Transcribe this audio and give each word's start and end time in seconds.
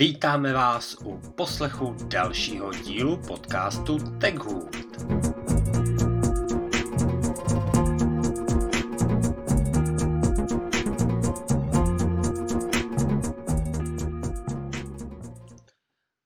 Vítáme 0.00 0.52
vás 0.52 0.94
u 1.04 1.20
poslechu 1.36 1.96
dalšího 2.08 2.72
dílu 2.72 3.22
podcastu 3.26 3.98
TechHood. 4.20 4.76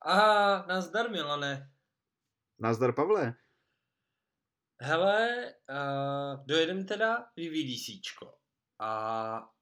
A 0.06 0.66
nazdar 0.66 1.11
Milane. 1.11 1.70
Nazdar 2.59 2.93
Pavle. 2.95 3.34
Hele, 4.80 5.52
uh, 5.70 6.46
dojedem 6.46 6.86
teda 6.86 7.27
VVDCčko. 7.36 8.34
A 8.79 9.54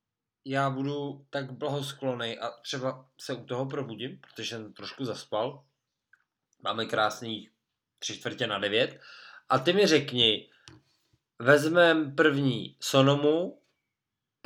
já 0.45 0.71
budu 0.71 1.27
tak 1.31 1.53
blahosklonej 1.53 2.39
a 2.41 2.51
třeba 2.51 3.09
se 3.19 3.35
u 3.35 3.45
toho 3.45 3.67
probudím, 3.67 4.19
protože 4.19 4.49
jsem 4.49 4.73
trošku 4.73 5.05
zaspal. 5.05 5.65
Máme 6.61 6.87
krásných 6.87 7.51
tři 7.99 8.19
čtvrtě 8.19 8.47
na 8.47 8.59
devět. 8.59 9.01
A 9.49 9.59
ty 9.59 9.73
mi 9.73 9.87
řekni, 9.87 10.51
vezmem 11.39 12.15
první 12.15 12.77
Sonomu, 12.81 13.59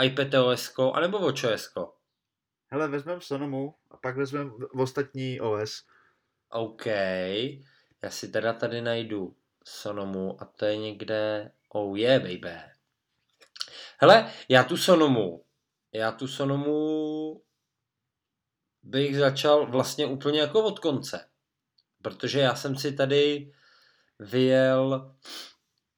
iPadOS, 0.03 0.75
anebo 0.93 1.19
WatchOS? 1.19 1.75
Hele, 2.69 2.89
vezmem 2.89 3.21
Sonomu 3.21 3.75
a 3.91 3.97
pak 3.97 4.17
vezmem 4.17 4.53
ostatní 4.75 5.41
OS. 5.41 5.87
OK, 6.51 6.87
já 8.03 8.11
si 8.11 8.29
teda 8.29 8.53
tady 8.53 8.83
najdu 8.83 9.37
Sonomu 9.65 10.43
a 10.43 10.45
to 10.45 10.65
je 10.65 10.77
někde, 10.77 11.53
oh 11.69 11.99
yeah 11.99 12.23
baby. 12.23 12.59
Hele, 13.99 14.33
já 14.49 14.65
tu 14.65 14.77
Sonomu 14.77 15.46
já 15.93 16.13
tu 16.13 16.29
Sonomu 16.29 17.43
bych 18.83 19.19
začal 19.19 19.67
vlastně 19.67 20.07
úplně 20.07 20.41
jako 20.41 20.65
od 20.65 20.79
konce. 20.79 21.29
Protože 22.03 22.41
já 22.41 22.55
jsem 22.55 22.77
si 22.77 22.93
tady 22.93 23.53
vyjel 24.19 25.15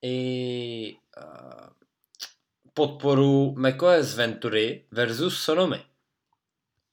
i 0.03 0.97
uh, 1.17 1.69
podporu 2.75 3.55
macOS 3.59 4.15
Ventury 4.15 4.87
versus 4.91 5.43
Sonomy. 5.43 5.85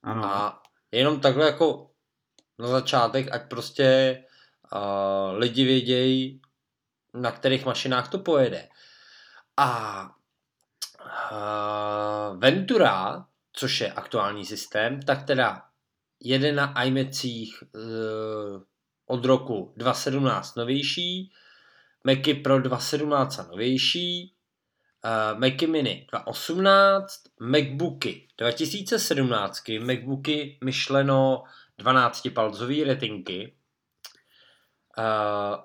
Ano. 0.03 0.25
A 0.25 0.63
jenom 0.91 1.19
takhle 1.19 1.45
jako 1.45 1.91
na 2.59 2.67
začátek, 2.67 3.31
ať 3.31 3.49
prostě 3.49 4.23
uh, 4.73 5.37
lidi 5.37 5.65
vědějí, 5.65 6.41
na 7.13 7.31
kterých 7.31 7.65
mašinách 7.65 8.09
to 8.09 8.19
pojede. 8.19 8.69
A 9.57 10.14
uh, 11.31 12.39
Ventura, 12.39 13.25
což 13.53 13.81
je 13.81 13.93
aktuální 13.93 14.45
systém, 14.45 15.01
tak 15.01 15.23
teda 15.23 15.61
jede 16.19 16.51
na 16.51 16.83
iMacích 16.83 17.63
uh, 17.75 18.61
od 19.05 19.25
roku 19.25 19.73
2017 19.77 20.55
novější, 20.55 21.31
Macy 22.03 22.33
Pro 22.33 22.61
2017 22.61 23.49
novější, 23.51 24.33
uh, 25.05 25.39
Macy 25.39 25.67
Mini 25.67 26.07
2018, 26.11 27.23
Macbooky 27.39 28.27
2017, 28.37 29.63
Macbooky 29.79 30.59
myšleno 30.63 31.43
12-palcový 31.79 32.83
retinky, 32.83 33.55
uh, 34.97 35.55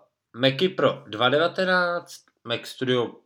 Macy 0.40 0.68
Pro 0.68 1.04
2019, 1.06 2.24
Mac 2.44 2.66
Studio 2.66 3.19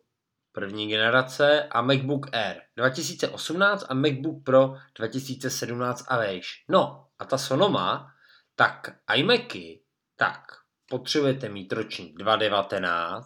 první 0.55 0.89
generace 0.89 1.63
a 1.63 1.83
MacBook 1.83 2.27
Air 2.33 2.63
2018 2.77 3.87
a 3.89 3.95
MacBook 3.95 4.45
Pro 4.45 4.75
2017 4.99 6.05
a 6.09 6.19
vejš. 6.19 6.65
No 6.69 7.07
a 7.19 7.25
ta 7.25 7.39
Sonoma, 7.39 8.15
tak 8.57 8.97
iMacy, 9.15 9.81
tak 10.17 10.41
potřebujete 10.89 11.49
mít 11.49 11.73
ročník 11.73 12.19
2.19, 12.19 13.25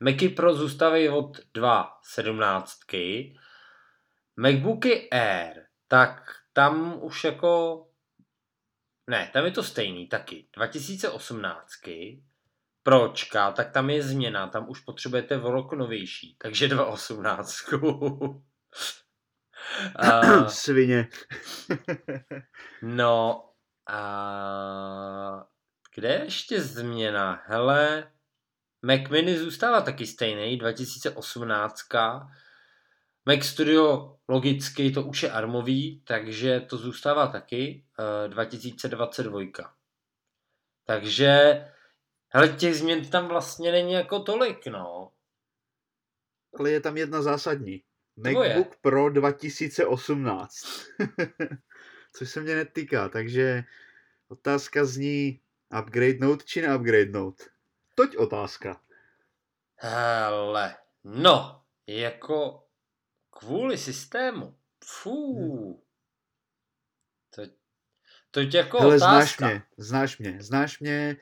Macy 0.00 0.28
Pro 0.28 0.54
zůstaví 0.54 1.08
od 1.08 1.38
2.17, 1.54 3.38
MacBooky 4.36 5.10
Air, 5.10 5.66
tak 5.88 6.22
tam 6.52 6.98
už 7.02 7.24
jako 7.24 7.82
ne, 9.10 9.30
tam 9.32 9.44
je 9.44 9.50
to 9.50 9.62
stejný 9.62 10.08
taky. 10.08 10.48
2018, 10.52 11.70
pročka, 12.86 13.50
tak 13.50 13.70
tam 13.70 13.90
je 13.90 14.02
změna, 14.02 14.46
tam 14.46 14.68
už 14.68 14.80
potřebujete 14.80 15.40
o 15.40 15.50
rok 15.50 15.72
novější, 15.72 16.36
takže 16.38 16.68
2.18. 16.68 18.42
uh, 20.02 20.46
Svině. 20.48 21.08
no, 22.82 23.44
a 23.88 25.46
kde 25.94 26.08
je 26.08 26.24
ještě 26.24 26.60
změna? 26.60 27.42
Hele, 27.46 28.12
Mac 28.82 29.08
Mini 29.10 29.38
zůstává 29.38 29.80
taky 29.80 30.06
stejný, 30.06 30.56
2018. 30.56 31.82
Mac 33.26 33.44
Studio 33.44 34.16
logicky 34.28 34.90
to 34.90 35.02
už 35.02 35.22
je 35.22 35.30
armový, 35.30 36.02
takže 36.04 36.60
to 36.60 36.76
zůstává 36.76 37.26
taky 37.26 37.84
uh, 37.98 38.30
2022. 38.30 39.40
Takže 40.84 41.64
ale 42.36 42.48
těch 42.48 42.74
změn 42.74 43.08
tam 43.10 43.28
vlastně 43.28 43.72
není 43.72 43.92
jako 43.92 44.20
tolik, 44.20 44.66
no. 44.66 45.12
Ale 46.58 46.70
je 46.70 46.80
tam 46.80 46.96
jedna 46.96 47.22
zásadní. 47.22 47.82
MacBook 48.16 48.76
Pro 48.80 49.10
2018. 49.10 50.52
Což 52.12 52.30
se 52.30 52.40
mě 52.40 52.54
netýká, 52.54 53.08
takže 53.08 53.64
otázka 54.28 54.84
zní 54.84 55.40
upgrade 55.80 56.18
note 56.20 56.44
či 56.44 56.62
ne 56.62 56.76
upgrade 56.76 57.10
note. 57.10 57.44
Toť 57.94 58.16
otázka. 58.16 58.80
Hele, 59.76 60.76
no, 61.04 61.62
jako 61.86 62.66
kvůli 63.30 63.78
systému. 63.78 64.58
Fú. 64.84 65.82
To, 67.30 67.42
to 68.30 68.40
jako 68.40 68.78
Hele, 68.78 68.96
otázka. 68.96 69.18
znáš 69.18 69.38
mě, 69.38 69.62
znáš 69.76 70.18
mě, 70.18 70.42
znáš 70.42 70.80
mě, 70.80 71.16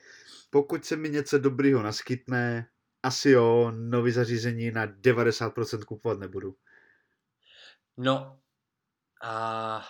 pokud 0.55 0.85
se 0.85 0.95
mi 0.95 1.09
něco 1.09 1.39
dobrýho 1.39 1.83
naskytne, 1.83 2.69
asi 3.03 3.29
jo, 3.29 3.71
nový 3.75 4.11
zařízení 4.11 4.71
na 4.71 4.87
90% 4.87 5.83
kupovat 5.83 6.19
nebudu. 6.19 6.55
No, 7.97 8.39
a 9.23 9.85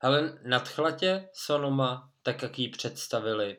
ale 0.00 0.38
nadchlatě 0.46 1.28
Sonoma, 1.32 2.12
tak 2.22 2.42
jak 2.42 2.58
ji 2.58 2.68
představili? 2.68 3.56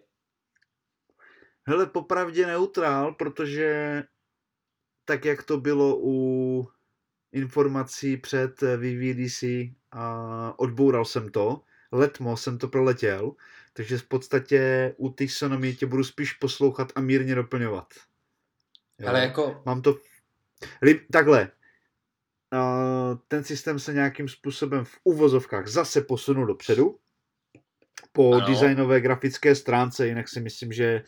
Hele, 1.64 1.86
popravdě 1.86 2.48
neutrál, 2.48 3.14
protože 3.14 4.04
tak 5.06 5.26
jak 5.26 5.44
to 5.44 5.58
bylo 5.58 5.98
u 6.02 6.68
informací 7.32 8.18
před 8.18 8.62
VVDC 8.62 9.44
a 9.92 10.60
odboural 10.60 11.06
jsem 11.06 11.32
to, 11.32 11.62
letmo 11.92 12.38
jsem 12.38 12.58
to 12.58 12.68
proletěl, 12.68 13.32
takže 13.80 13.98
v 13.98 14.08
podstatě 14.08 14.94
u 14.98 15.14
těch 15.14 15.32
sonomí 15.32 15.76
tě 15.76 15.86
budu 15.86 16.04
spíš 16.04 16.34
poslouchat 16.34 16.92
a 16.96 17.02
mírně 17.02 17.36
doplňovat. 17.36 17.94
Jo? 19.00 19.10
Ale 19.10 19.22
jako... 19.22 19.62
Mám 19.66 19.82
to... 19.82 19.98
Takhle. 21.12 21.52
ten 23.28 23.44
systém 23.44 23.80
se 23.80 23.94
nějakým 23.94 24.30
způsobem 24.30 24.86
v 24.86 25.00
uvozovkách 25.04 25.68
zase 25.68 26.02
posunul 26.02 26.46
dopředu 26.46 27.00
po 28.12 28.34
ano. 28.34 28.48
designové 28.48 29.02
grafické 29.02 29.56
stránce, 29.56 30.08
jinak 30.08 30.28
si 30.28 30.42
myslím, 30.42 30.74
že 30.74 31.04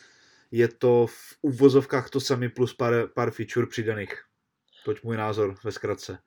je 0.52 0.68
to 0.68 1.08
v 1.08 1.36
uvozovkách 1.42 2.10
to 2.10 2.20
samý 2.20 2.50
plus 2.50 2.74
pár, 2.74 3.08
pár 3.08 3.32
feature 3.32 3.68
přidaných. 3.68 4.24
Toť 4.86 5.04
můj 5.04 5.18
názor 5.18 5.56
ve 5.64 5.72
zkratce. 5.72 6.20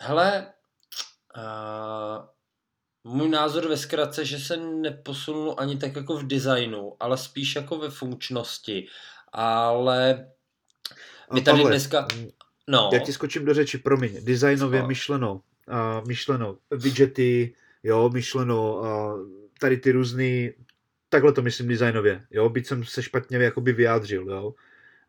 Hele, 0.00 0.52
uh, 1.36 2.26
můj 3.04 3.28
názor 3.28 3.68
ve 3.68 3.76
zkratce, 3.76 4.24
že 4.24 4.38
se 4.38 4.56
neposunul 4.56 5.54
ani 5.58 5.78
tak 5.78 5.96
jako 5.96 6.16
v 6.16 6.26
designu, 6.26 6.92
ale 7.00 7.18
spíš 7.18 7.56
jako 7.56 7.78
ve 7.78 7.90
funkčnosti. 7.90 8.86
Ale 9.32 10.26
my 11.32 11.42
tady 11.42 11.58
Pavle, 11.58 11.70
dneska... 11.70 12.08
No. 12.68 12.90
Já 12.92 12.98
ti 12.98 13.12
skočím 13.12 13.44
do 13.44 13.54
řeči, 13.54 13.78
promiň. 13.78 14.24
Designově 14.24 14.80
Co? 14.80 14.86
myšleno, 14.86 15.34
uh, 15.34 16.06
myšleno 16.06 16.58
widgety, 16.70 17.54
jo, 17.82 18.10
myšleno 18.12 18.76
uh, 18.76 18.86
tady 19.60 19.76
ty 19.76 19.92
různý, 19.92 20.50
takhle 21.08 21.32
to 21.32 21.42
myslím 21.42 21.68
designově, 21.68 22.26
jo, 22.30 22.48
byť 22.48 22.66
jsem 22.66 22.84
se 22.84 23.02
špatně 23.02 23.38
jakoby 23.38 23.72
vyjádřil, 23.72 24.30
jo, 24.30 24.54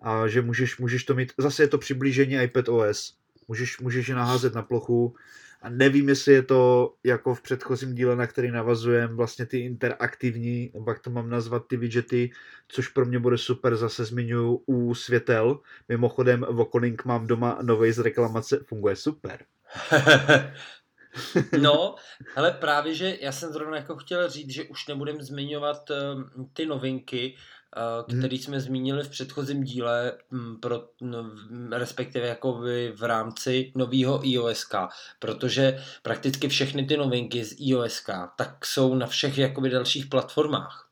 a 0.01 0.27
že 0.27 0.41
můžeš, 0.41 0.77
můžeš 0.77 1.03
to 1.03 1.13
mít, 1.13 1.33
zase 1.37 1.63
je 1.63 1.67
to 1.67 1.77
přiblížení 1.77 2.33
iPad 2.33 2.69
OS, 2.69 3.17
můžeš, 3.47 3.79
můžeš 3.79 4.07
je 4.07 4.15
naházet 4.15 4.55
na 4.55 4.61
plochu, 4.61 5.15
a 5.63 5.69
nevím, 5.69 6.09
jestli 6.09 6.33
je 6.33 6.43
to 6.43 6.93
jako 7.03 7.35
v 7.35 7.41
předchozím 7.41 7.95
díle, 7.95 8.15
na 8.15 8.27
který 8.27 8.51
navazujem, 8.51 9.17
vlastně 9.17 9.45
ty 9.45 9.59
interaktivní, 9.59 10.71
nebo 10.73 10.91
jak 10.91 10.99
to 10.99 11.09
mám 11.09 11.29
nazvat, 11.29 11.67
ty 11.67 11.77
widgety, 11.77 12.31
což 12.67 12.87
pro 12.87 13.05
mě 13.05 13.19
bude 13.19 13.37
super, 13.37 13.75
zase 13.75 14.05
zmiňuji 14.05 14.59
u 14.65 14.95
světel. 14.95 15.59
Mimochodem, 15.89 16.45
Vokoning 16.49 17.05
mám 17.05 17.27
doma 17.27 17.59
novej 17.61 17.91
z 17.91 17.99
reklamace, 17.99 18.59
funguje 18.67 18.95
super. 18.95 19.45
no, 21.61 21.95
ale 22.35 22.51
právě, 22.51 22.95
že 22.95 23.17
já 23.21 23.31
jsem 23.31 23.53
zrovna 23.53 23.77
jako 23.77 23.95
chtěl 23.95 24.29
říct, 24.29 24.49
že 24.49 24.63
už 24.63 24.87
nebudem 24.87 25.21
zmiňovat 25.21 25.89
uh, 25.89 26.45
ty 26.53 26.65
novinky, 26.65 27.35
uh, 27.77 28.17
které 28.17 28.35
hmm. 28.35 28.43
jsme 28.43 28.61
zmínili 28.61 29.03
v 29.03 29.09
předchozím 29.09 29.63
díle, 29.63 30.13
um, 30.31 30.59
pro, 30.59 30.83
no, 31.01 31.29
respektive 31.71 32.27
jako 32.27 32.61
v 32.95 33.03
rámci 33.03 33.71
nového 33.75 34.27
iOSK, 34.27 34.75
protože 35.19 35.83
prakticky 36.01 36.47
všechny 36.47 36.85
ty 36.85 36.97
novinky 36.97 37.45
z 37.45 37.55
iOSK 37.59 38.09
tak 38.37 38.65
jsou 38.65 38.95
na 38.95 39.07
všech 39.07 39.37
jakoby 39.37 39.69
dalších 39.69 40.05
platformách. 40.05 40.89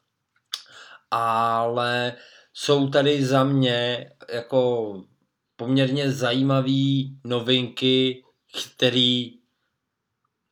Ale 1.11 2.13
jsou 2.53 2.89
tady 2.89 3.25
za 3.25 3.43
mě 3.43 4.11
jako 4.33 4.93
poměrně 5.55 6.11
zajímavé 6.11 7.03
novinky, 7.23 8.23
které 8.75 9.25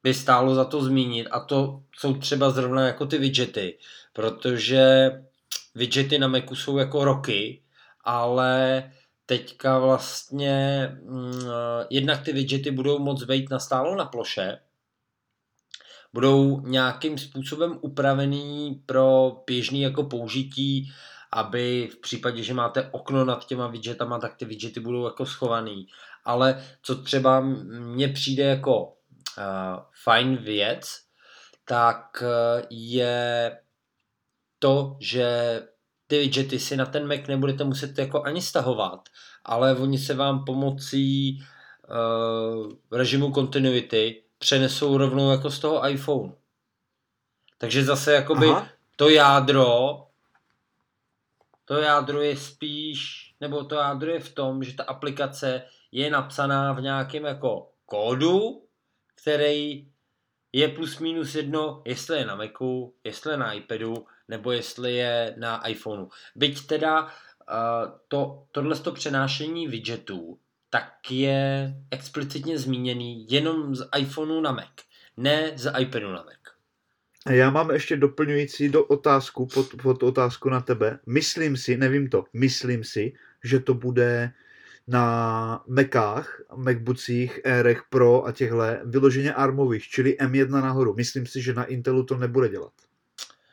by 0.03 0.13
stálo 0.13 0.55
za 0.55 0.65
to 0.65 0.83
zmínit 0.83 1.27
a 1.31 1.39
to 1.39 1.83
jsou 1.97 2.13
třeba 2.13 2.49
zrovna 2.49 2.87
jako 2.87 3.05
ty 3.05 3.17
widgety, 3.17 3.77
protože 4.13 5.11
widgety 5.75 6.19
na 6.19 6.27
Macu 6.27 6.56
jsou 6.56 6.77
jako 6.77 7.06
roky, 7.06 7.63
ale 8.04 8.83
teďka 9.25 9.80
vlastně 9.80 10.88
mm, 11.04 11.42
jednak 11.89 12.24
ty 12.24 12.33
widgety 12.33 12.71
budou 12.71 13.00
moc 13.00 13.24
být 13.24 13.50
nastálo 13.50 13.95
na 13.95 14.06
ploše, 14.06 14.60
budou 16.13 16.60
nějakým 16.60 17.18
způsobem 17.18 17.80
upravený 17.81 18.83
pro 18.86 19.38
běžný 19.48 19.81
jako 19.81 20.04
použití, 20.04 20.92
aby 21.33 21.89
v 21.92 22.01
případě, 22.01 22.44
že 22.44 22.54
máte 22.54 22.89
okno 22.92 23.25
nad 23.25 23.48
těma 23.48 23.68
widgetama, 23.68 24.19
tak 24.19 24.36
ty 24.36 24.45
widgety 24.45 24.80
budou 24.80 25.06
jako 25.06 25.25
schovaný. 25.25 25.88
Ale 26.25 26.63
co 26.81 26.95
třeba 26.95 27.39
mně 27.39 28.07
přijde 28.07 28.44
jako 28.44 28.83
uh, 28.83 28.94
fajn 30.04 30.38
věc, 30.38 31.01
tak 31.66 32.24
uh, 32.24 32.66
je 32.69 33.57
to, 34.59 34.97
že 35.00 35.61
ty 36.07 36.19
widgety 36.19 36.59
si 36.59 36.77
na 36.77 36.85
ten 36.85 37.07
Mac 37.07 37.27
nebudete 37.27 37.63
muset 37.63 37.97
jako 37.97 38.23
ani 38.23 38.41
stahovat, 38.41 39.09
ale 39.45 39.75
oni 39.75 39.97
se 39.97 40.13
vám 40.13 40.45
pomocí 40.45 41.39
uh, 41.39 42.71
režimu 42.91 43.31
continuity 43.31 44.23
přenesou 44.38 44.97
rovnou 44.97 45.31
jako 45.31 45.50
z 45.50 45.59
toho 45.59 45.89
iPhone. 45.89 46.33
Takže 47.57 47.83
zase 47.83 48.13
jakoby 48.13 48.47
Aha. 48.47 48.67
to 48.95 49.09
jádro 49.09 50.09
to 51.69 51.77
jádro 51.77 52.21
je 52.21 52.38
spíš, 52.38 53.31
nebo 53.41 53.63
to 53.63 53.75
jádro 53.75 54.11
je 54.11 54.19
v 54.19 54.33
tom, 54.33 54.63
že 54.63 54.73
ta 54.73 54.83
aplikace 54.83 55.63
je 55.91 56.09
napsaná 56.09 56.73
v 56.73 56.81
nějakém 56.81 57.25
jako 57.25 57.71
kódu, 57.85 58.65
který 59.15 59.88
je 60.53 60.67
plus 60.67 61.00
minus 61.00 61.35
jedno, 61.35 61.81
jestli 61.85 62.17
je 62.17 62.25
na 62.25 62.35
Macu, 62.35 62.95
jestli 63.03 63.31
je 63.31 63.38
na 63.38 63.53
iPadu, 63.53 64.06
nebo 64.29 64.51
jestli 64.51 64.95
je 64.95 65.33
na 65.37 65.67
iPhoneu. 65.67 66.07
Byť 66.35 66.67
teda 66.67 67.03
uh, 67.03 67.09
to, 68.07 68.43
tohle 68.51 68.75
to 68.75 68.91
přenášení 68.91 69.67
widgetů, 69.67 70.39
tak 70.69 71.11
je 71.11 71.73
explicitně 71.91 72.59
zmíněný 72.59 73.25
jenom 73.29 73.75
z 73.75 73.87
iPhoneu 73.97 74.41
na 74.41 74.51
Mac, 74.51 74.69
ne 75.17 75.51
z 75.55 75.71
iPadu 75.79 76.11
na 76.11 76.23
Mac. 76.23 76.39
Já 77.29 77.49
mám 77.49 77.71
ještě 77.71 77.97
doplňující 77.97 78.69
do 78.69 78.85
otázku, 78.85 79.45
pod, 79.45 79.67
pod 79.81 80.03
otázku 80.03 80.49
na 80.49 80.61
tebe. 80.61 80.99
Myslím 81.05 81.57
si, 81.57 81.77
nevím 81.77 82.09
to, 82.09 82.23
myslím 82.33 82.83
si, 82.83 83.13
že 83.43 83.59
to 83.59 83.73
bude 83.73 84.31
na 84.87 85.63
Macách, 85.67 86.41
Macbookích, 86.55 87.45
Airech 87.45 87.83
Pro 87.89 88.25
a 88.25 88.31
těchhle 88.31 88.81
vyloženě 88.85 89.33
armových, 89.33 89.83
čili 89.83 90.17
M1 90.19 90.49
nahoru. 90.49 90.93
Myslím 90.95 91.25
si, 91.25 91.41
že 91.41 91.53
na 91.53 91.63
Intelu 91.63 92.03
to 92.03 92.17
nebude 92.17 92.49
dělat. 92.49 92.71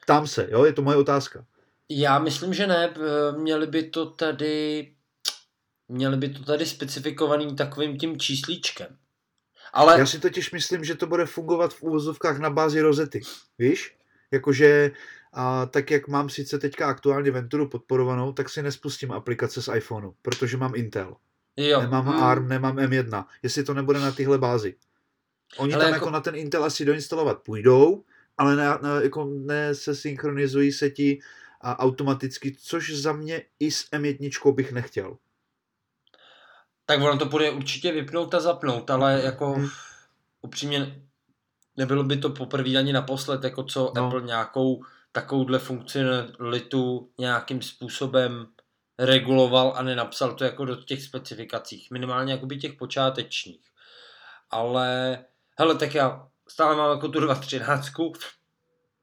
Tam 0.06 0.26
se, 0.26 0.49
jo, 0.50 0.64
je 0.64 0.73
to 0.73 0.82
moje 0.82 0.97
otázka. 0.97 1.44
Já 1.88 2.19
myslím, 2.19 2.55
že 2.55 2.67
ne. 2.67 2.94
Měli 3.37 3.67
by 3.67 3.82
to 3.82 4.11
tady 4.11 4.93
měli 5.88 6.17
by 6.17 6.29
to 6.29 6.44
tady 6.44 6.67
specifikovaný 6.67 7.56
takovým 7.56 7.99
tím 7.99 8.19
číslíčkem. 8.19 8.87
Ale... 9.73 9.99
Já 9.99 10.06
si 10.06 10.19
totiž 10.19 10.53
myslím, 10.53 10.85
že 10.85 10.94
to 10.94 11.06
bude 11.06 11.26
fungovat 11.26 11.75
v 11.75 11.82
úvozovkách 11.82 12.38
na 12.38 12.50
bázi 12.50 12.81
rozety. 12.81 13.20
Víš? 13.58 13.97
Jakože 14.31 14.91
a 15.32 15.67
tak 15.67 15.91
jak 15.91 16.08
mám 16.08 16.29
sice 16.29 16.58
teďka 16.58 16.87
aktuálně 16.87 17.31
Venturu 17.31 17.69
podporovanou, 17.69 18.32
tak 18.32 18.49
si 18.49 18.62
nespustím 18.62 19.12
aplikace 19.12 19.62
z 19.62 19.69
iPhoneu, 19.76 20.12
protože 20.23 20.56
mám 20.56 20.75
Intel. 20.75 21.17
Jo. 21.56 21.81
Nemám 21.81 22.06
hmm. 22.06 22.23
ARM, 22.23 22.49
nemám 22.49 22.76
M1. 22.76 23.25
Jestli 23.43 23.64
to 23.64 23.75
nebude 23.75 24.00
na 24.00 24.12
tyhle 24.12 24.38
bázi. 24.38 24.75
Oni 25.56 25.75
ale 25.75 25.85
tam 25.85 25.93
jako... 25.93 26.05
jako 26.05 26.11
na 26.11 26.20
ten 26.20 26.37
Intel 26.37 26.64
asi 26.64 26.85
doinstalovat 26.85 27.43
půjdou, 27.43 28.05
ale 28.38 28.56
ne, 28.56 28.65
ne, 28.83 29.03
jako 29.03 29.25
ne 29.25 29.75
se 29.75 29.94
synchronizují 29.94 30.73
se 30.73 30.91
ti 30.91 31.19
a 31.61 31.79
automaticky, 31.79 32.56
což 32.62 32.94
za 32.94 33.12
mě 33.12 33.43
i 33.61 33.71
s 33.71 33.91
M1 33.91 34.55
bych 34.55 34.73
nechtěl. 34.73 35.17
Tak 36.87 37.00
ono 37.00 37.19
to 37.19 37.25
bude 37.25 37.50
určitě 37.50 37.93
vypnout 37.93 38.35
a 38.35 38.41
zapnout, 38.41 38.91
ale 38.91 39.23
jako 39.25 39.53
hmm. 39.53 39.69
upřímně 40.43 41.03
nebylo 41.77 42.05
by 42.05 42.17
to 42.17 42.31
poprvé 42.31 42.77
ani 42.77 42.93
naposled, 42.93 43.44
jako 43.44 43.62
co 43.62 43.93
no. 43.97 44.06
Apple 44.06 44.23
nějakou 44.23 44.82
takovouhle 45.12 45.59
funkcionalitu 45.59 47.11
nějakým 47.19 47.62
způsobem 47.62 48.47
reguloval 48.99 49.73
a 49.77 49.82
nenapsal 49.82 50.35
to 50.35 50.44
jako 50.44 50.65
do 50.65 50.77
těch 50.77 51.03
specifikacích, 51.03 51.91
minimálně 51.91 52.32
jako 52.32 52.47
by 52.47 52.56
těch 52.56 52.73
počátečních. 52.73 53.61
Ale, 54.50 55.19
hele, 55.59 55.75
tak 55.75 55.94
já 55.94 56.29
stále 56.48 56.76
mám 56.76 56.90
jako 56.90 57.08
tu 57.08 57.20
2.13, 57.20 58.12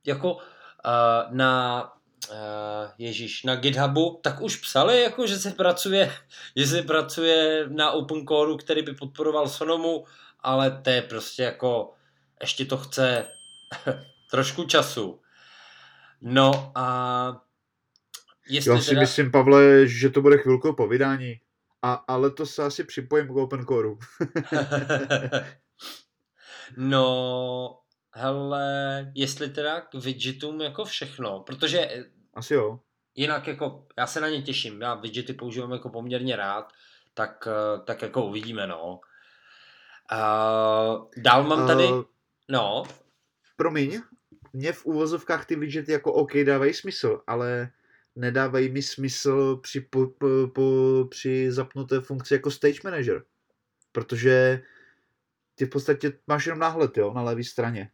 jako 0.06 0.34
uh, 0.34 0.42
na 1.30 1.84
uh, 2.32 2.38
Ježíš, 2.98 3.44
na 3.44 3.56
GitHubu, 3.56 4.20
tak 4.24 4.42
už 4.42 4.56
psali, 4.56 5.02
jako, 5.02 5.28
že 5.28 5.38
se 5.38 5.52
pracuje, 5.52 6.14
že 6.56 6.68
se 6.68 6.82
pracuje 6.82 7.70
na 7.70 7.92
open 7.92 8.28
core, 8.28 8.58
který 8.58 8.82
by 8.82 8.94
podporoval 8.94 9.50
Sonomu, 9.50 10.06
ale 10.40 10.82
to 10.82 10.90
je 10.90 11.02
prostě 11.02 11.44
jako, 11.44 11.94
ještě 12.42 12.66
to 12.66 12.78
chce 12.78 13.28
trošku 14.32 14.64
času. 14.64 15.20
No 16.22 16.72
a 16.76 17.42
jestli 18.50 18.72
Já 18.72 18.82
si 18.82 18.90
teda... 18.90 19.02
myslím, 19.02 19.32
Pavle, 19.32 19.88
že 19.88 20.10
to 20.10 20.22
bude 20.22 20.38
chvilku 20.38 20.74
po 20.74 20.88
vydání. 20.88 21.40
A, 21.82 21.94
ale 21.94 22.32
to 22.32 22.46
se 22.46 22.64
asi 22.64 22.84
připojím 22.84 23.28
k 23.28 23.36
open 23.36 23.66
core. 23.66 23.90
no, 26.78 27.80
hele, 28.12 29.12
jestli 29.16 29.50
teda 29.50 29.82
k 29.82 29.94
widgetům 29.94 30.62
jako 30.62 30.86
všechno, 30.86 31.40
protože... 31.40 31.80
Eh, 31.80 32.06
Asi 32.34 32.54
jo. 32.54 32.80
Jinak 33.16 33.48
jako, 33.48 33.88
já 33.98 34.08
se 34.08 34.22
na 34.22 34.30
ně 34.30 34.42
těším, 34.42 34.82
já 34.82 34.96
widgety 34.96 35.34
používám 35.34 35.72
jako 35.72 35.90
poměrně 35.90 36.36
rád, 36.36 36.74
tak, 37.14 37.48
eh, 37.48 37.82
tak 37.86 38.02
jako 38.02 38.26
uvidíme, 38.26 38.68
no. 38.68 39.00
Uh, 40.12 41.10
dál 41.18 41.44
mám 41.44 41.68
tady, 41.68 41.88
uh, 41.88 42.04
no. 42.50 42.84
Promiň, 43.56 44.02
mě 44.54 44.74
v 44.74 44.86
úvozovkách 44.86 45.46
ty 45.46 45.56
widgety 45.56 45.92
jako 45.92 46.14
OK 46.14 46.32
dávají 46.46 46.74
smysl, 46.74 47.22
ale 47.28 47.72
nedávají 48.16 48.70
mi 48.70 48.82
smysl 48.82 49.56
při, 49.56 49.82
po, 49.82 50.08
po, 50.08 50.28
po, 50.56 50.64
při 51.10 51.52
zapnuté 51.52 52.02
funkci 52.02 52.34
jako 52.34 52.52
stage 52.52 52.80
manager. 52.84 53.24
Protože 53.92 54.62
ty 55.56 55.66
v 55.66 55.70
podstatě 55.70 56.14
máš 56.28 56.46
jenom 56.46 56.60
náhled, 56.60 56.98
jo, 56.98 57.14
na 57.14 57.22
levé 57.22 57.44
straně. 57.44 57.92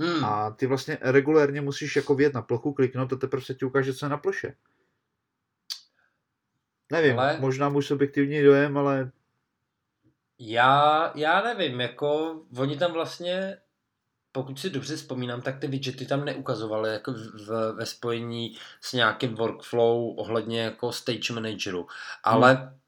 Hmm. 0.00 0.24
A 0.24 0.50
ty 0.50 0.66
vlastně 0.66 0.98
regulérně 1.00 1.60
musíš 1.60 1.96
jako 1.96 2.14
vědět 2.14 2.34
na 2.34 2.42
plochu, 2.42 2.72
kliknout 2.72 3.12
a 3.12 3.16
teprve 3.16 3.42
se 3.42 3.54
ti 3.54 3.64
ukáže, 3.64 3.94
co 3.94 4.06
je 4.06 4.10
na 4.10 4.16
ploše. 4.16 4.54
Nevím, 6.92 7.18
ale... 7.18 7.40
možná 7.40 7.68
můj 7.68 7.82
subjektivní 7.82 8.42
dojem, 8.42 8.78
ale... 8.78 9.10
Já, 10.38 11.12
já 11.14 11.42
nevím, 11.42 11.80
jako 11.80 12.40
oni 12.56 12.78
tam 12.78 12.92
vlastně, 12.92 13.58
pokud 14.32 14.60
si 14.60 14.70
dobře 14.70 14.96
vzpomínám, 14.96 15.42
tak 15.42 15.58
ty 15.58 15.66
widgety 15.66 16.06
tam 16.06 16.24
neukazovaly 16.24 16.92
jako 16.92 17.12
v, 17.12 17.72
ve 17.72 17.86
spojení 17.86 18.58
s 18.80 18.92
nějakým 18.92 19.34
workflow 19.34 20.18
ohledně 20.18 20.60
jako 20.60 20.92
stage 20.92 21.32
manageru. 21.32 21.86
Ale 22.24 22.54
hmm 22.54 22.79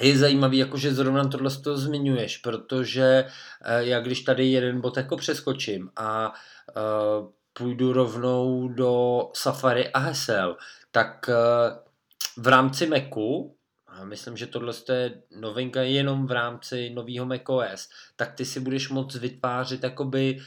je 0.00 0.18
zajímavý, 0.18 0.58
jako 0.58 0.76
že 0.76 0.94
zrovna 0.94 1.28
tohle 1.28 1.50
to 1.50 1.78
zmiňuješ, 1.78 2.38
protože 2.38 3.24
eh, 3.64 3.84
já 3.84 4.00
když 4.00 4.20
tady 4.20 4.46
jeden 4.46 4.80
bod 4.80 4.96
jako 4.96 5.16
přeskočím 5.16 5.90
a 5.96 6.32
uh, 6.32 7.28
půjdu 7.52 7.92
rovnou 7.92 8.68
do 8.68 9.20
Safari 9.34 9.88
a 9.88 9.98
hesel, 9.98 10.56
tak 10.90 11.28
uh, 11.28 12.44
v 12.44 12.46
rámci 12.46 12.86
Macu, 12.86 13.56
a 13.86 14.04
myslím, 14.04 14.36
že 14.36 14.46
tohle 14.46 14.72
je 14.92 15.22
novinka 15.36 15.82
jenom 15.82 16.26
v 16.26 16.30
rámci 16.30 16.90
nového 16.90 17.26
macOS, 17.26 17.88
tak 18.16 18.34
ty 18.34 18.44
si 18.44 18.60
budeš 18.60 18.88
moct 18.88 19.14
vytvářet 19.14 19.82
jakoby 19.82 20.40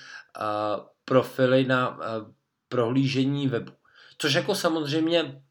profily 1.05 1.65
na 1.65 1.99
prohlížení 2.69 3.47
webu. 3.47 3.71
Což 4.17 4.33
jako 4.33 4.55
samozřejmě 4.55 5.41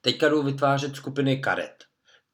teďka 0.00 0.28
jdou 0.28 0.42
vytvářet 0.42 0.96
skupiny 0.96 1.36
karet 1.38 1.84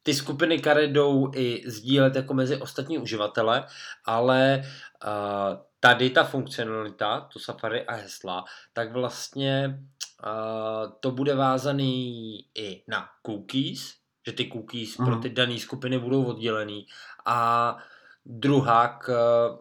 ty 0.03 0.13
skupiny 0.13 0.59
karet 0.59 0.91
jdou 0.91 1.31
i 1.35 1.63
sdílet 1.65 2.15
jako 2.15 2.33
mezi 2.33 2.57
ostatní 2.57 2.97
uživatele, 2.97 3.65
ale 4.05 4.63
uh, 5.05 5.57
tady 5.79 6.09
ta 6.09 6.23
funkcionalita, 6.23 7.29
to 7.33 7.39
Safari 7.39 7.85
a 7.85 7.93
hesla, 7.95 8.45
tak 8.73 8.91
vlastně 8.91 9.79
uh, 10.25 10.91
to 10.99 11.11
bude 11.11 11.35
vázaný 11.35 12.37
i 12.55 12.83
na 12.87 13.09
cookies, 13.25 13.95
že 14.25 14.31
ty 14.31 14.45
cookies 14.45 14.97
uh-huh. 14.97 15.05
pro 15.05 15.15
ty 15.15 15.29
dané 15.29 15.59
skupiny 15.59 15.99
budou 15.99 16.23
oddělený 16.23 16.85
a 17.25 17.77
druhák 18.25 19.09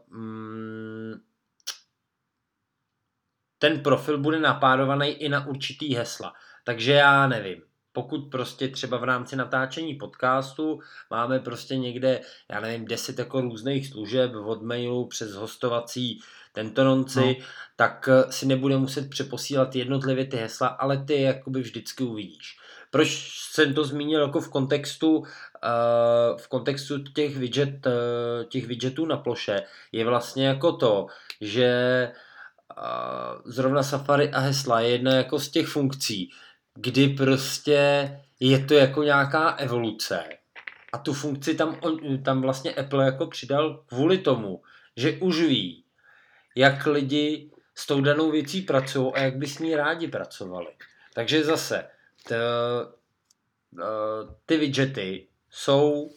mm, 0.08 1.14
ten 3.58 3.82
profil 3.82 4.18
bude 4.18 4.40
napádovaný 4.40 5.08
i 5.08 5.28
na 5.28 5.46
určitý 5.46 5.94
hesla. 5.94 6.32
Takže 6.64 6.92
já 6.92 7.26
nevím, 7.26 7.62
pokud 7.92 8.30
prostě 8.30 8.68
třeba 8.68 8.96
v 8.96 9.04
rámci 9.04 9.36
natáčení 9.36 9.94
podcastu 9.94 10.80
máme 11.10 11.38
prostě 11.40 11.76
někde, 11.76 12.20
já 12.50 12.60
nevím, 12.60 12.84
deset 12.84 13.18
jako 13.18 13.40
různých 13.40 13.88
služeb 13.88 14.32
od 14.44 14.62
mailu 14.62 15.06
přes 15.06 15.34
hostovací 15.34 16.20
tento 16.52 16.84
nonci, 16.84 17.36
no. 17.38 17.46
tak 17.76 18.08
eh, 18.08 18.32
si 18.32 18.46
nebude 18.46 18.76
muset 18.76 19.10
přeposílat 19.10 19.76
jednotlivě 19.76 20.26
ty 20.26 20.36
hesla, 20.36 20.68
ale 20.68 21.04
ty 21.04 21.22
jakoby 21.22 21.60
vždycky 21.60 22.04
uvidíš. 22.04 22.56
Proč 22.90 23.08
jsem 23.52 23.74
to 23.74 23.84
zmínil 23.84 24.20
jako 24.20 24.40
v 24.40 24.48
kontextu, 24.48 25.16
uh, 25.18 25.24
v 26.36 26.48
kontextu 26.48 26.98
těch, 26.98 27.36
widget, 27.36 27.86
uh, 27.86 27.92
těch 28.48 28.66
widgetů 28.66 29.06
na 29.06 29.16
ploše, 29.16 29.62
je 29.92 30.04
vlastně 30.04 30.46
jako 30.46 30.72
to, 30.72 31.06
že 31.40 32.12
uh, 32.76 33.52
zrovna 33.52 33.82
Safari 33.82 34.30
a 34.30 34.38
hesla 34.38 34.80
je 34.80 34.90
jedna 34.90 35.14
jako 35.14 35.38
z 35.38 35.50
těch 35.50 35.66
funkcí, 35.66 36.30
kdy 36.74 37.08
prostě 37.08 38.10
je 38.40 38.64
to 38.64 38.74
jako 38.74 39.02
nějaká 39.02 39.50
evoluce. 39.50 40.24
A 40.92 40.98
tu 40.98 41.12
funkci 41.12 41.54
tam, 41.54 41.80
tam 42.24 42.42
vlastně 42.42 42.74
Apple 42.74 43.04
jako 43.04 43.26
přidal 43.26 43.84
kvůli 43.86 44.18
tomu, 44.18 44.62
že 44.96 45.12
už 45.12 45.40
ví, 45.40 45.84
jak 46.56 46.86
lidi 46.86 47.50
s 47.74 47.86
tou 47.86 48.00
danou 48.00 48.30
věcí 48.30 48.62
pracují 48.62 49.12
a 49.14 49.18
jak 49.18 49.36
by 49.36 49.46
s 49.46 49.58
ní 49.58 49.76
rádi 49.76 50.08
pracovali. 50.08 50.68
Takže 51.14 51.44
zase, 51.44 51.90
t, 52.26 52.36
ty 54.46 54.56
widgety 54.56 55.28
jsou 55.50 56.10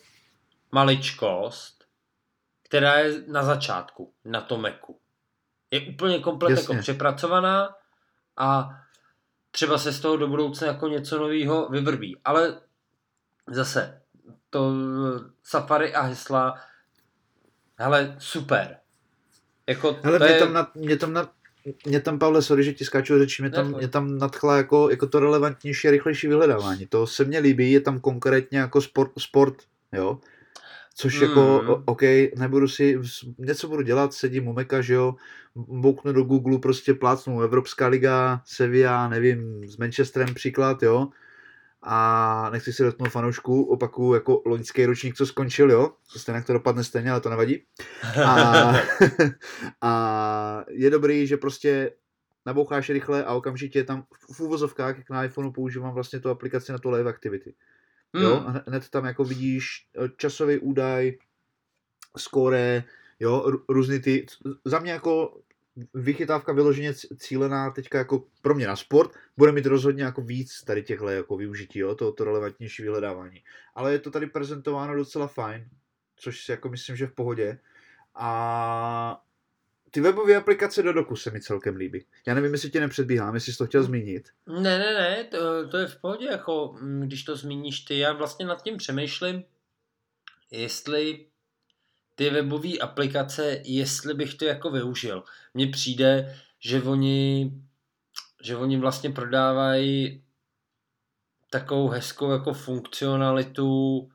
maličkost, 0.72 1.86
která 2.64 3.00
je 3.00 3.24
na 3.28 3.44
začátku, 3.44 4.14
na 4.26 4.42
tom 4.42 4.62
Macu. 4.62 5.00
Je 5.72 5.82
úplně 5.82 6.20
komplet 6.20 6.58
jako 6.58 6.76
přepracovaná 6.80 7.76
a 8.38 8.70
třeba 9.56 9.78
se 9.78 9.92
z 9.92 10.00
toho 10.00 10.18
do 10.18 10.28
budoucna 10.28 10.68
jako 10.68 10.88
něco 10.88 11.20
nového 11.20 11.70
vyvrbí. 11.70 12.18
Ale 12.26 12.62
zase, 13.52 14.02
to 14.50 14.74
Safari 15.44 15.94
a 15.94 16.02
hesla, 16.02 16.56
hele, 17.76 18.16
super. 18.20 18.78
Jako, 19.68 19.98
hele, 20.02 20.20
mě, 20.20 20.28
je... 20.28 20.40
tam 20.40 20.54
na, 20.54 20.72
mě 20.76 20.98
tam 20.98 21.14
na, 21.14 21.30
mě 21.86 22.02
tam, 22.02 22.20
Pavle, 22.20 22.42
sorry, 22.42 22.64
že 22.64 22.74
ti 22.74 22.86
skáču 22.86 23.20
řeči, 23.20 23.42
mě 23.42 23.52
tam, 23.52 23.72
mě 23.72 23.88
tam 23.88 24.18
nadchla 24.18 24.58
jako, 24.58 24.90
jako 24.90 25.08
to 25.08 25.20
relevantnější 25.20 25.88
a 25.88 25.92
rychlejší 25.92 26.28
vyhledávání. 26.28 26.86
To 26.86 27.08
se 27.08 27.24
mně 27.24 27.40
líbí, 27.40 27.72
je 27.72 27.82
tam 27.82 28.00
konkrétně 28.00 28.60
jako 28.60 28.82
sport, 28.82 29.12
sport 29.20 29.56
jo. 29.94 30.20
Což 30.98 31.22
jako, 31.22 31.42
hmm. 31.42 31.60
jako, 31.60 31.84
OK, 31.86 32.02
nebudu 32.38 32.68
si, 32.68 33.00
něco 33.38 33.68
budu 33.68 33.82
dělat, 33.82 34.14
sedím 34.14 34.48
u 34.48 34.54
Meka, 34.54 34.82
že 34.82 34.94
jo, 34.94 35.16
bouknu 35.56 36.14
do 36.14 36.24
Google, 36.24 36.60
prostě 36.60 36.94
plácnu 36.94 37.42
Evropská 37.42 37.88
liga, 37.88 38.42
Sevilla, 38.46 39.10
nevím, 39.10 39.70
s 39.70 39.78
Manchesterem 39.78 40.34
příklad, 40.34 40.84
jo, 40.84 41.08
a 41.82 42.50
nechci 42.50 42.74
si 42.74 42.84
dotknout 42.84 43.12
fanoušku, 43.12 43.64
opakuju 43.64 44.14
jako 44.14 44.42
loňský 44.46 44.86
ročník, 44.86 45.16
co 45.16 45.25
skončil, 45.25 45.72
jo, 45.72 45.92
stejně 46.18 46.42
to 46.42 46.54
dopadne 46.54 46.84
stejně, 46.84 47.12
ale 47.12 47.22
to 47.22 47.30
nevadí. 47.30 47.64
A, 48.25 48.74
a 49.82 50.66
je 50.70 50.90
dobrý, 50.90 51.28
že 51.28 51.38
prostě 51.38 51.92
naboucháš 52.46 52.90
rychle 52.90 53.24
a 53.24 53.34
okamžitě 53.34 53.84
tam 53.84 54.04
v 54.32 54.40
úvozovkách, 54.40 54.98
jak 54.98 55.10
na 55.10 55.24
iPhoneu 55.24 55.52
používám 55.52 55.94
vlastně 55.94 56.20
tu 56.20 56.30
aplikaci 56.30 56.72
na 56.72 56.78
to 56.78 56.90
Live 56.90 57.10
Activity. 57.10 57.54
Jo, 58.22 58.36
hmm. 58.36 58.48
a 58.48 58.63
hned 58.67 58.89
tam 58.89 59.05
jako 59.05 59.24
vidíš 59.24 59.88
eh, 60.05 60.10
časový 60.17 60.57
údaj, 60.57 61.17
skóre, 62.17 62.84
jo, 63.19 63.51
různý 63.69 64.00
ty, 64.00 64.25
za 64.65 64.79
mě 64.79 64.91
jako 64.91 65.41
vychytávka 65.93 66.53
vyloženě 66.53 66.93
cílená 67.17 67.72
teďka 67.72 67.98
jako 67.98 68.24
pro 68.41 68.55
mě 68.55 68.67
na 68.67 68.75
sport, 68.75 69.12
bude 69.38 69.51
mít 69.51 69.65
rozhodně 69.65 70.03
jako 70.03 70.22
víc 70.22 70.63
tady 70.63 70.84
těchto 70.84 71.10
jako 71.10 71.38
využití, 71.38 71.79
jo, 71.79 71.95
to, 71.95 72.12
to 72.12 72.24
relevantnější 72.24 72.84
vyhledávání. 72.84 73.43
Ale 73.75 73.91
je 73.91 74.00
to 74.00 74.12
tady 74.12 74.27
prezentováno 74.27 74.95
docela 74.95 75.27
fajn, 75.27 75.69
což 76.15 76.45
si 76.45 76.51
jako 76.51 76.69
myslím, 76.69 76.95
že 76.95 77.07
v 77.07 77.13
pohodě. 77.13 77.60
A 78.15 79.22
ty 79.96 80.02
webové 80.02 80.36
aplikace 80.36 80.84
do 80.84 80.94
doku 80.94 81.16
se 81.16 81.32
mi 81.32 81.42
celkem 81.42 81.75
líbí. 81.75 82.06
Já 82.28 82.34
nevím, 82.34 82.52
jestli 82.52 82.70
tě 82.70 82.80
nepředbíhám, 82.80 83.36
jestli 83.36 83.52
jsi 83.52 83.58
to 83.58 83.66
chtěl 83.66 83.84
zmínit. 83.84 84.30
Ne, 84.48 84.80
ne, 84.80 84.94
ne, 84.94 85.24
to, 85.24 85.68
to 85.70 85.78
je 85.78 85.88
v 85.88 86.02
pohodě, 86.02 86.25
jako 86.25 86.75
mm, 86.82 87.02
když 87.02 87.24
to 87.24 87.36
zmíníš 87.36 87.80
ty, 87.80 87.98
já 87.98 88.14
vlastně 88.14 88.46
nad 88.46 88.64
tím 88.64 88.78
přemýšlím, 88.78 89.44
jestli 90.52 91.25
ty 92.16 92.30
webové 92.30 92.78
aplikace, 92.78 93.62
jestli 93.64 94.14
bych 94.14 94.34
to 94.34 94.46
jako 94.46 94.70
využil. 94.70 95.24
Mně 95.54 95.68
přijde, 95.68 96.40
že 96.60 96.82
oni, 96.82 97.52
že 98.44 98.56
oni 98.56 98.78
vlastně 98.78 99.10
prodávají 99.10 100.24
takovou 101.50 101.88
hezkou 101.88 102.32
jako 102.32 102.54
funkcionalitu, 102.54 104.10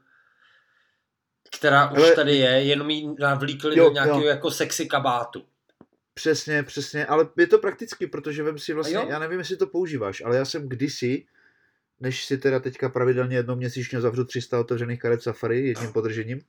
která 1.56 1.90
už 1.90 1.98
Ale, 1.98 2.14
tady 2.14 2.36
je, 2.36 2.50
jenom 2.50 2.90
ji 2.90 3.14
navlíkli 3.18 3.78
jo, 3.78 3.84
do 3.84 3.92
nějakého 3.92 4.20
jo. 4.20 4.28
jako 4.28 4.50
sexy 4.50 4.86
kabátu. 4.86 5.49
Přesně, 6.20 6.62
přesně, 6.62 7.06
ale 7.06 7.28
je 7.38 7.46
to 7.46 7.58
prakticky, 7.58 8.06
protože 8.06 8.42
vem 8.42 8.58
si 8.58 8.72
vlastně, 8.72 8.98
já 9.08 9.18
nevím, 9.18 9.38
jestli 9.38 9.56
to 9.56 9.66
používáš, 9.66 10.22
ale 10.24 10.36
já 10.36 10.44
jsem 10.44 10.68
kdysi, 10.68 11.24
než 12.00 12.24
si 12.24 12.38
teda 12.38 12.60
teďka 12.60 12.88
pravidelně 12.88 13.36
jednou 13.36 13.56
měsíčně 13.56 14.00
zavřu 14.00 14.24
300 14.24 14.60
otevřených 14.60 14.98
karet 14.98 15.22
Safari 15.22 15.68
jedním 15.68 15.92
podržením, 15.92 16.40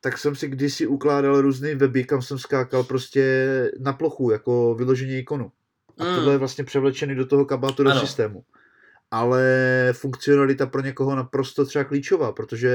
tak 0.00 0.18
jsem 0.18 0.36
si 0.36 0.48
kdysi 0.48 0.86
ukládal 0.86 1.40
různý 1.40 1.74
weby, 1.74 2.04
kam 2.04 2.22
jsem 2.22 2.38
skákal 2.38 2.84
prostě 2.84 3.22
na 3.78 3.92
plochu, 3.92 4.30
jako 4.30 4.74
vyložení 4.74 5.18
ikonu. 5.18 5.52
A 5.98 6.04
mm. 6.04 6.14
tohle 6.14 6.34
je 6.34 6.38
vlastně 6.38 6.64
převlečený 6.64 7.14
do 7.14 7.26
toho 7.26 7.44
kabátu 7.44 7.82
do 7.82 7.90
ano. 7.90 8.00
systému. 8.00 8.44
Ale 9.10 9.42
funkcionalita 9.92 10.66
pro 10.66 10.82
někoho 10.82 11.16
naprosto 11.16 11.66
třeba 11.66 11.84
klíčová, 11.84 12.32
protože 12.32 12.70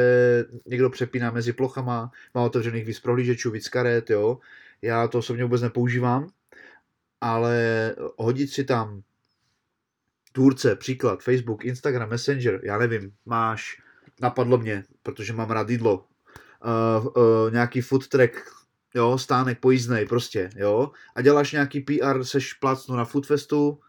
někdo 0.65 0.89
přepíná 0.89 1.31
mezi 1.31 1.53
plochama, 1.53 2.11
má 2.35 2.41
otevřených 2.41 2.85
víc 2.85 2.99
prohlížečů, 2.99 3.51
víc 3.51 3.69
karet, 3.69 4.09
jo. 4.09 4.39
Já 4.81 5.07
to 5.07 5.17
osobně 5.17 5.43
vůbec 5.43 5.61
nepoužívám, 5.61 6.29
ale 7.21 7.95
hodit 8.17 8.47
si 8.47 8.63
tam 8.63 9.01
tvůrce, 10.31 10.75
příklad, 10.75 11.23
Facebook, 11.23 11.65
Instagram, 11.65 12.09
Messenger, 12.09 12.61
já 12.63 12.77
nevím, 12.77 13.11
máš, 13.25 13.81
napadlo 14.21 14.57
mě, 14.57 14.83
protože 15.03 15.33
mám 15.33 15.51
rád 15.51 15.69
jídlo, 15.69 16.05
uh, 16.65 17.07
uh, 17.07 17.51
nějaký 17.51 17.81
food 17.81 18.07
track, 18.07 18.31
jo, 18.95 19.17
stánek 19.17 19.59
pojízdnej 19.59 20.05
prostě, 20.05 20.49
jo, 20.55 20.91
a 21.15 21.21
děláš 21.21 21.51
nějaký 21.51 21.81
PR, 21.81 22.23
seš 22.23 22.53
plácnu 22.53 22.95
na 22.95 23.05
Foodfestu 23.05 23.79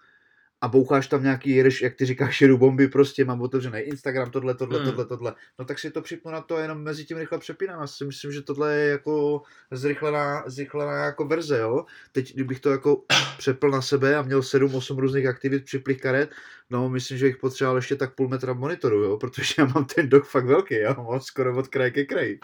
a 0.60 0.68
boucháš 0.68 1.06
tam 1.06 1.22
nějaký, 1.22 1.50
jedeš, 1.50 1.82
jak 1.82 1.94
ty 1.94 2.06
říkáš, 2.06 2.40
jedu 2.40 2.58
bomby, 2.58 2.88
prostě 2.88 3.24
mám 3.24 3.42
otevřený 3.42 3.80
Instagram, 3.80 4.30
tohle, 4.30 4.54
tohle, 4.54 4.78
hmm. 4.78 4.88
tohle, 4.88 5.06
tohle, 5.06 5.34
no 5.58 5.64
tak 5.64 5.78
si 5.78 5.90
to 5.90 6.02
připnu 6.02 6.30
na 6.30 6.40
to 6.40 6.56
a 6.56 6.60
jenom 6.60 6.82
mezi 6.82 7.04
tím 7.04 7.18
rychle 7.18 7.38
přepínám. 7.38 7.80
Já 7.80 7.86
si 7.86 8.04
myslím, 8.04 8.32
že 8.32 8.42
tohle 8.42 8.74
je 8.74 8.90
jako 8.90 9.42
zrychlená, 9.70 10.44
zrychlená 10.46 11.04
jako 11.04 11.24
verze, 11.24 11.58
jo. 11.58 11.84
Teď, 12.12 12.34
kdybych 12.34 12.60
to 12.60 12.70
jako 12.70 13.02
přepl 13.38 13.70
na 13.70 13.82
sebe 13.82 14.16
a 14.16 14.22
měl 14.22 14.40
7-8 14.40 14.98
různých 14.98 15.26
aktivit 15.26 15.64
připlých 15.64 16.00
karet, 16.00 16.30
no 16.70 16.88
myslím, 16.88 17.18
že 17.18 17.26
bych 17.26 17.36
potřeboval 17.36 17.76
ještě 17.76 17.96
tak 17.96 18.14
půl 18.14 18.28
metra 18.28 18.52
monitoru, 18.52 19.02
jo, 19.02 19.16
protože 19.16 19.54
já 19.58 19.64
mám 19.64 19.84
ten 19.84 20.08
dok 20.08 20.24
fakt 20.24 20.46
velký, 20.46 20.74
jo, 20.74 20.94
mám 20.98 21.20
skoro 21.20 21.56
od 21.56 21.68
kraje 21.68 21.90
ke 21.90 22.04
kraji. 22.04 22.38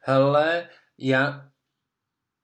Hele, 0.00 0.68
já, 0.98 1.49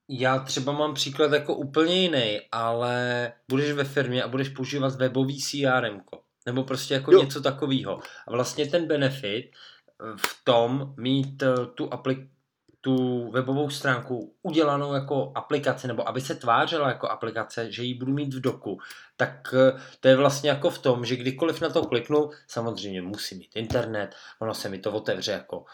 já 0.09 0.39
třeba 0.39 0.73
mám 0.73 0.95
příklad 0.95 1.33
jako 1.33 1.55
úplně 1.55 1.95
jiný, 1.95 2.41
ale 2.53 3.33
budeš 3.49 3.73
ve 3.73 3.85
firmě 3.85 4.23
a 4.23 4.29
budeš 4.29 4.49
používat 4.49 4.95
webový 4.95 5.43
CRM, 5.43 6.01
nebo 6.47 6.65
prostě 6.65 6.95
jako 6.95 7.13
jo. 7.13 7.23
něco 7.23 7.41
takového. 7.41 8.01
A 8.29 8.31
vlastně 8.31 8.67
ten 8.67 8.87
benefit 8.87 9.51
v 10.17 10.45
tom 10.45 10.95
mít 10.97 11.43
eh, 11.43 11.67
tu 11.75 11.87
aplik- 11.87 12.29
tu 12.81 13.31
webovou 13.31 13.71
stránku 13.71 14.35
udělanou 14.43 14.95
jako 14.95 15.33
aplikaci, 15.35 15.89
nebo 15.89 16.09
aby 16.09 16.21
se 16.21 16.35
tvářila 16.35 16.89
jako 16.89 17.09
aplikace, 17.09 17.73
že 17.73 17.83
ji 17.83 17.95
budu 17.95 18.13
mít 18.13 18.35
v 18.35 18.41
doku, 18.41 18.79
tak 19.17 19.55
eh, 19.55 19.81
to 20.01 20.09
je 20.09 20.17
vlastně 20.17 20.51
jako 20.51 20.71
v 20.71 20.79
tom, 20.79 21.05
že 21.05 21.17
kdykoliv 21.17 21.61
na 21.61 21.69
to 21.69 21.87
kliknu, 21.87 22.31
samozřejmě 22.47 23.03
musím 23.03 23.39
mít 23.39 23.51
internet, 23.55 24.15
ono 24.39 24.55
se 24.55 24.69
mi 24.69 24.79
to 24.79 24.93
otevře 24.93 25.33
jako, 25.33 25.65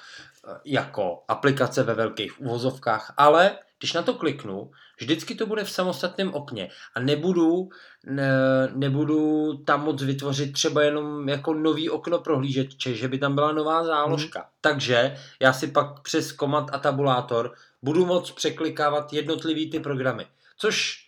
eh, 0.49 0.61
jako 0.65 1.25
aplikace 1.29 1.83
ve 1.83 1.95
velkých 1.95 2.41
uvozovkách, 2.41 3.15
ale 3.17 3.59
když 3.83 3.93
na 3.93 4.03
to 4.03 4.15
kliknu, 4.15 4.71
vždycky 5.01 5.35
to 5.35 5.47
bude 5.47 5.65
v 5.65 5.71
samostatném 5.71 6.35
okně 6.35 6.71
a 6.95 7.01
nebudu, 7.01 7.69
ne, 8.07 8.33
nebudu 8.75 9.53
tam 9.57 9.85
moc 9.85 10.03
vytvořit 10.03 10.53
třeba 10.53 10.83
jenom 10.83 11.29
jako 11.29 11.55
nový 11.55 11.91
okno 11.91 12.19
prohlížeče, 12.19 12.95
že 12.95 13.09
by 13.09 13.19
tam 13.19 13.35
byla 13.35 13.53
nová 13.53 13.85
záložka. 13.85 14.39
Mm. 14.41 14.47
Takže 14.61 15.17
já 15.41 15.53
si 15.53 15.67
pak 15.67 16.03
přes 16.03 16.33
komand 16.33 16.71
a 16.73 16.79
tabulátor 16.79 17.55
budu 17.83 18.07
moc 18.07 18.31
překlikávat 18.31 19.13
jednotlivý 19.13 19.71
ty 19.71 19.81
programy. 19.81 20.27
Což, 20.57 21.07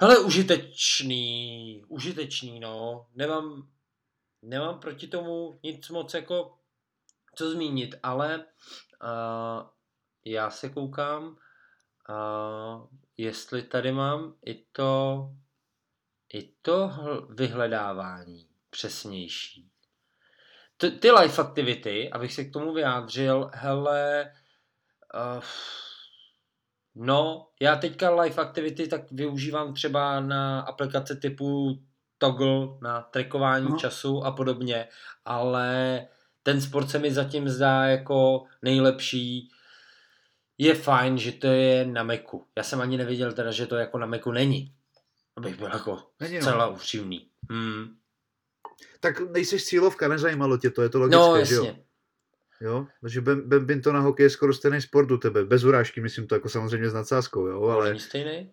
hele, 0.00 0.18
užitečný, 0.18 1.84
užitečný, 1.88 2.60
no. 2.60 3.06
Nemám, 3.14 3.66
nemám 4.42 4.80
proti 4.80 5.06
tomu 5.06 5.58
nic 5.62 5.88
moc 5.88 6.14
jako 6.14 6.54
co 7.34 7.50
zmínit, 7.50 7.94
ale 8.02 8.44
uh, 9.02 9.66
já 10.24 10.50
se 10.50 10.68
koukám, 10.68 11.36
uh, 12.08 12.86
jestli 13.16 13.62
tady 13.62 13.92
mám 13.92 14.34
i 14.46 14.54
to, 14.72 15.26
i 16.34 16.52
to 16.62 16.90
vyhledávání 17.30 18.48
přesnější. 18.70 19.70
Ty, 20.76 20.90
ty 20.90 21.10
life 21.10 21.42
activity, 21.42 22.10
abych 22.10 22.32
se 22.32 22.44
k 22.44 22.52
tomu 22.52 22.72
vyjádřil, 22.72 23.50
hele, 23.54 24.32
uh, 25.14 25.42
no, 26.94 27.48
já 27.60 27.76
teďka 27.76 28.20
life 28.20 28.40
activity 28.40 28.88
tak 28.88 29.12
využívám 29.12 29.74
třeba 29.74 30.20
na 30.20 30.60
aplikace 30.60 31.16
typu 31.16 31.80
Toggle 32.20 32.68
na 32.82 33.02
trackování 33.02 33.66
uh-huh. 33.66 33.78
času 33.78 34.24
a 34.24 34.32
podobně, 34.32 34.88
ale 35.24 36.06
ten 36.42 36.60
sport 36.60 36.90
se 36.90 36.98
mi 36.98 37.12
zatím 37.12 37.48
zdá 37.48 37.84
jako 37.84 38.44
nejlepší. 38.62 39.50
Je 40.60 40.74
fajn, 40.74 41.18
že 41.18 41.32
to 41.32 41.46
je 41.46 41.84
na 41.84 42.02
Macu. 42.02 42.44
Já 42.56 42.62
jsem 42.62 42.80
ani 42.80 42.96
nevěděl 42.96 43.32
teda, 43.32 43.50
že 43.50 43.66
to 43.66 43.76
jako 43.76 43.98
na 43.98 44.06
Macu 44.06 44.32
není. 44.32 44.74
Abych 45.36 45.56
byl 45.56 45.70
jako 45.72 45.98
není, 46.20 46.34
no. 46.34 46.42
celá 46.42 46.66
upřímný. 46.66 47.28
Hmm. 47.50 47.96
Tak 49.00 49.20
nejsi 49.20 49.60
cílovka, 49.60 50.08
nezajímalo 50.08 50.58
tě 50.58 50.70
to, 50.70 50.82
je 50.82 50.88
to 50.88 50.98
logické, 50.98 51.18
no, 51.18 51.36
jasně. 51.36 51.56
že 51.56 51.60
jo? 51.60 51.76
Jo, 52.60 52.86
takže 53.00 53.22
to 53.82 53.92
na 53.92 54.00
hokej 54.00 54.24
je 54.24 54.30
skoro 54.30 54.52
stejný 54.52 54.80
sport 54.80 55.10
u 55.10 55.16
tebe. 55.16 55.44
Bez 55.44 55.64
urážky, 55.64 56.00
myslím 56.00 56.26
to 56.26 56.34
jako 56.34 56.48
samozřejmě 56.48 56.90
s 56.90 56.94
nadsázkou, 56.94 57.46
jo, 57.46 57.62
ale... 57.62 57.88
Není 57.88 58.00
stejný? 58.00 58.52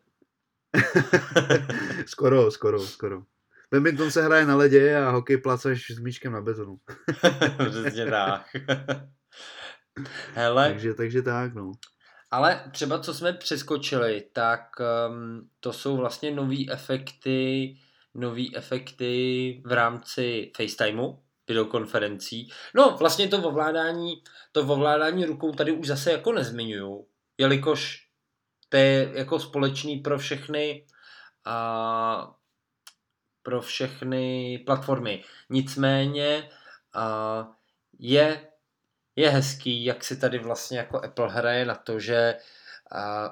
skoro, 2.06 2.52
skoro, 2.52 2.80
skoro. 2.80 3.24
Badminton 3.72 4.12
se 4.12 4.24
hraje 4.24 4.46
na 4.46 4.56
ledě 4.56 4.98
a 4.98 5.10
hokej 5.10 5.38
plácaš 5.38 5.92
s 5.92 6.00
míčkem 6.00 6.32
na 6.32 6.42
betonu. 6.42 6.78
Přesně 7.70 8.06
tak. 8.06 8.46
Hele. 10.34 10.70
Takže, 10.70 10.94
takže 10.94 11.22
tak, 11.22 11.54
no. 11.54 11.72
Ale 12.32 12.64
třeba 12.72 13.00
co 13.00 13.14
jsme 13.14 13.34
přeskočili, 13.34 14.30
tak 14.34 14.62
um, 14.80 15.50
to 15.60 15.74
jsou 15.74 15.98
vlastně 15.98 16.32
nové 16.32 16.64
efekty, 16.72 17.76
nové 18.14 18.44
efekty 18.56 19.62
v 19.66 19.72
rámci 19.72 20.52
FaceTimeu, 20.58 21.14
videokonferencí. 21.48 22.50
No, 22.76 22.96
vlastně 23.00 23.28
to 23.28 23.38
ovládání, 23.38 24.14
to 24.52 24.62
ovládání 24.62 25.26
rukou 25.26 25.52
tady 25.52 25.72
už 25.72 25.88
zase 25.88 26.12
jako 26.12 26.32
nezmiňuju, 26.32 27.08
jelikož 27.38 28.08
to 28.70 28.78
je 28.78 29.12
jako 29.14 29.40
společný 29.40 30.00
pro 30.00 30.18
všechny 30.18 30.86
a 31.46 32.36
pro 33.44 33.62
všechny 33.62 34.58
platformy. 34.66 35.24
Nicméně 35.50 36.50
a 36.94 37.48
je, 38.00 38.47
je 39.18 39.30
hezký, 39.30 39.86
jak 39.86 40.04
si 40.04 40.18
tady 40.18 40.40
vlastně 40.40 40.78
jako 40.78 41.04
Apple 41.04 41.32
hraje 41.32 41.66
na 41.66 41.76
to, 41.76 42.00
že 42.00 42.36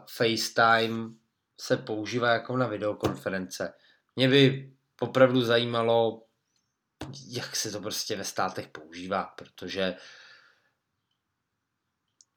FaceTime 0.08 1.10
se 1.60 1.78
používá 1.78 2.34
jako 2.34 2.58
na 2.58 2.68
videokonference. 2.68 3.74
Mě 4.16 4.30
by 4.30 4.72
opravdu 5.00 5.42
zajímalo, 5.42 6.24
jak 7.28 7.56
se 7.56 7.72
to 7.72 7.82
prostě 7.82 8.16
ve 8.16 8.24
státech 8.24 8.68
používá, 8.68 9.24
protože 9.24 9.96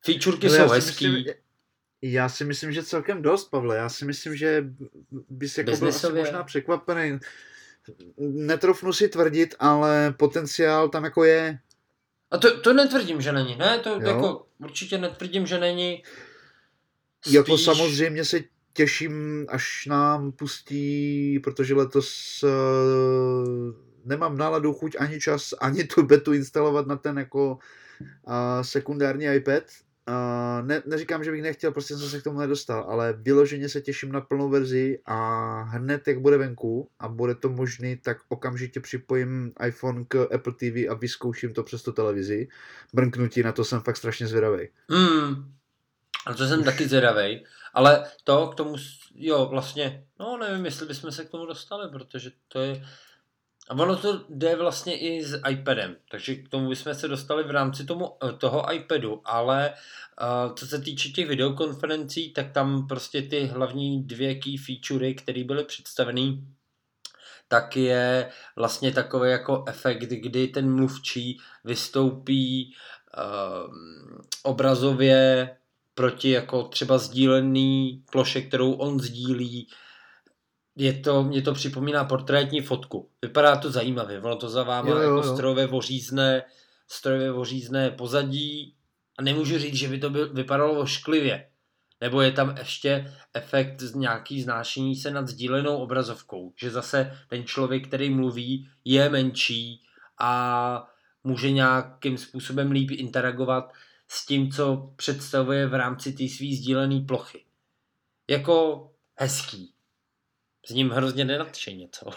featurky 0.05 0.47
no, 0.47 0.55
jsou 0.55 0.69
hezký. 0.69 1.09
Myslím, 1.09 1.35
já 2.03 2.29
si 2.29 2.45
myslím, 2.45 2.73
že 2.73 2.83
celkem 2.83 3.23
dost, 3.23 3.51
Pavle. 3.51 3.77
Já 3.77 3.89
si 3.89 4.05
myslím, 4.05 4.37
že 4.37 4.65
bys 5.29 5.59
jako 5.59 5.77
byl 5.77 5.89
asi 5.89 6.13
možná 6.13 6.45
překvapený 6.45 7.19
netrofnu 8.19 8.93
si 8.93 9.09
tvrdit, 9.09 9.55
ale 9.59 10.15
potenciál 10.19 10.89
tam 10.89 11.05
jako 11.05 11.25
je. 11.25 11.59
A 12.31 12.39
to, 12.39 12.61
to 12.61 12.73
netvrdím, 12.73 13.21
že 13.21 13.33
není, 13.33 13.57
ne? 13.57 13.79
To 13.79 13.91
jo. 13.91 14.01
jako 14.01 14.47
určitě 14.59 14.99
netvrdím, 14.99 15.47
že 15.47 15.59
není. 15.59 16.03
Spíš... 17.21 17.35
Jako 17.35 17.59
samozřejmě 17.59 18.25
se 18.25 18.41
těším, 18.73 19.47
až 19.49 19.87
nám 19.87 20.33
pustí, 20.33 21.39
protože 21.39 21.75
letos 21.75 22.41
uh, 22.43 22.51
nemám 24.05 24.37
náladu, 24.37 24.73
chuť 24.73 24.97
ani 24.99 25.21
čas, 25.21 25.55
ani 25.61 25.85
tu 25.85 26.03
betu 26.03 26.33
instalovat 26.33 26.87
na 26.87 26.97
ten 26.97 27.19
jako 27.19 27.59
uh, 28.27 28.63
sekundární 28.63 29.25
iPad, 29.25 29.65
Uh, 30.09 30.67
ne, 30.67 30.83
neříkám, 30.87 31.25
že 31.25 31.31
bych 31.31 31.43
nechtěl, 31.43 31.73
prostě 31.73 31.97
jsem 31.97 32.09
se 32.09 32.21
k 32.21 32.25
tomu 32.25 32.39
nedostal, 32.39 32.87
ale 32.89 33.13
vyloženě 33.13 33.69
se 33.69 33.81
těším 33.81 34.13
na 34.13 34.21
plnou 34.21 34.49
verzi 34.49 34.99
a 35.07 35.63
hned, 35.63 36.09
jak 36.09 36.21
bude 36.21 36.39
venku 36.39 36.91
a 36.99 37.09
bude 37.09 37.35
to 37.35 37.49
možný, 37.49 37.97
tak 37.97 38.19
okamžitě 38.29 38.81
připojím 38.81 39.53
iPhone 39.67 40.05
k 40.09 40.29
Apple 40.35 40.53
TV 40.53 40.91
a 40.91 40.95
vyzkouším 40.95 41.55
to 41.55 41.63
přes 41.63 41.83
tu 41.83 41.93
televizi. 41.93 42.49
Brnknutí, 42.95 43.43
na 43.43 43.53
to 43.53 43.65
jsem 43.65 43.81
fakt 43.81 43.97
strašně 43.97 44.27
zvědavý. 44.27 44.69
Hmm. 44.91 45.53
A 46.27 46.35
to 46.35 46.47
jsem 46.47 46.59
Už. 46.59 46.65
taky 46.65 46.89
zvědavý. 46.89 47.45
Ale 47.75 48.05
to 48.25 48.49
k 48.49 48.55
tomu, 48.55 48.77
jo, 49.15 49.47
vlastně, 49.51 50.05
no 50.21 50.37
nevím, 50.37 50.65
jestli 50.65 50.87
bychom 50.87 51.13
se 51.13 51.25
k 51.25 51.31
tomu 51.31 51.47
dostali, 51.47 51.91
protože 51.91 52.31
to 52.49 52.61
je, 52.61 52.85
a 53.69 53.75
ono 53.75 53.97
to 53.97 54.25
jde 54.29 54.57
vlastně 54.57 54.99
i 54.99 55.25
s 55.25 55.41
iPadem, 55.51 55.97
takže 56.11 56.35
k 56.35 56.49
tomu 56.49 56.69
bychom 56.69 56.95
se 56.95 57.09
dostali 57.09 57.45
v 57.45 57.51
rámci 57.51 57.85
tomu, 57.85 58.13
eh, 58.25 58.33
toho 58.33 58.73
iPadu, 58.73 59.21
ale 59.25 59.75
uh, 60.21 60.55
co 60.55 60.67
se 60.67 60.81
týče 60.81 61.09
těch 61.09 61.29
videokonferencí, 61.29 62.33
tak 62.33 62.53
tam 62.53 62.89
prostě 62.89 63.23
ty 63.23 63.47
hlavní 63.47 64.03
dvě 64.03 64.35
key 64.35 64.57
featurey, 64.57 65.15
které 65.15 65.45
byly 65.45 65.65
představený, 65.65 66.49
tak 67.49 67.77
je 67.77 68.31
vlastně 68.57 68.93
takový 68.93 69.31
jako 69.31 69.65
efekt, 69.69 70.03
kdy 70.03 70.49
ten 70.49 70.75
mluvčí 70.75 71.39
vystoupí 71.65 72.75
uh, 73.19 73.75
obrazově 74.43 75.57
proti 75.95 76.31
jako 76.31 76.63
třeba 76.63 76.99
sdílený 76.99 78.05
ploše, 78.13 78.43
kterou 78.43 78.73
on 78.73 79.01
sdílí, 79.01 79.69
je 80.79 80.93
to, 80.93 81.25
mě 81.25 81.43
to 81.43 81.55
připomíná 81.55 82.05
portrétní 82.05 82.61
fotku. 82.61 83.11
Vypadá 83.23 83.57
to 83.57 83.71
zajímavě, 83.71 84.21
ono 84.21 84.37
to 84.37 84.49
za 84.49 84.63
váma 84.63 84.89
jo, 84.89 84.97
jo, 84.97 85.03
jako 85.03 85.35
strojové 85.35 85.67
vořízné, 85.67 86.45
strojové 86.89 87.31
vořízné 87.31 87.91
pozadí 87.91 88.75
a 89.19 89.23
nemůžu 89.23 89.59
říct, 89.59 89.75
že 89.75 89.89
by 89.89 89.99
to 89.99 90.11
by, 90.11 90.25
vypadalo 90.25 90.81
ošklivě. 90.81 91.49
Nebo 92.01 92.23
je 92.23 92.33
tam 92.33 92.57
ještě 92.59 93.15
efekt 93.35 93.81
z 93.81 93.95
nějaký 93.95 94.43
znášení 94.43 94.97
se 94.97 95.11
nad 95.11 95.29
sdílenou 95.29 95.77
obrazovkou, 95.77 96.53
že 96.57 96.71
zase 96.71 97.19
ten 97.29 97.45
člověk, 97.45 97.89
který 97.89 98.11
mluví, 98.11 98.69
je 98.85 99.11
menší 99.11 99.83
a 100.19 100.89
může 101.25 101.51
nějakým 101.51 102.19
způsobem 102.19 102.71
líp 102.71 102.91
interagovat 102.91 103.73
s 104.09 104.27
tím, 104.27 104.53
co 104.53 104.93
představuje 104.97 105.67
v 105.67 105.75
rámci 105.75 106.13
té 106.13 106.29
své 106.29 106.47
sdílené 106.47 107.01
plochy. 107.01 107.45
Jako 108.29 108.91
hezký 109.17 109.75
s 110.69 110.71
ním 110.71 110.91
hrozně 110.91 111.25
nenadšeně, 111.25 111.89
co? 111.93 112.11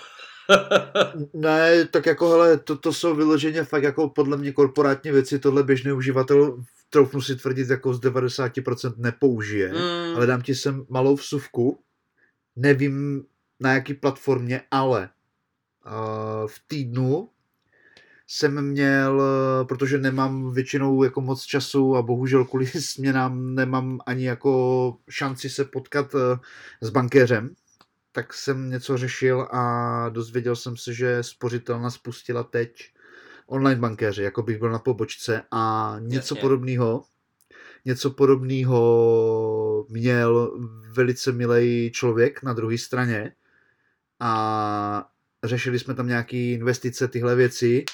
ne, 1.34 1.86
tak 1.86 2.06
jako 2.06 2.30
hele, 2.30 2.58
to, 2.58 2.78
to 2.78 2.94
jsou 2.94 3.16
vyloženě 3.16 3.64
fakt 3.64 3.84
jako 3.84 4.10
podle 4.10 4.38
mě 4.38 4.52
korporátní 4.52 5.12
věci, 5.12 5.40
tohle 5.40 5.64
běžný 5.64 5.92
uživatel, 5.92 6.64
troufnu 6.90 7.22
si 7.22 7.36
tvrdit, 7.36 7.70
jako 7.70 7.94
z 7.94 8.02
90% 8.02 8.94
nepoužije, 8.98 9.74
mm. 9.74 10.16
ale 10.16 10.26
dám 10.26 10.42
ti 10.42 10.56
sem 10.56 10.86
malou 10.90 11.16
vsuvku, 11.16 11.80
nevím 12.56 13.24
na 13.60 13.74
jaký 13.74 13.94
platformě, 13.94 14.62
ale 14.72 15.10
uh, 15.86 16.48
v 16.48 16.62
týdnu 16.68 17.30
jsem 18.28 18.62
měl, 18.62 19.24
protože 19.68 19.98
nemám 19.98 20.54
většinou 20.54 21.04
jako 21.04 21.22
moc 21.22 21.44
času 21.44 21.96
a 21.96 22.02
bohužel 22.02 22.46
kvůli 22.46 22.68
směnám 22.80 23.56
nemám 23.56 24.00
ani 24.06 24.26
jako 24.26 24.98
šanci 25.10 25.50
se 25.50 25.66
potkat 25.66 26.16
s 26.82 26.90
bankéřem, 26.90 27.56
tak 28.12 28.34
jsem 28.34 28.70
něco 28.70 28.98
řešil 28.98 29.48
a 29.52 30.10
dozvěděl 30.10 30.56
jsem 30.56 30.78
se, 30.78 30.94
že 30.94 31.24
spořitelna 31.24 31.90
spustila 31.90 32.44
teď 32.44 32.92
online 33.48 33.82
bankéři, 33.82 34.24
jako 34.24 34.44
bych 34.44 34.60
byl 34.60 34.70
na 34.70 34.80
pobočce 34.80 35.42
a 35.52 35.96
něco 36.00 36.36
podobného 36.36 37.04
něco 37.86 38.12
podobného 38.12 39.86
měl 39.90 40.60
velice 40.92 41.32
milý 41.32 41.92
člověk 41.94 42.44
na 42.44 42.54
druhé 42.54 42.78
straně 42.78 43.32
a 44.20 45.10
řešili 45.44 45.80
jsme 45.80 45.94
tam 45.94 46.08
nějaké 46.08 46.38
investice, 46.38 47.08
tyhle 47.08 47.36
věci. 47.36 47.86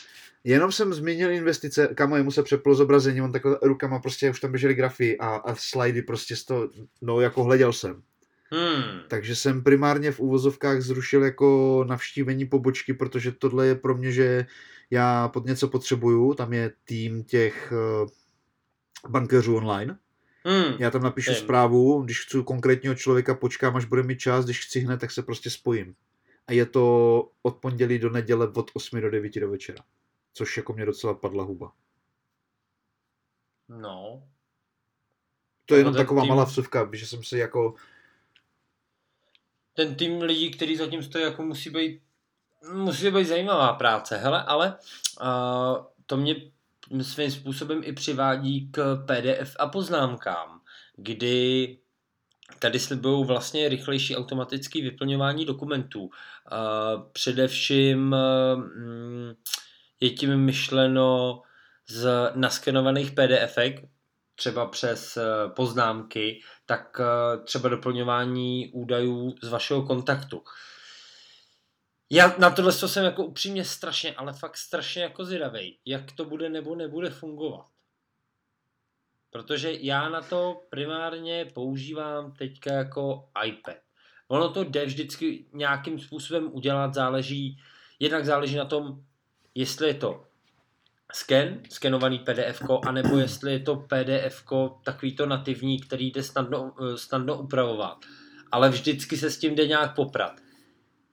Jenom 0.43 0.71
jsem 0.71 0.93
zmínil 0.93 1.31
investice, 1.31 1.87
kamo 1.95 2.15
jemu 2.15 2.31
se 2.31 2.43
přeplo 2.43 2.75
zobrazení, 2.75 3.21
on 3.21 3.31
takhle 3.31 3.59
rukama 3.61 3.99
prostě 3.99 4.29
už 4.29 4.39
tam 4.39 4.51
běžely 4.51 4.73
grafy 4.73 5.17
a, 5.17 5.27
a 5.27 5.55
slidy 5.55 6.01
prostě 6.01 6.35
z 6.35 6.45
toho, 6.45 6.69
no 7.01 7.21
jako 7.21 7.43
hleděl 7.43 7.73
jsem. 7.73 8.01
Hmm. 8.51 8.99
Takže 9.07 9.35
jsem 9.35 9.63
primárně 9.63 10.11
v 10.11 10.19
úvozovkách 10.19 10.81
zrušil 10.81 11.23
jako 11.23 11.83
navštívení 11.87 12.45
pobočky, 12.45 12.93
protože 12.93 13.31
tohle 13.31 13.67
je 13.67 13.75
pro 13.75 13.97
mě, 13.97 14.11
že 14.11 14.45
já 14.89 15.27
pod 15.27 15.45
něco 15.45 15.67
potřebuju, 15.67 16.33
tam 16.33 16.53
je 16.53 16.71
tým 16.83 17.23
těch 17.23 17.73
uh, 18.01 18.09
bankéřů 19.11 19.55
online. 19.57 19.97
Hmm. 20.43 20.73
Já 20.79 20.91
tam 20.91 21.03
napíšu 21.03 21.31
Vím. 21.31 21.39
zprávu, 21.39 22.01
když 22.01 22.25
chci 22.25 22.43
konkrétního 22.43 22.95
člověka, 22.95 23.35
počkám, 23.35 23.75
až 23.75 23.85
bude 23.85 24.03
mít 24.03 24.19
čas, 24.19 24.45
když 24.45 24.65
chci 24.65 24.79
hned, 24.79 24.99
tak 24.99 25.11
se 25.11 25.23
prostě 25.23 25.49
spojím. 25.49 25.95
A 26.47 26.51
je 26.51 26.65
to 26.65 27.31
od 27.41 27.55
pondělí 27.57 27.99
do 27.99 28.09
neděle 28.09 28.47
od 28.47 28.71
8 28.73 29.01
do 29.01 29.11
9 29.11 29.39
do 29.39 29.49
večera. 29.49 29.83
Což 30.33 30.57
jako 30.57 30.73
mě 30.73 30.85
docela 30.85 31.13
padla 31.13 31.43
huba. 31.43 31.71
No. 33.69 34.23
To 35.65 35.75
je 35.75 35.79
jenom 35.79 35.93
taková 35.93 36.21
tým- 36.21 36.29
malá 36.29 36.43
vsuvka, 36.43 36.89
že 36.93 37.07
jsem 37.07 37.23
si 37.23 37.37
jako... 37.37 37.73
Ten 39.77 39.95
tým 39.95 40.21
lidí, 40.21 40.51
který 40.51 40.75
zatím 40.75 41.03
stojí, 41.03 41.23
jako 41.23 41.43
musí 41.43 41.69
být, 41.69 42.01
musí 42.73 43.11
být 43.11 43.25
zajímavá 43.25 43.73
práce. 43.73 44.17
Hele, 44.17 44.43
ale 44.43 44.77
uh, 45.21 45.85
to 46.05 46.17
mě 46.17 46.35
svým 47.01 47.31
způsobem 47.31 47.81
i 47.83 47.93
přivádí 47.93 48.71
k 48.71 49.05
PDF 49.05 49.55
a 49.59 49.67
poznámkám, 49.67 50.61
kdy 50.95 51.77
tady 52.59 52.79
slibují 52.79 53.25
vlastně 53.25 53.69
rychlejší 53.69 54.15
automatické 54.15 54.81
vyplňování 54.81 55.45
dokumentů. 55.45 56.09
Především 57.11 58.15
mm, 58.55 59.33
je 59.99 60.09
tím 60.09 60.37
myšleno 60.37 61.41
z 61.87 62.31
naskenovaných 62.35 63.11
PDFek, 63.11 63.89
třeba 64.37 64.65
přes 64.65 65.17
eh, 65.17 65.23
poznámky, 65.55 66.41
tak 66.65 66.97
eh, 66.99 67.43
třeba 67.43 67.69
doplňování 67.69 68.71
údajů 68.73 69.35
z 69.41 69.49
vašeho 69.49 69.83
kontaktu. 69.83 70.43
Já 72.09 72.35
na 72.37 72.49
tohle 72.49 72.73
to 72.73 72.87
jsem 72.87 73.05
jako 73.05 73.25
upřímně 73.25 73.65
strašně, 73.65 74.15
ale 74.15 74.33
fakt 74.33 74.57
strašně 74.57 75.03
jako 75.03 75.25
zvědavej, 75.25 75.77
jak 75.85 76.11
to 76.11 76.25
bude 76.25 76.49
nebo 76.49 76.75
nebude 76.75 77.09
fungovat. 77.09 77.65
Protože 79.29 79.71
já 79.71 80.09
na 80.09 80.21
to 80.21 80.61
primárně 80.69 81.45
používám 81.53 82.31
teďka 82.31 82.73
jako 82.73 83.29
iPad. 83.45 83.77
Ono 84.27 84.49
to 84.49 84.63
jde 84.63 84.85
vždycky 84.85 85.45
nějakým 85.53 85.99
způsobem 85.99 86.49
udělat, 86.53 86.93
záleží, 86.93 87.61
jednak 87.99 88.25
záleží 88.25 88.55
na 88.55 88.65
tom, 88.65 89.03
jestli 89.55 89.87
je 89.87 89.93
to 89.93 90.27
sken, 91.13 91.63
skenovaný 91.69 92.19
PDF, 92.19 92.61
anebo 92.87 93.17
jestli 93.17 93.51
je 93.51 93.59
to 93.59 93.75
PDF 93.75 94.43
takový 94.83 95.15
to 95.15 95.25
nativní, 95.25 95.79
který 95.79 96.11
jde 96.11 96.23
snadno, 96.23 96.73
eh, 96.81 96.97
snadno 96.97 97.41
upravovat. 97.41 97.97
Ale 98.51 98.69
vždycky 98.69 99.17
se 99.17 99.29
s 99.29 99.37
tím 99.37 99.55
jde 99.55 99.67
nějak 99.67 99.95
poprat. 99.95 100.41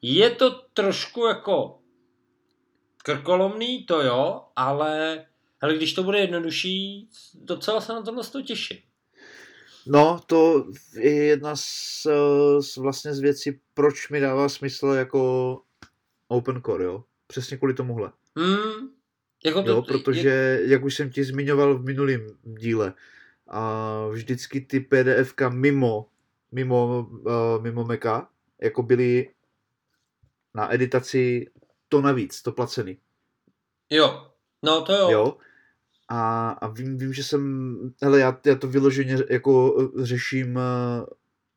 Je 0.03 0.31
to 0.31 0.51
trošku 0.51 1.27
jako 1.27 1.79
krkolomný, 3.05 3.85
to 3.85 4.03
jo, 4.03 4.43
ale 4.57 5.25
hele, 5.59 5.75
když 5.77 5.93
to 5.93 6.03
bude 6.03 6.19
jednodušší, 6.19 7.09
docela 7.35 7.81
se 7.81 7.93
na 7.93 8.03
tohle 8.03 8.25
to 8.25 8.43
těším. 8.43 8.79
No, 9.87 10.21
to 10.27 10.65
je 10.95 11.25
jedna 11.25 11.57
z, 11.57 12.07
z 12.61 12.77
vlastně 12.77 13.15
z 13.15 13.21
věcí, 13.21 13.61
proč 13.75 14.09
mi 14.09 14.21
dává 14.21 14.49
smysl 14.49 14.87
jako 14.87 15.61
open 16.29 16.63
core, 16.67 16.85
jo. 16.85 17.05
Přesně 17.27 17.57
kvůli 17.57 17.75
tomuhle. 17.75 18.13
Hmm, 18.37 18.94
jako 19.45 19.63
to, 19.63 19.71
Jo, 19.71 19.83
protože, 19.83 20.61
jak 20.65 20.85
už 20.85 20.95
jsem 20.95 21.11
ti 21.11 21.25
zmiňoval 21.25 21.79
v 21.79 21.85
minulém 21.85 22.27
díle, 22.43 22.95
a 23.49 24.07
vždycky 24.13 24.61
ty 24.61 24.81
PDFka 24.81 25.49
mimo, 25.49 26.09
mimo, 26.53 27.09
uh, 27.11 27.63
mimo 27.63 27.85
Maca, 27.85 28.29
jako 28.63 28.83
byly 28.83 29.31
na 30.55 30.75
editaci 30.75 31.47
to 31.89 32.01
navíc, 32.01 32.43
to 32.43 32.53
placený. 32.53 32.99
Jo, 33.91 34.31
no 34.63 34.83
to 34.83 34.93
jo. 34.93 35.11
Jo. 35.11 35.37
A, 36.09 36.51
a 36.51 36.69
vím, 36.69 36.99
vím, 36.99 37.13
že 37.13 37.25
jsem, 37.25 37.75
hele, 38.03 38.21
já, 38.21 38.41
já 38.47 38.55
to 38.55 38.69
vyloženě 38.69 39.17
jako 39.31 39.77
řeším 40.03 40.59
eh, 40.59 41.07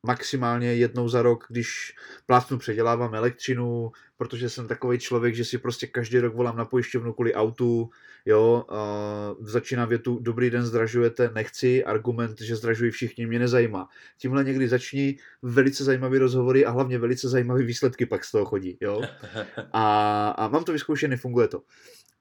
maximálně 0.02 0.74
jednou 0.74 1.08
za 1.08 1.22
rok, 1.22 1.44
když 1.48 1.94
plátnu 2.26 2.58
předělávám 2.58 3.14
elektřinu, 3.14 3.92
protože 4.16 4.50
jsem 4.50 4.68
takový 4.68 4.98
člověk, 4.98 5.34
že 5.34 5.44
si 5.44 5.58
prostě 5.58 5.86
každý 5.86 6.18
rok 6.18 6.34
volám 6.34 6.56
na 6.56 6.64
pojišťovnu 6.64 7.12
kvůli 7.12 7.34
autu, 7.34 7.90
jo, 8.26 8.64
uh, 8.70 9.46
začíná 9.46 9.84
větu, 9.84 10.18
dobrý 10.20 10.50
den, 10.50 10.66
zdražujete, 10.66 11.30
nechci, 11.34 11.84
argument, 11.84 12.40
že 12.40 12.56
zdražují 12.56 12.90
všichni, 12.90 13.26
mě 13.26 13.38
nezajímá. 13.38 13.88
Tímhle 14.18 14.44
někdy 14.44 14.68
začni 14.68 15.18
velice 15.42 15.84
zajímavý 15.84 16.18
rozhovory 16.18 16.64
a 16.64 16.70
hlavně 16.70 16.98
velice 16.98 17.28
zajímavé 17.28 17.62
výsledky 17.62 18.06
pak 18.06 18.24
z 18.24 18.30
toho 18.30 18.44
chodí, 18.44 18.78
jo. 18.80 19.02
A, 19.72 20.28
a 20.28 20.48
mám 20.48 20.64
to 20.64 20.72
vyzkoušené, 20.72 21.16
funguje 21.16 21.48
to. 21.48 21.62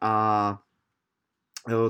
A 0.02 0.60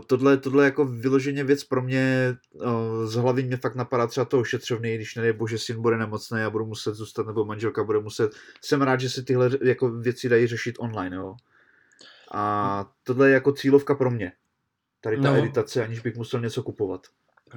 tohle, 0.07 0.37
tohle 0.37 0.63
je 0.63 0.65
jako 0.65 0.85
vyloženě 0.85 1.43
věc 1.43 1.63
pro 1.63 1.81
mě, 1.81 2.35
o, 2.65 3.07
z 3.07 3.15
hlavy 3.15 3.43
mě 3.43 3.57
fakt 3.57 3.75
napadá 3.75 4.07
třeba 4.07 4.25
to 4.25 4.39
ošetřovný, 4.39 4.95
když 4.95 5.15
nedej 5.15 5.33
bože 5.33 5.57
syn 5.57 5.81
bude 5.81 5.97
nemocný 5.97 6.41
a 6.41 6.49
budu 6.49 6.65
muset 6.65 6.95
zůstat, 6.95 7.27
nebo 7.27 7.45
manželka 7.45 7.83
bude 7.83 7.99
muset. 7.99 8.31
Jsem 8.61 8.81
rád, 8.81 8.99
že 8.99 9.09
se 9.09 9.23
tyhle 9.23 9.49
jako 9.63 9.89
věci 9.89 10.29
dají 10.29 10.47
řešit 10.47 10.75
online, 10.79 11.15
jo. 11.15 11.35
A 12.33 12.85
tohle 13.03 13.29
je 13.29 13.33
jako 13.33 13.51
cílovka 13.51 13.95
pro 13.95 14.11
mě. 14.11 14.31
Tady 15.01 15.17
ta 15.17 15.23
No. 15.23 15.31
no. 15.31 15.37
editace, 15.37 15.83
aniž 15.83 15.99
bych 15.99 16.15
musel 16.15 16.39
něco 16.39 16.63
kupovat. 16.63 17.01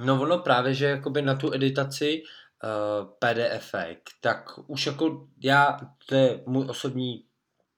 No 0.05 0.21
ono 0.21 0.37
právě, 0.37 0.73
že 0.73 0.85
jakoby 0.85 1.21
na 1.21 1.35
tu 1.35 1.53
editaci 1.53 2.23
uh, 2.23 3.09
PDF, 3.19 3.75
tak 4.21 4.45
už 4.67 4.85
jako 4.85 5.27
já, 5.43 5.79
to 6.05 6.15
je 6.15 6.43
můj 6.45 6.65
osobní 6.69 7.23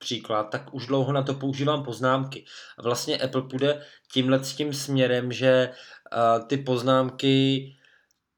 příklad, 0.04 0.44
tak 0.44 0.74
už 0.74 0.88
dlouho 0.88 1.12
na 1.12 1.24
to 1.24 1.34
používám 1.34 1.84
poznámky. 1.84 2.46
A 2.78 2.82
vlastně 2.82 3.18
Apple 3.18 3.42
půjde 3.42 3.82
tímhle 4.12 4.44
s 4.44 4.56
tím 4.56 4.74
směrem, 4.74 5.32
že 5.32 5.70
uh, 5.70 6.48
ty 6.48 6.58
poznámky 6.58 7.68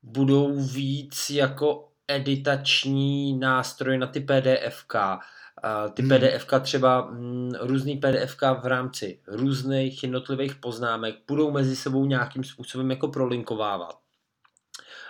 budou 0.04 0.60
víc 0.60 1.30
jako 1.30 1.90
editační 2.08 3.40
nástroj 3.40 3.98
na 3.98 4.08
ty 4.08 4.20
PDFka. 4.20 5.16
Uh, 5.16 5.92
ty 5.92 6.02
Hmm. 6.02 6.12
PDFka 6.12 6.60
třeba 6.60 7.02
mm, 7.02 7.52
různý 7.60 7.98
PDFka 7.98 8.54
v 8.54 8.66
rámci 8.66 9.20
různých 9.28 10.04
jednotlivých 10.04 10.56
poznámek 10.56 11.16
budou 11.28 11.52
mezi 11.52 11.76
sebou 11.76 12.06
nějakým 12.06 12.44
způsobem 12.44 12.92
jako 12.92 13.08
prolinkovávat. 13.08 14.05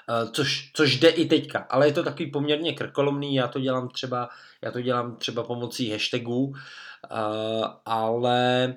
Uh, 0.09 0.31
což, 0.31 0.71
což 0.73 0.97
jde 0.97 1.09
i 1.09 1.25
teďka, 1.25 1.59
ale 1.69 1.87
je 1.87 1.93
to 1.93 2.03
takový 2.03 2.31
poměrně 2.31 2.73
krkolomný, 2.73 3.35
já 3.35 3.47
to 3.47 3.59
dělám 3.59 3.89
třeba, 3.89 4.29
já 4.61 4.71
to 4.71 4.81
dělám 4.81 5.15
třeba 5.15 5.43
pomocí 5.43 5.91
hashtagů, 5.91 6.43
uh, 6.45 6.55
ale 7.85 8.73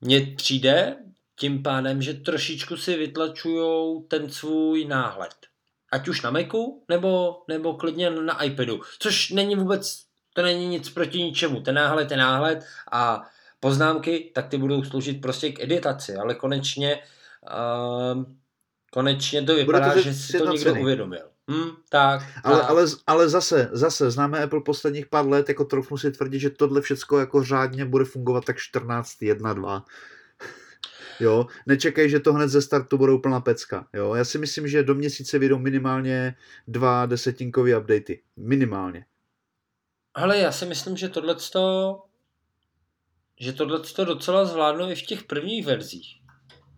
mně 0.00 0.20
přijde 0.36 0.96
tím 1.36 1.62
pádem, 1.62 2.02
že 2.02 2.14
trošičku 2.14 2.76
si 2.76 2.96
vytlačujou 2.96 4.02
ten 4.02 4.30
svůj 4.30 4.84
náhled. 4.84 5.34
Ať 5.92 6.08
už 6.08 6.22
na 6.22 6.30
Macu, 6.30 6.84
nebo, 6.88 7.42
nebo 7.48 7.74
klidně 7.74 8.10
na 8.10 8.42
iPadu. 8.42 8.80
Což 8.98 9.30
není 9.30 9.56
vůbec, 9.56 10.04
to 10.34 10.42
není 10.42 10.66
nic 10.66 10.90
proti 10.90 11.22
ničemu. 11.22 11.60
Ten 11.60 11.74
náhled 11.74 12.10
je 12.10 12.16
náhled 12.16 12.64
a 12.92 13.22
poznámky, 13.60 14.30
tak 14.34 14.48
ty 14.48 14.58
budou 14.58 14.84
sloužit 14.84 15.20
prostě 15.20 15.52
k 15.52 15.60
editaci, 15.60 16.16
ale 16.16 16.34
konečně 16.34 16.98
uh, 17.42 18.24
konečně 18.94 19.42
to 19.42 19.54
vypadá, 19.54 19.92
to 19.92 20.00
že 20.00 20.14
si 20.14 20.32
to 20.32 20.38
někdo 20.38 20.58
sjednocený. 20.58 20.82
uvědomil. 20.82 21.28
Hm, 21.50 21.70
tak, 21.88 22.22
Ale, 22.44 22.60
tak. 22.60 22.70
ale, 22.70 22.86
ale 23.06 23.28
zase, 23.28 23.68
zase, 23.72 24.10
známe 24.10 24.42
Apple 24.42 24.60
posledních 24.60 25.06
pár 25.06 25.26
let, 25.26 25.48
jako 25.48 25.64
trochu 25.64 25.98
si 25.98 26.10
tvrdit, 26.10 26.38
že 26.38 26.50
tohle 26.50 26.80
všecko 26.80 27.18
jako 27.18 27.44
řádně 27.44 27.84
bude 27.84 28.04
fungovat 28.04 28.44
tak 28.44 28.58
14, 28.58 29.22
1, 29.22 29.52
2. 29.52 29.84
Jo, 31.20 31.46
nečekej, 31.66 32.10
že 32.10 32.20
to 32.20 32.32
hned 32.32 32.48
ze 32.48 32.62
startu 32.62 32.98
budou 32.98 33.18
plná 33.18 33.40
pecka. 33.40 33.86
Jo, 33.94 34.14
já 34.14 34.24
si 34.24 34.38
myslím, 34.38 34.68
že 34.68 34.82
do 34.82 34.94
měsíce 34.94 35.38
vyjdou 35.38 35.58
minimálně 35.58 36.34
dva 36.68 37.06
desetinkové 37.06 37.78
updaty. 37.78 38.22
Minimálně. 38.36 39.06
Ale 40.14 40.38
já 40.38 40.52
si 40.52 40.66
myslím, 40.66 40.96
že 40.96 41.08
tohle 41.08 41.36
že 43.40 43.52
tohle 43.52 43.80
docela 44.04 44.44
zvládnou 44.44 44.90
i 44.90 44.94
v 44.94 45.02
těch 45.02 45.22
prvních 45.22 45.66
verzích. 45.66 46.23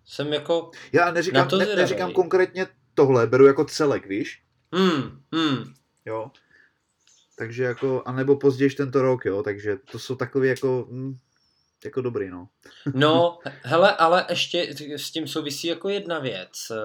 Jsem 0.07 0.33
jako, 0.33 0.71
Já 0.92 1.11
neříkám, 1.11 1.49
to 1.49 1.57
ne, 1.59 1.66
neříkám 1.77 2.12
konkrétně 2.12 2.66
tohle, 2.95 3.27
beru 3.27 3.47
jako 3.47 3.64
celek, 3.64 4.07
víš? 4.07 4.42
hmm, 4.73 5.21
hmm, 5.35 5.75
Jo. 6.07 6.31
Takže 7.38 7.64
jako, 7.64 8.03
anebo 8.07 8.37
později 8.37 8.71
tento 8.71 9.03
rok, 9.03 9.25
jo, 9.25 9.42
takže 9.42 9.77
to 9.90 9.99
jsou 9.99 10.14
takový 10.14 10.49
jako, 10.49 10.87
hm, 10.90 11.16
jako 11.85 12.01
dobrý, 12.01 12.31
no. 12.31 12.49
No, 12.95 13.38
hele, 13.62 13.97
ale 13.97 14.27
ještě 14.31 14.75
s 14.97 15.11
tím 15.11 15.29
souvisí 15.29 15.66
jako 15.69 15.88
jedna 15.88 16.19
věc. 16.19 16.71
eh, 16.71 16.77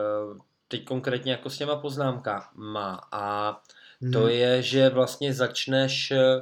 Teď 0.68 0.86
konkrétně 0.86 1.32
jako 1.32 1.50
s 1.50 1.58
těma 1.58 1.76
poznámkama. 1.76 3.08
A 3.12 3.62
to 4.14 4.28
je, 4.28 4.62
že 4.62 4.90
vlastně 4.90 5.34
začneš, 5.34 6.12
eh, 6.12 6.42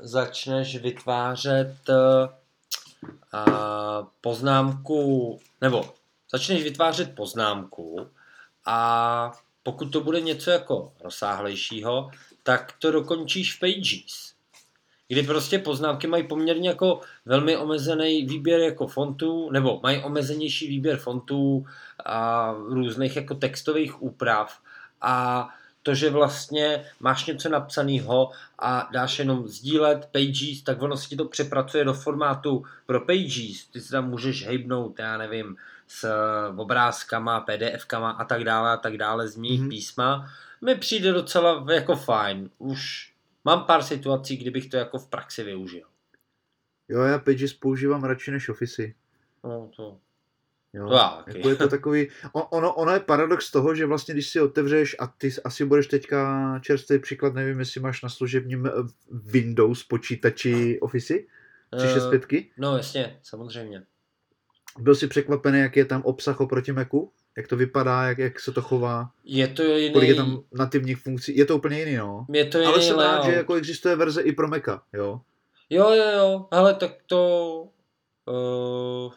začneš 0.00 0.76
vytvářet 0.76 1.74
eh, 1.90 1.94
poznámku, 4.20 5.38
nebo 5.60 5.94
začneš 6.32 6.62
vytvářet 6.62 7.14
poznámku 7.14 8.08
a 8.66 9.32
pokud 9.62 9.84
to 9.84 10.00
bude 10.00 10.20
něco 10.20 10.50
jako 10.50 10.92
rozsáhlejšího, 11.00 12.10
tak 12.42 12.74
to 12.78 12.92
dokončíš 12.92 13.56
v 13.56 13.60
Pages. 13.60 14.34
kdy 15.08 15.22
prostě 15.22 15.58
poznámky 15.58 16.06
mají 16.06 16.28
poměrně 16.28 16.68
jako 16.68 17.00
velmi 17.24 17.56
omezený 17.56 18.26
výběr 18.26 18.60
jako 18.60 18.86
fontů, 18.86 19.50
nebo 19.50 19.80
mají 19.82 20.02
omezenější 20.02 20.68
výběr 20.68 20.96
fontů 20.96 21.66
a 22.04 22.52
různých 22.52 23.16
jako 23.16 23.34
textových 23.34 24.02
úprav 24.02 24.60
a 25.00 25.48
to, 25.88 25.94
že 25.94 26.10
vlastně 26.10 26.84
máš 27.00 27.26
něco 27.26 27.48
napsaného 27.48 28.30
a 28.58 28.88
dáš 28.92 29.18
jenom 29.18 29.48
sdílet 29.48 30.08
pages, 30.12 30.62
tak 30.62 30.82
ono 30.82 30.96
si 30.96 31.16
to 31.16 31.24
přepracuje 31.24 31.84
do 31.84 31.94
formátu 31.94 32.64
pro 32.86 33.00
pages. 33.00 33.66
Ty 33.72 33.80
si 33.80 33.90
tam 33.90 34.10
můžeš 34.10 34.46
hejbnout, 34.46 34.98
já 34.98 35.18
nevím, 35.18 35.56
s 35.86 36.08
obrázkama, 36.56 37.40
pdfkama 37.40 38.10
a 38.10 38.24
tak 38.24 38.44
dále 38.44 38.70
a 38.70 38.76
tak 38.76 38.96
dále, 38.96 39.28
změnit 39.28 39.60
mm-hmm. 39.60 39.68
písma. 39.68 40.30
Mi 40.60 40.74
přijde 40.74 41.12
docela 41.12 41.66
jako 41.72 41.96
fajn. 41.96 42.50
Už 42.58 43.12
mám 43.44 43.64
pár 43.64 43.82
situací, 43.82 44.36
kdybych 44.36 44.68
to 44.68 44.76
jako 44.76 44.98
v 44.98 45.06
praxi 45.06 45.44
využil. 45.44 45.86
Jo, 46.88 47.00
já 47.00 47.18
Pages 47.18 47.52
používám 47.52 48.04
radši 48.04 48.30
než 48.30 48.48
Office. 48.48 48.82
No, 49.44 49.70
to, 49.76 49.98
Jo, 50.72 51.10
jako 51.26 51.48
je 51.48 51.56
to 51.56 51.68
takový, 51.68 52.08
ono, 52.32 52.74
ono 52.74 52.92
je 52.92 53.00
paradox 53.00 53.50
toho, 53.50 53.74
že 53.74 53.86
vlastně 53.86 54.14
když 54.14 54.28
si 54.28 54.40
otevřeš 54.40 54.96
a 54.98 55.06
ty 55.06 55.30
asi 55.44 55.64
budeš 55.64 55.86
teďka 55.86 56.60
čerstvý 56.62 56.98
příklad, 56.98 57.34
nevím, 57.34 57.58
jestli 57.58 57.80
máš 57.80 58.02
na 58.02 58.08
služebním 58.08 58.66
eh, 58.66 58.70
Windows 59.10 59.84
počítači 59.84 60.80
Office 60.80 61.14
365. 61.76 62.44
Uh, 62.44 62.50
no 62.58 62.76
jasně, 62.76 63.18
samozřejmě. 63.22 63.82
Byl 64.78 64.94
jsi 64.94 65.06
překvapený, 65.06 65.60
jak 65.60 65.76
je 65.76 65.84
tam 65.84 66.02
obsah 66.02 66.40
oproti 66.40 66.72
Macu? 66.72 67.12
Jak 67.36 67.48
to 67.48 67.56
vypadá, 67.56 68.04
jak, 68.04 68.18
jak 68.18 68.40
se 68.40 68.52
to 68.52 68.62
chová? 68.62 69.10
Je 69.24 69.48
to 69.48 69.62
jiný. 69.62 69.92
Kolik 69.92 70.08
je 70.08 70.14
tam 70.14 70.42
nativních 70.52 70.98
funkcí? 70.98 71.36
Je 71.36 71.44
to 71.44 71.56
úplně 71.56 71.78
jiný, 71.78 71.96
no. 71.96 72.26
Je 72.32 72.44
to 72.44 72.58
jiný 72.58 72.72
Ale 72.72 72.82
jsem 72.82 72.98
rád, 72.98 73.24
že 73.24 73.32
jako 73.32 73.54
existuje 73.54 73.96
verze 73.96 74.22
i 74.22 74.32
pro 74.32 74.48
Maca, 74.48 74.82
jo. 74.92 75.20
Jo, 75.70 75.90
jo, 75.90 76.10
jo, 76.16 76.46
ale 76.50 76.74
tak 76.74 76.90
to... 77.06 77.68
Uh 78.26 79.12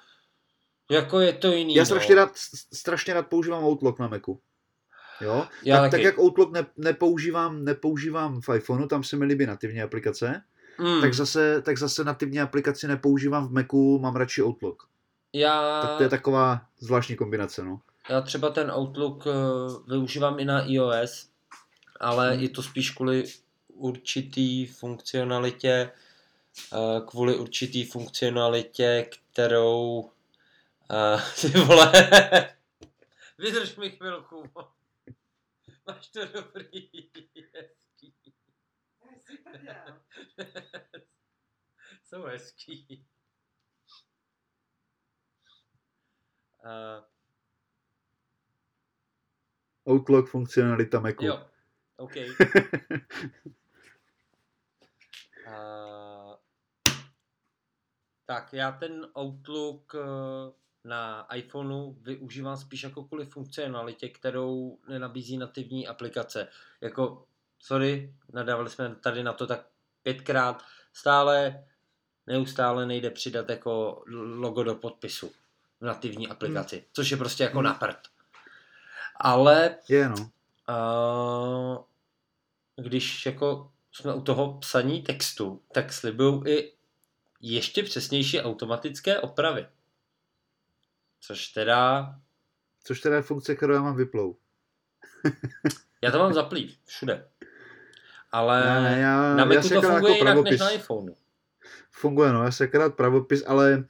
jako 0.91 1.19
je 1.19 1.33
to 1.33 1.51
jiný. 1.51 1.75
Já 1.75 1.85
strašně, 1.85 2.15
no. 2.15 2.21
rád, 2.21 2.31
strašně 2.73 3.13
rád 3.13 3.27
používám 3.27 3.63
Outlook 3.63 3.99
na 3.99 4.07
Macu. 4.07 4.41
Jo? 5.21 5.47
Já 5.63 5.81
tak, 5.81 5.91
tak, 5.91 6.01
jak 6.01 6.19
Outlook 6.19 6.51
ne, 6.51 6.65
nepoužívám, 6.77 7.63
nepoužívám 7.63 8.41
v 8.41 8.55
iPhoneu, 8.55 8.87
tam 8.87 9.03
se 9.03 9.15
mi 9.15 9.25
líbí 9.25 9.45
nativní 9.45 9.81
aplikace, 9.81 10.43
mm. 10.79 11.01
tak, 11.01 11.13
zase, 11.13 11.61
tak 11.61 11.77
zase 11.77 12.03
nativní 12.03 12.39
aplikaci 12.39 12.87
nepoužívám 12.87 13.47
v 13.47 13.51
Macu, 13.51 13.99
mám 13.99 14.15
radši 14.15 14.43
Outlook. 14.43 14.83
Já... 15.33 15.81
Tak 15.81 15.97
to 15.97 16.03
je 16.03 16.09
taková 16.09 16.61
zvláštní 16.79 17.15
kombinace, 17.15 17.63
no. 17.63 17.81
Já 18.09 18.21
třeba 18.21 18.49
ten 18.49 18.71
Outlook 18.71 19.25
uh, 19.25 19.33
využívám 19.87 20.39
i 20.39 20.45
na 20.45 20.65
iOS, 20.65 21.29
ale 21.99 22.33
hmm. 22.33 22.43
je 22.43 22.49
to 22.49 22.63
spíš 22.63 22.91
kvůli 22.91 23.23
určitý 23.73 24.65
funkcionalitě, 24.65 25.91
uh, 26.73 27.05
kvůli 27.05 27.35
určitý 27.35 27.85
funkcionalitě, 27.85 29.09
kterou 29.31 30.09
Uh, 30.91 31.21
ty 31.41 31.47
vole. 31.47 31.91
Vydrž 33.37 33.75
mi 33.75 33.91
chvilku. 33.91 34.43
Máš 35.87 36.07
to 36.07 36.25
dobrý. 36.25 36.89
Jsou 42.03 42.23
hezký. 42.23 43.07
Uh, 46.65 47.03
Outlook 49.93 50.29
funkcionalita 50.29 50.99
Macu. 50.99 51.25
Jo, 51.25 51.49
OK. 51.97 52.15
uh, 55.47 56.35
tak 58.25 58.53
já 58.53 58.71
ten 58.71 59.11
Outlook 59.15 59.93
uh, 59.93 60.61
na 60.83 61.27
iPhoneu 61.35 61.91
využívám 62.01 62.57
spíš 62.57 62.83
jako 62.83 63.03
kvůli 63.03 63.25
funkcionalitě, 63.25 64.09
kterou 64.09 64.77
nenabízí 64.89 65.37
nativní 65.37 65.87
aplikace. 65.87 66.47
Jako, 66.81 67.25
sorry, 67.59 68.13
nadávali 68.33 68.69
jsme 68.69 68.95
tady 68.95 69.23
na 69.23 69.33
to 69.33 69.47
tak 69.47 69.65
pětkrát, 70.03 70.63
stále, 70.93 71.63
neustále 72.27 72.85
nejde 72.85 73.09
přidat 73.09 73.49
jako 73.49 74.03
logo 74.13 74.63
do 74.63 74.75
podpisu 74.75 75.31
v 75.81 75.85
nativní 75.85 76.27
aplikaci, 76.27 76.75
hmm. 76.75 76.85
což 76.93 77.11
je 77.11 77.17
prostě 77.17 77.43
jako 77.43 77.57
hmm. 77.57 77.65
na 77.65 77.73
prd. 77.73 77.97
Ale 79.15 79.75
yeah, 79.89 80.19
no. 80.19 80.31
uh, 81.77 81.85
když 82.85 83.25
jako 83.25 83.71
jsme 83.91 84.13
u 84.13 84.21
toho 84.21 84.57
psaní 84.57 85.01
textu, 85.01 85.61
tak 85.73 85.93
slibují 85.93 86.41
i 86.47 86.73
ještě 87.41 87.83
přesnější 87.83 88.41
automatické 88.41 89.19
opravy. 89.19 89.67
Což 91.21 91.47
teda... 91.47 92.15
Což 92.83 93.01
teda 93.01 93.15
je 93.15 93.21
funkce, 93.21 93.55
kterou 93.55 93.73
já 93.73 93.81
mám 93.81 93.95
vyplou. 93.95 94.37
já 96.01 96.11
to 96.11 96.19
mám 96.19 96.33
zaplý, 96.33 96.77
všude. 96.85 97.27
Ale 98.31 98.65
ne, 98.65 98.81
ne, 98.81 99.01
já, 99.01 99.35
na 99.35 99.45
Macu 99.45 99.69
to 99.69 99.81
funguje 99.81 100.17
jako 100.17 100.29
jinak 100.29 100.43
než 100.43 100.59
na 100.59 100.69
iPhoneu. 100.69 101.15
Funguje, 101.91 102.33
no, 102.33 102.43
já 102.43 102.51
se 102.51 102.67
krát 102.67 102.95
pravopis, 102.95 103.43
ale 103.47 103.83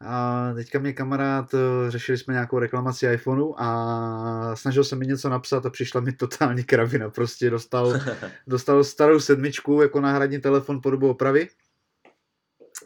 a 0.00 0.52
teďka 0.54 0.78
mě 0.78 0.92
kamarád, 0.92 1.54
eh, 1.54 1.90
řešili 1.90 2.18
jsme 2.18 2.34
nějakou 2.34 2.58
reklamaci 2.58 3.06
iPhoneu 3.06 3.54
a 3.56 4.56
snažil 4.56 4.84
se 4.84 4.96
mi 4.96 5.06
něco 5.06 5.28
napsat 5.28 5.66
a 5.66 5.70
přišla 5.70 6.00
mi 6.00 6.12
totální 6.12 6.64
kravina. 6.64 7.10
Prostě 7.10 7.50
dostal, 7.50 7.92
dostal 8.46 8.84
starou 8.84 9.20
sedmičku 9.20 9.82
jako 9.82 10.00
náhradní 10.00 10.40
telefon 10.40 10.80
po 10.80 10.90
dobu 10.90 11.10
opravy 11.10 11.48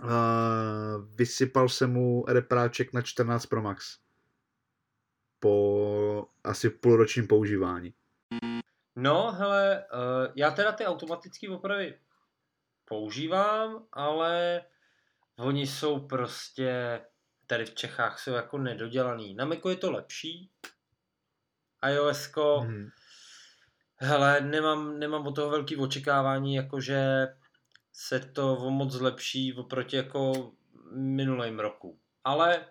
Uh, 0.03 0.11
vysypal 1.15 1.69
se 1.69 1.87
mu 1.87 2.25
repráček 2.29 2.93
na 2.93 3.03
14 3.03 3.47
Pro 3.47 3.63
Max. 3.63 3.99
Po 5.41 6.27
asi 6.45 6.71
půlročním 6.71 7.27
používání. 7.27 7.95
No, 8.97 9.33
hele, 9.33 9.85
uh, 9.93 10.33
já 10.37 10.51
teda 10.51 10.73
ty 10.73 10.87
automatické 10.87 11.51
opravy 11.51 11.99
používám, 12.85 13.87
ale 13.93 14.63
oni 15.39 15.67
jsou 15.67 16.01
prostě 16.01 17.01
tady 17.47 17.65
v 17.65 17.75
Čechách 17.75 18.19
jsou 18.19 18.33
jako 18.33 18.59
nedodělaný. 18.59 19.35
Na 19.35 19.45
Macu 19.45 19.69
je 19.69 19.77
to 19.77 19.91
lepší. 19.91 20.51
iOS, 21.89 22.33
mm. 22.63 22.89
hele, 23.97 24.41
nemám, 24.41 24.99
nemám 24.99 25.27
od 25.27 25.35
toho 25.35 25.51
velký 25.51 25.77
očekávání, 25.77 26.55
jakože 26.55 27.27
se 28.01 28.21
to 28.21 28.57
o 28.57 28.71
moc 28.71 28.93
zlepší 28.93 29.55
oproti 29.55 29.97
jako 29.97 30.53
minulým 30.93 31.59
roku. 31.59 31.99
Ale, 32.25 32.67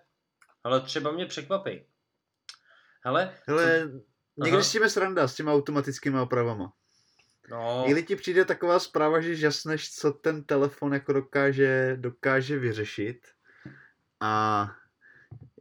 ale 0.64 0.80
třeba 0.80 1.12
mě 1.12 1.26
překvapí. 1.26 1.84
Hele, 3.04 3.34
Hele 3.46 3.88
co... 4.36 4.44
někdy 4.44 4.64
s 4.64 4.72
tím 4.72 4.88
sranda 4.88 5.28
s 5.28 5.34
těma 5.34 5.52
automatickými 5.52 6.20
opravama. 6.20 6.72
No. 7.50 7.84
Ili 7.86 8.02
ti 8.02 8.16
přijde 8.16 8.44
taková 8.44 8.78
zpráva, 8.78 9.20
že 9.20 9.36
žasneš, 9.36 9.94
co 9.94 10.12
ten 10.12 10.44
telefon 10.44 10.94
jako 10.94 11.12
dokáže, 11.12 11.96
dokáže 12.00 12.58
vyřešit 12.58 13.26
a 14.20 14.64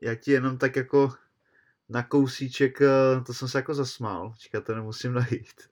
já 0.01 0.15
ti 0.15 0.31
jenom 0.31 0.57
tak 0.57 0.75
jako 0.75 1.13
na 1.89 2.03
kousíček, 2.03 2.81
eh, 2.81 3.21
to 3.25 3.33
jsem 3.33 3.47
se 3.47 3.57
jako 3.57 3.73
zasmál, 3.73 4.33
čekat, 4.37 4.63
to 4.63 4.75
nemusím 4.75 5.13
najít. 5.13 5.69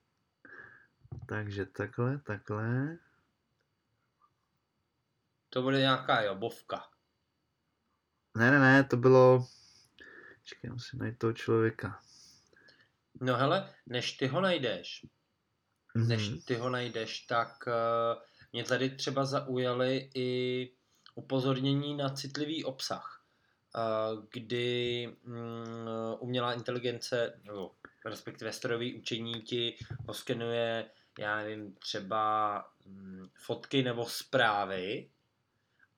Takže 1.26 1.66
takhle, 1.66 2.18
takhle. 2.18 2.98
To 5.50 5.62
bude 5.62 5.78
nějaká 5.78 6.22
jobovka. 6.22 6.88
Ne, 8.36 8.50
ne, 8.50 8.58
ne, 8.58 8.84
to 8.84 8.96
bylo... 8.96 9.46
Čekaj, 10.44 10.70
musím 10.70 10.98
najít 10.98 11.18
toho 11.18 11.32
člověka. 11.32 12.00
No 13.20 13.36
hele, 13.36 13.74
než 13.86 14.12
ty 14.12 14.26
ho 14.26 14.40
najdeš, 14.40 15.06
mm-hmm. 15.96 16.06
než 16.06 16.30
ty 16.44 16.54
ho 16.54 16.70
najdeš, 16.70 17.20
tak 17.20 17.66
uh, 17.66 18.22
mě 18.52 18.64
tady 18.64 18.90
třeba 18.90 19.24
zaujaly 19.24 20.10
i 20.14 20.70
upozornění 21.14 21.96
na 21.96 22.08
citlivý 22.08 22.64
obsah, 22.64 23.24
uh, 23.76 24.24
kdy 24.30 25.08
um, 25.24 25.36
umělá 26.18 26.52
inteligence, 26.52 27.40
nebo 27.44 27.74
respektive 28.04 28.52
strojový 28.52 28.94
učení 28.94 29.42
ti 29.42 29.78
poskenuje, 30.06 30.90
já 31.18 31.36
nevím, 31.36 31.74
třeba 31.74 32.64
um, 32.84 33.30
fotky 33.34 33.82
nebo 33.82 34.06
zprávy 34.06 35.10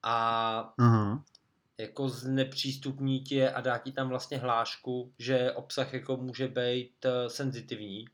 a 0.03 0.73
uh-huh. 0.79 1.21
jako 1.77 2.09
znepřístupní 2.09 3.21
ti 3.21 3.35
je 3.35 3.51
a 3.51 3.61
dá 3.61 3.77
ti 3.77 3.91
tam 3.91 4.09
vlastně 4.09 4.37
hlášku, 4.37 5.13
že 5.19 5.51
obsah 5.51 5.93
jako 5.93 6.17
může 6.17 6.47
být 6.47 7.05
uh, 7.05 7.27
senzitivní 7.27 8.05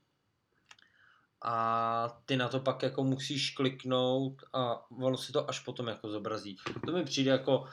a 1.48 2.20
ty 2.26 2.38
na 2.38 2.48
to 2.48 2.60
pak 2.60 2.84
jako 2.84 3.04
musíš 3.04 3.52
kliknout 3.52 4.44
a 4.54 4.92
ono 4.92 5.18
si 5.18 5.32
to 5.32 5.50
až 5.50 5.60
potom 5.60 5.88
jako 5.88 6.10
zobrazí. 6.10 6.58
To 6.86 6.92
mi 6.92 7.04
přijde 7.04 7.32
jako 7.32 7.66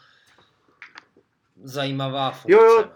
zajímavá 1.64 2.30
funkce. 2.30 2.52
Jo, 2.52 2.62
jo. 2.62 2.90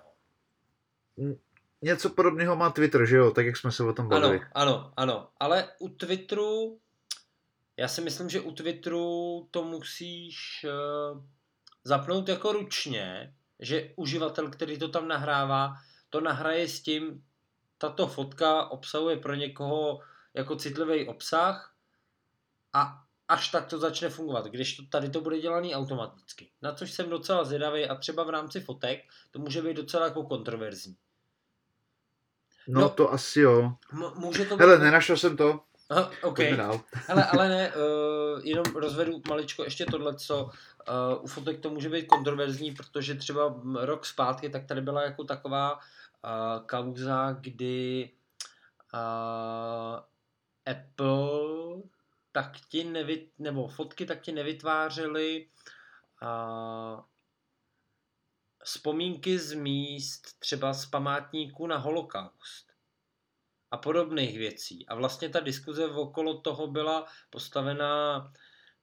No. 1.17 1.35
Něco 1.83 2.11
podobného 2.11 2.57
má 2.57 2.71
Twitter, 2.71 3.07
že 3.07 3.17
jo? 3.17 3.31
Tak 3.31 3.47
jak 3.47 3.57
jsme 3.57 3.73
se 3.73 3.85
o 3.85 3.93
tom 3.93 4.09
bavili. 4.09 4.41
Ano, 4.53 4.53
ano, 4.55 4.93
ano. 4.97 5.29
Ale 5.41 5.69
u 5.79 5.89
Twitteru 5.89 6.79
já 7.77 7.89
si 7.89 8.01
myslím, 8.01 8.31
že 8.31 8.41
u 8.41 8.53
Twitteru 8.53 9.49
to 9.51 9.65
musíš 9.65 10.65
uh, 10.65 11.25
zapnout 11.85 12.29
jako 12.29 12.53
ručně, 12.53 13.35
že 13.61 13.93
uživatel, 13.97 14.51
který 14.51 14.79
to 14.79 14.89
tam 14.89 15.09
nahrává, 15.09 15.75
to 16.11 16.21
nahraje 16.21 16.69
s 16.69 16.83
tím, 16.83 17.25
tato 17.79 18.07
fotka 18.07 18.67
obsahuje 18.67 19.17
pro 19.17 19.35
někoho 19.35 20.01
jako 20.35 20.57
citlivý 20.57 21.09
obsah 21.09 21.75
a 22.73 23.03
až 23.29 23.49
tak 23.49 23.67
to 23.67 23.79
začne 23.79 24.09
fungovat, 24.09 24.47
když 24.47 24.77
to, 24.77 24.83
tady 24.87 25.11
to 25.11 25.21
bude 25.21 25.41
dělaný 25.41 25.75
automaticky. 25.75 26.51
Na 26.63 26.73
což 26.73 26.93
jsem 26.93 27.11
docela 27.11 27.45
zvědavý 27.45 27.87
a 27.87 27.95
třeba 27.95 28.25
v 28.25 28.31
rámci 28.31 28.61
fotek 28.61 29.01
to 29.31 29.39
může 29.39 29.63
být 29.63 29.77
docela 29.77 30.05
jako 30.05 30.23
kontroverzní. 30.23 30.97
No, 32.69 32.81
no 32.81 32.89
to 32.89 33.13
asi 33.13 33.41
jo. 33.41 33.73
M- 33.93 34.13
může 34.17 34.45
to 34.45 34.57
být... 34.57 34.61
Hele, 34.61 34.79
nenašel 34.79 35.17
jsem 35.17 35.37
to. 35.37 35.61
Aha, 35.89 36.11
OK. 36.23 36.39
Hele, 37.09 37.25
ale 37.25 37.49
ne, 37.49 37.73
uh, 37.75 38.41
jenom 38.45 38.65
rozvedu 38.65 39.23
maličko 39.29 39.65
ještě 39.65 39.87
tohle, 39.87 40.17
co 40.17 40.45
uh, 40.45 41.25
u 41.25 41.27
fotek 41.27 41.61
to 41.61 41.71
může 41.71 41.89
být 41.89 42.07
kontroverzní, 42.07 42.75
protože 42.75 43.15
třeba 43.15 43.61
rok 43.75 44.07
zpátky 44.07 44.51
tak 44.51 44.67
tady 44.67 44.81
byla 44.81 45.03
jako 45.03 45.25
taková 45.25 45.75
uh, 45.75 45.81
kauza, 46.67 47.37
kdy 47.41 48.11
uh, 48.95 50.01
Apple 50.67 51.83
tak 52.33 52.53
ti 52.69 52.85
nevyt, 52.85 53.31
nebo 53.39 53.69
fotky 53.69 54.07
tak 54.07 54.21
ti 54.21 54.33
nevytvářely 54.33 55.47
uh, 56.23 57.01
vzpomínky 58.65 59.39
z 59.39 59.53
míst 59.53 60.39
třeba 60.39 60.75
z 60.75 60.87
památníků 60.87 61.67
na 61.67 61.77
holokaust 61.77 62.66
a 63.71 63.77
podobných 63.77 64.39
věcí. 64.39 64.87
A 64.89 64.95
vlastně 64.95 65.29
ta 65.29 65.41
diskuze 65.41 65.87
okolo 65.87 66.41
toho 66.41 66.67
byla 66.67 67.07
postavená 67.31 68.33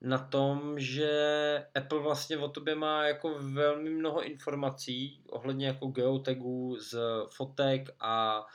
na 0.01 0.17
tom, 0.17 0.79
že 0.79 1.65
Apple 1.75 1.99
vlastně 1.99 2.37
o 2.37 2.47
tobě 2.47 2.75
má 2.75 3.05
jako 3.05 3.39
velmi 3.39 3.89
mnoho 3.89 4.23
informací 4.23 5.23
ohledně 5.29 5.67
jako 5.67 5.87
geotagů 5.87 6.77
z 6.79 6.99
fotek 7.35 7.89
a 7.99 8.45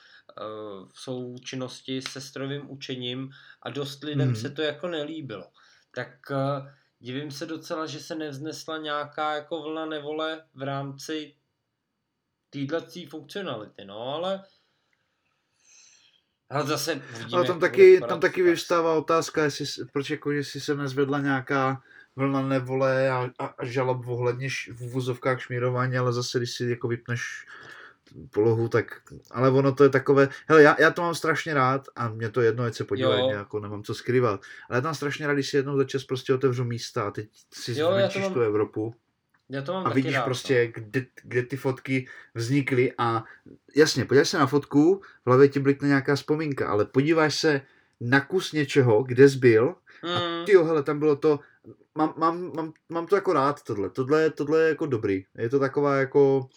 v 0.92 1.00
součinnosti 1.00 2.02
se 2.02 2.20
strojovým 2.20 2.70
učením 2.70 3.30
a 3.62 3.70
dost 3.70 4.04
lidem 4.04 4.28
mm. 4.28 4.36
se 4.36 4.50
to 4.50 4.62
jako 4.62 4.88
nelíbilo. 4.88 5.50
Tak 5.94 6.08
uh, 6.30 6.68
divím 6.98 7.30
se 7.30 7.46
docela, 7.46 7.86
že 7.86 8.00
se 8.00 8.14
nevznesla 8.14 8.78
nějaká 8.78 9.34
jako 9.34 9.62
vlna 9.62 9.86
nevole 9.86 10.44
v 10.54 10.62
rámci 10.62 11.34
této 12.50 12.80
funkcionality, 13.08 13.84
no 13.84 14.00
ale 14.00 14.44
ale 16.50 16.66
zase 16.66 17.02
uvidíme, 17.14 17.36
Ale 17.36 17.46
tam 17.46 17.60
taky, 17.60 18.00
tam 18.08 18.20
taky 18.20 18.42
vyvstává 18.42 18.94
otázka, 18.94 19.44
jestli, 19.44 19.66
proč 19.92 20.10
jako, 20.10 20.30
jestli 20.30 20.60
se 20.60 20.74
nezvedla 20.74 21.18
nějaká 21.18 21.82
vlna 22.16 22.42
nevole 22.42 23.10
a, 23.10 23.30
a, 23.38 23.46
a 23.46 23.64
žalob 23.64 24.06
ohledně 24.06 24.48
v 24.74 24.82
uvozovkách 24.82 25.40
šmírování, 25.40 25.98
ale 25.98 26.12
zase, 26.12 26.38
když 26.38 26.50
si 26.50 26.64
jako 26.64 26.88
vypneš 26.88 27.46
polohu, 28.30 28.68
tak, 28.68 29.02
ale 29.30 29.50
ono 29.50 29.74
to 29.74 29.84
je 29.84 29.90
takové, 29.90 30.28
hele, 30.48 30.62
já, 30.62 30.76
já 30.78 30.90
to 30.90 31.02
mám 31.02 31.14
strašně 31.14 31.54
rád 31.54 31.88
a 31.96 32.08
mě 32.08 32.30
to 32.30 32.40
jedno, 32.40 32.64
ať 32.64 32.74
se 32.74 32.84
podívají, 32.84 33.28
jako 33.28 33.60
nemám 33.60 33.82
co 33.82 33.94
skrývat, 33.94 34.40
ale 34.68 34.76
já 34.76 34.80
tam 34.80 34.94
strašně 34.94 35.26
rád, 35.26 35.34
když 35.34 35.50
si 35.50 35.56
jednou 35.56 35.76
za 35.76 35.84
čas 35.84 36.04
prostě 36.04 36.34
otevřu 36.34 36.64
místa 36.64 37.02
a 37.02 37.10
teď 37.10 37.28
si 37.52 37.78
jo, 37.78 37.92
zmenšíš 37.92 38.22
mám... 38.22 38.32
tu 38.32 38.40
Evropu. 38.40 38.94
Já 39.50 39.62
to 39.62 39.72
mám 39.72 39.86
a 39.86 39.90
vidíš 39.90 40.14
rád, 40.14 40.24
prostě, 40.24 40.64
no. 40.66 40.72
kde, 40.82 41.06
kde 41.22 41.42
ty 41.42 41.56
fotky 41.56 42.08
vznikly 42.34 42.92
a 42.98 43.24
jasně, 43.76 44.04
podíváš 44.04 44.28
se 44.28 44.38
na 44.38 44.46
fotku, 44.46 45.02
v 45.24 45.26
hlavě 45.26 45.48
ti 45.48 45.60
blikne 45.60 45.88
nějaká 45.88 46.14
vzpomínka, 46.16 46.68
ale 46.68 46.84
podíváš 46.84 47.34
se 47.34 47.60
na 48.00 48.20
kus 48.20 48.52
něčeho, 48.52 49.02
kde 49.02 49.28
jsi 49.28 49.38
byl 49.38 49.74
mm. 50.04 50.10
a 50.10 50.44
ty 50.46 50.56
hele, 50.56 50.82
tam 50.82 50.98
bylo 50.98 51.16
to, 51.16 51.40
mám, 51.94 52.14
mám, 52.16 52.52
mám, 52.56 52.72
mám 52.88 53.06
to 53.06 53.14
jako 53.14 53.32
rád 53.32 53.62
tohle, 53.62 53.90
tohle, 53.90 54.30
tohle 54.30 54.62
je 54.62 54.68
jako 54.68 54.86
dobrý, 54.86 55.24
je 55.38 55.48
to 55.48 55.58
taková 55.58 55.96
jako 55.96 56.48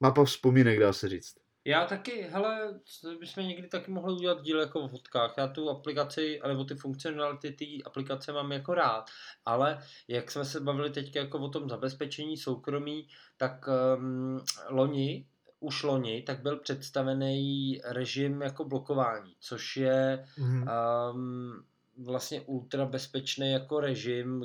mapa 0.00 0.24
vzpomínek, 0.24 0.80
dá 0.80 0.92
se 0.92 1.08
říct. 1.08 1.34
Já 1.68 1.86
taky, 1.86 2.22
hele, 2.22 2.80
bychom 3.20 3.48
někdy 3.48 3.68
taky 3.68 3.90
mohli 3.90 4.12
udělat 4.12 4.42
díl 4.42 4.60
jako 4.60 4.80
o 4.80 4.88
fotkách. 4.88 5.34
Já 5.38 5.48
tu 5.48 5.70
aplikaci, 5.70 6.40
nebo 6.48 6.64
ty 6.64 6.74
funkcionality 6.74 7.52
té 7.52 7.64
aplikace 7.84 8.32
mám 8.32 8.52
jako 8.52 8.74
rád, 8.74 9.10
ale 9.44 9.78
jak 10.08 10.30
jsme 10.30 10.44
se 10.44 10.60
bavili 10.60 10.90
teď 10.90 11.16
jako 11.16 11.38
o 11.38 11.48
tom 11.48 11.68
zabezpečení 11.68 12.36
soukromí, 12.36 13.08
tak 13.36 13.68
um, 13.96 14.40
loni, 14.68 15.26
už 15.60 15.82
loni, 15.82 16.22
tak 16.22 16.42
byl 16.42 16.56
představený 16.56 17.80
režim 17.84 18.42
jako 18.42 18.64
blokování, 18.64 19.34
což 19.40 19.76
je 19.76 20.24
mm. 20.38 20.64
um, 21.12 21.64
vlastně 22.04 22.40
ultra 22.40 22.86
bezpečný 22.86 23.52
jako 23.52 23.80
režim, 23.80 24.44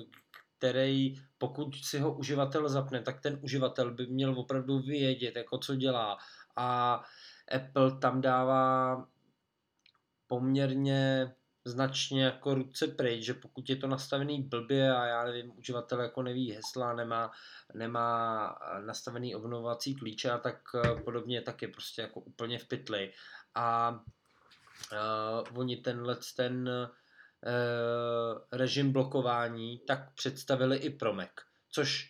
který 0.57 1.15
pokud 1.37 1.75
si 1.75 1.99
ho 1.99 2.13
uživatel 2.13 2.69
zapne, 2.69 3.01
tak 3.01 3.21
ten 3.21 3.39
uživatel 3.41 3.93
by 3.93 4.07
měl 4.07 4.39
opravdu 4.39 4.79
vědět, 4.79 5.35
jako 5.35 5.57
co 5.57 5.75
dělá. 5.75 6.17
A 6.55 7.01
Apple 7.55 7.99
tam 7.99 8.21
dává 8.21 9.05
poměrně 10.27 11.33
značně 11.65 12.23
jako 12.23 12.55
ruce 12.55 12.87
pryč, 12.87 13.23
že 13.23 13.33
pokud 13.33 13.69
je 13.69 13.75
to 13.75 13.87
nastavený 13.87 14.41
blbě 14.41 14.95
a 14.95 15.05
já 15.05 15.23
nevím, 15.25 15.57
uživatel 15.57 16.01
jako 16.01 16.23
neví 16.23 16.51
hesla, 16.51 16.93
nemá, 16.93 17.31
nemá 17.73 18.59
nastavený 18.85 19.35
obnovovací 19.35 19.95
klíče 19.95 20.31
a 20.31 20.37
tak 20.37 20.57
podobně, 21.05 21.41
tak 21.41 21.61
je 21.61 21.67
prostě 21.67 22.01
jako 22.01 22.19
úplně 22.19 22.59
v 22.59 22.67
pytli. 22.67 23.13
A 23.55 23.91
uh, 24.91 25.59
oni 25.59 25.77
tenhle 25.77 26.17
ten 26.35 26.69
uh, 26.69 26.89
režim 28.51 28.91
blokování 28.91 29.79
tak 29.79 30.13
představili 30.13 30.77
i 30.77 30.89
pro 30.89 31.13
Mac, 31.13 31.31
což 31.69 32.09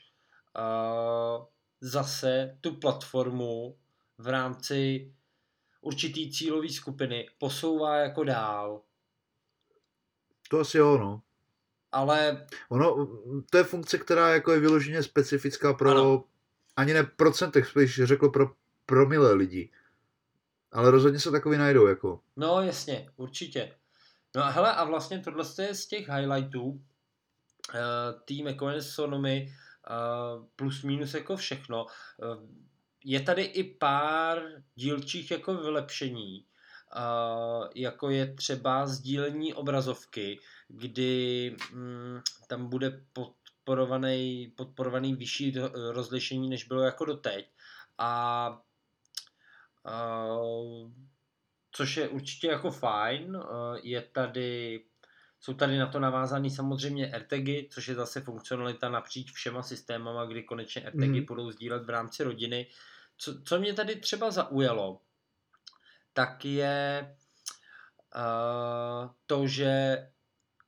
uh, 0.58 1.46
zase 1.82 2.58
tu 2.62 2.76
platformu 2.76 3.78
v 4.18 4.28
rámci 4.28 5.12
určitý 5.82 6.32
cílové 6.32 6.70
skupiny 6.70 7.30
posouvá 7.38 7.98
jako 7.98 8.24
dál. 8.24 8.82
To 10.50 10.60
asi 10.60 10.78
jo, 10.78 10.98
no. 10.98 11.22
Ale... 11.92 12.48
Ono, 12.70 13.08
to 13.50 13.58
je 13.58 13.64
funkce, 13.64 13.98
která 13.98 14.34
jako 14.34 14.52
je 14.52 14.60
vyloženě 14.60 15.04
specifická 15.04 15.74
pro, 15.74 15.92
ano. 15.92 16.24
ani 16.76 16.94
ne 16.94 17.04
procentech, 17.04 17.68
spíš 17.68 18.04
řekl 18.04 18.30
pro 18.30 18.52
promile 18.86 19.34
lidí. 19.34 19.72
Ale 20.72 20.92
rozhodně 20.92 21.20
se 21.20 21.32
takový 21.32 21.58
najdou, 21.58 21.88
jako. 21.88 22.20
No 22.36 22.62
jasně, 22.62 23.12
určitě. 23.16 23.76
No 24.36 24.44
a 24.44 24.50
hele, 24.50 24.74
a 24.76 24.84
vlastně 24.84 25.20
tohle 25.20 25.46
je 25.62 25.76
z 25.76 25.88
těch 25.88 26.10
highlightů 26.10 26.64
uh, 26.64 26.80
tým 28.26 28.46
macOS 28.46 28.90
Sonomy 28.90 29.48
uh, 29.90 30.46
plus 30.56 30.84
minus 30.84 31.14
jako 31.14 31.36
všechno. 31.36 31.86
Uh, 31.86 32.50
je 33.06 33.20
tady 33.20 33.44
i 33.44 33.64
pár 33.64 34.42
dílčích 34.76 35.32
jako 35.32 35.54
vylepšení, 35.54 36.46
uh, 36.96 37.68
jako 37.76 38.10
je 38.10 38.34
třeba 38.34 38.88
sdílení 38.88 39.54
obrazovky, 39.54 40.40
kdy 40.68 41.56
um, 41.74 42.22
tam 42.48 42.70
bude 42.70 43.06
podporovaný, 43.14 44.54
podporovaný 44.58 45.16
vyšší 45.16 45.56
rozlišení, 45.92 46.50
než 46.50 46.64
bylo 46.64 46.82
jako 46.82 47.06
doteď. 47.06 47.50
A 47.98 48.50
uh, 49.86 50.92
což 51.72 51.98
je 51.98 52.10
určitě 52.10 52.48
jako 52.48 52.72
fajn. 52.72 53.36
Uh, 53.36 53.44
je 53.84 54.02
tady 54.02 54.84
jsou 55.44 55.54
tady 55.54 55.78
na 55.78 55.88
to 55.88 56.00
navázané 56.00 56.50
samozřejmě 56.50 57.12
RTGy, 57.18 57.68
což 57.72 57.88
je 57.88 57.96
zase 57.96 58.22
funkcionalita 58.22 58.90
napříč 58.90 59.32
všema 59.32 59.64
systémama, 59.64 60.26
kdy 60.26 60.44
konečně 60.44 60.82
RTGy 60.90 61.20
mm. 61.20 61.26
budou 61.26 61.52
sdílet 61.52 61.86
v 61.86 61.90
rámci 61.90 62.24
rodiny. 62.24 62.68
Co, 63.18 63.42
co 63.44 63.60
mě 63.60 63.74
tady 63.74 63.96
třeba 63.96 64.32
zaujalo, 64.32 65.02
tak 66.14 66.46
je 66.46 67.16
uh, 68.16 69.12
to, 69.26 69.48
že 69.48 69.98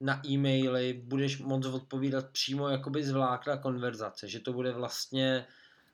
na 0.01 0.21
e-maily 0.27 0.93
budeš 0.93 1.39
moct 1.39 1.65
odpovídat 1.65 2.29
přímo 2.29 2.69
jakoby 2.69 3.03
z 3.03 3.11
vlákna 3.11 3.57
konverzace, 3.57 4.27
že 4.27 4.39
to 4.39 4.53
bude 4.53 4.71
vlastně 4.71 5.47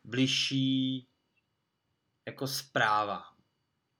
bližší 0.03 1.07
jako 2.25 2.47
zpráva. 2.47 3.23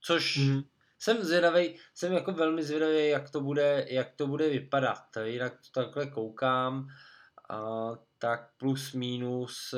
Což 0.02 0.38
mm 0.38 0.62
jsem 1.02 1.24
zvědavý, 1.24 1.80
jsem 1.94 2.14
jako 2.14 2.32
velmi 2.32 2.64
zvědavý, 2.64 3.08
jak 3.08 3.30
to 3.30 3.41
bude, 3.41 3.86
jak 3.89 4.16
to 4.16 4.28
bude 4.28 4.49
vypadat. 4.49 5.04
Jinak 5.24 5.54
to 5.54 5.84
takhle 5.84 6.08
koukám, 6.08 6.88
a, 7.49 7.91
tak 8.18 8.49
plus 8.58 8.93
minus, 8.93 9.74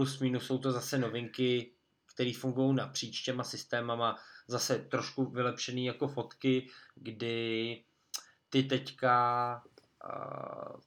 plus 0.00 0.18
minus 0.18 0.46
jsou 0.46 0.58
to 0.58 0.72
zase 0.72 0.98
novinky, 0.98 1.72
které 2.14 2.32
fungují 2.38 2.76
napříč 2.76 3.22
těma 3.22 3.44
systémama, 3.44 4.18
zase 4.48 4.78
trošku 4.78 5.30
vylepšený 5.30 5.86
jako 5.86 6.08
fotky, 6.08 6.70
kdy 6.94 7.84
ty 8.50 8.62
teďka 8.62 9.62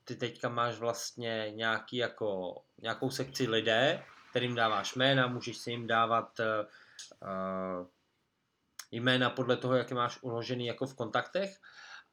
ty 0.03 0.15
teďka 0.15 0.49
máš 0.49 0.75
vlastně 0.75 1.51
nějaký 1.55 1.97
jako, 1.97 2.61
nějakou 2.81 3.09
sekci 3.09 3.47
lidé, 3.47 4.03
kterým 4.29 4.55
dáváš 4.55 4.95
jména, 4.95 5.27
můžeš 5.27 5.57
si 5.57 5.71
jim 5.71 5.87
dávat 5.87 6.39
uh, 6.39 7.87
jména 8.91 9.29
podle 9.29 9.57
toho, 9.57 9.75
jak 9.75 9.89
je 9.89 9.95
máš 9.95 10.19
uložený 10.21 10.65
jako 10.65 10.85
v 10.85 10.95
kontaktech 10.95 11.59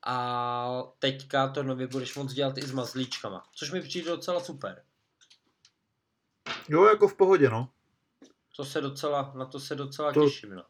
A 0.02 0.82
teďka 0.98 1.48
to 1.48 1.62
nově 1.62 1.86
budeš 1.86 2.16
moct 2.16 2.32
dělat 2.32 2.58
i 2.58 2.62
s 2.62 2.72
mazlíčkama, 2.72 3.42
což 3.54 3.70
mi 3.70 3.80
přijde 3.80 4.10
docela 4.10 4.40
super. 4.40 4.84
Jo, 6.70 6.84
jako 6.84 7.08
v 7.08 7.16
pohodě, 7.16 7.50
no. 7.50 7.68
To 8.56 8.64
se 8.64 8.80
docela, 8.80 9.32
na 9.36 9.44
to 9.44 9.60
se 9.60 9.74
docela 9.74 10.12
to... 10.12 10.24
těším, 10.24 10.54
no. 10.54 10.62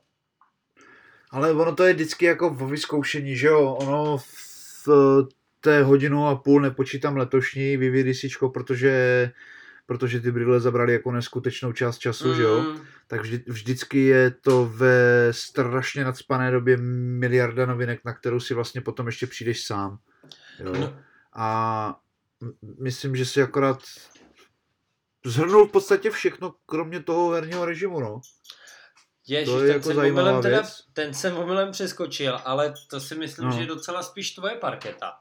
Ale 1.30 1.52
ono 1.52 1.74
to 1.74 1.84
je 1.84 1.94
vždycky 1.94 2.24
jako 2.24 2.50
vo 2.50 2.68
vyzkoušení, 2.68 3.36
že 3.36 3.46
jo? 3.46 3.74
Ono 3.74 4.18
v 4.86 4.88
té 5.60 5.82
hodinu 5.82 6.26
a 6.26 6.36
půl 6.36 6.60
nepočítám 6.60 7.16
letošní 7.16 7.76
VVDC, 7.76 8.24
protože 8.52 9.32
protože 9.86 10.20
ty 10.20 10.32
brýle 10.32 10.60
zabrali 10.60 10.92
jako 10.92 11.12
neskutečnou 11.12 11.72
část 11.72 11.98
času, 11.98 12.28
mm. 12.28 12.34
že 12.34 12.42
jo? 12.42 12.60
Mm. 12.60 12.80
Tak 13.06 13.20
vždy, 13.20 13.44
vždycky 13.46 13.98
je 13.98 14.30
to 14.30 14.66
ve 14.66 15.28
strašně 15.30 16.04
nadspané 16.04 16.50
době 16.50 16.76
miliarda 16.76 17.66
novinek, 17.66 18.00
na 18.04 18.14
kterou 18.14 18.40
si 18.40 18.54
vlastně 18.54 18.80
potom 18.80 19.06
ještě 19.06 19.26
přijdeš 19.26 19.66
sám. 19.66 19.98
Jo? 20.58 20.72
No. 20.72 20.98
A 21.32 22.00
myslím, 22.78 23.16
že 23.16 23.26
si 23.26 23.42
akorát 23.42 23.78
zhrnul 25.26 25.66
v 25.66 25.70
podstatě 25.70 26.10
všechno, 26.10 26.54
kromě 26.66 27.02
toho 27.02 27.30
herního 27.30 27.64
režimu, 27.64 28.00
no. 28.00 28.20
Ježiš, 29.28 29.54
to 29.54 29.60
je 29.60 29.66
ten, 29.66 29.76
jako 29.76 29.86
jsem 29.86 29.96
zajímavá 29.96 30.42
teda, 30.42 30.62
ten 30.92 31.14
jsem 31.14 31.36
omylem 31.36 31.72
přeskočil, 31.72 32.40
ale 32.44 32.74
to 32.90 33.00
si 33.00 33.14
myslím, 33.14 33.46
no. 33.46 33.52
že 33.52 33.60
je 33.60 33.66
docela 33.66 34.02
spíš 34.02 34.30
tvoje 34.30 34.54
parketa. 34.56 35.12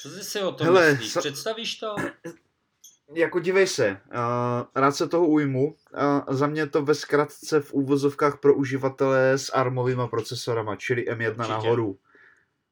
Co 0.00 0.10
jsi 0.10 0.24
si 0.24 0.42
o 0.42 0.52
tom 0.52 0.66
Hele, 0.66 0.92
myslíš? 0.92 1.12
Sa... 1.12 1.20
Představíš 1.20 1.76
to? 1.76 1.96
Jako 3.14 3.40
dívej 3.40 3.66
se, 3.66 3.90
uh, 3.90 4.66
rád 4.74 4.92
se 4.92 5.08
toho 5.08 5.26
ujmu. 5.26 5.66
Uh, 5.66 6.34
za 6.34 6.46
mě 6.46 6.66
to 6.66 6.82
ve 6.82 6.94
zkratce 6.94 7.60
v 7.60 7.72
úvozovkách 7.72 8.40
pro 8.40 8.54
uživatele 8.54 9.38
s 9.38 9.50
ARMovými 9.54 10.02
procesorama, 10.10 10.76
čili 10.76 11.08
M1 11.08 11.28
Určitě. 11.28 11.52
nahoru. 11.52 11.98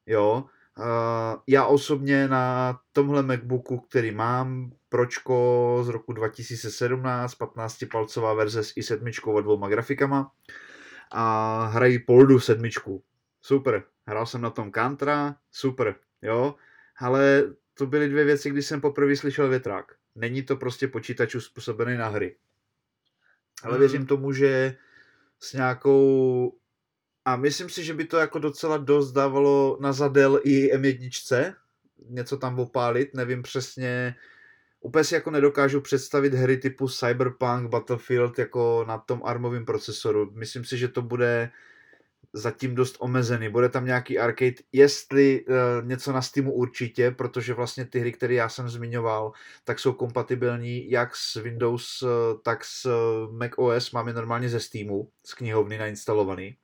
Jo. 0.05 0.45
Uh, 0.79 1.41
já 1.47 1.65
osobně 1.65 2.27
na 2.27 2.79
tomhle 2.93 3.23
MacBooku, 3.23 3.77
který 3.79 4.11
mám, 4.11 4.71
Pročko 4.89 5.79
z 5.83 5.89
roku 5.89 6.13
2017, 6.13 7.39
15-palcová 7.39 8.35
verze 8.35 8.63
s 8.63 8.75
i7 8.75 9.37
a 9.37 9.41
dvouma 9.41 9.69
grafikama 9.69 10.31
a 11.11 11.65
hrají 11.65 11.99
Poldu 11.99 12.39
sedmičku. 12.39 13.03
Super. 13.41 13.83
Hrál 14.07 14.25
jsem 14.25 14.41
na 14.41 14.49
tom 14.49 14.71
Kantra, 14.71 15.35
super, 15.51 15.95
jo. 16.21 16.55
Ale 16.99 17.43
to 17.73 17.85
byly 17.85 18.09
dvě 18.09 18.23
věci, 18.23 18.49
kdy 18.49 18.61
jsem 18.61 18.81
poprvé 18.81 19.15
slyšel 19.15 19.49
větrák. 19.49 19.95
Není 20.15 20.43
to 20.43 20.55
prostě 20.55 20.87
počítač 20.87 21.35
uspůsobený 21.35 21.97
na 21.97 22.07
hry. 22.07 22.35
Ale 23.63 23.73
hmm. 23.73 23.79
věřím 23.79 24.05
tomu, 24.05 24.31
že 24.31 24.75
s 25.39 25.53
nějakou 25.53 26.53
a 27.27 27.35
myslím 27.35 27.69
si, 27.69 27.83
že 27.83 27.93
by 27.93 28.05
to 28.05 28.17
jako 28.17 28.39
docela 28.39 28.77
dost 28.77 29.11
dávalo 29.11 29.77
na 29.81 29.93
zadel 29.93 30.39
i 30.43 30.75
M1, 30.75 31.55
něco 32.09 32.37
tam 32.37 32.59
opálit, 32.59 33.13
nevím 33.13 33.43
přesně, 33.43 34.15
úplně 34.81 35.03
si 35.03 35.15
jako 35.15 35.31
nedokážu 35.31 35.81
představit 35.81 36.33
hry 36.33 36.57
typu 36.57 36.87
Cyberpunk, 36.87 37.69
Battlefield 37.69 38.39
jako 38.39 38.85
na 38.87 38.97
tom 38.97 39.21
armovém 39.25 39.65
procesoru. 39.65 40.31
Myslím 40.33 40.65
si, 40.65 40.77
že 40.77 40.87
to 40.87 41.01
bude 41.01 41.51
zatím 42.33 42.75
dost 42.75 42.95
omezený. 42.99 43.49
Bude 43.49 43.69
tam 43.69 43.85
nějaký 43.85 44.19
arcade, 44.19 44.55
jestli 44.71 45.45
uh, 45.45 45.55
něco 45.87 46.11
na 46.11 46.21
Steamu 46.21 46.53
určitě, 46.53 47.11
protože 47.11 47.53
vlastně 47.53 47.85
ty 47.85 47.99
hry, 47.99 48.11
které 48.11 48.33
já 48.33 48.49
jsem 48.49 48.69
zmiňoval, 48.69 49.31
tak 49.63 49.79
jsou 49.79 49.93
kompatibilní 49.93 50.91
jak 50.91 51.15
s 51.15 51.35
Windows, 51.35 52.01
uh, 52.01 52.09
tak 52.43 52.65
s 52.65 52.85
uh, 52.85 53.35
Mac 53.35 53.51
OS, 53.57 53.91
máme 53.91 54.13
normálně 54.13 54.49
ze 54.49 54.59
Steamu, 54.59 55.09
z 55.25 55.33
knihovny 55.33 55.77
nainstalovaný, 55.77 56.57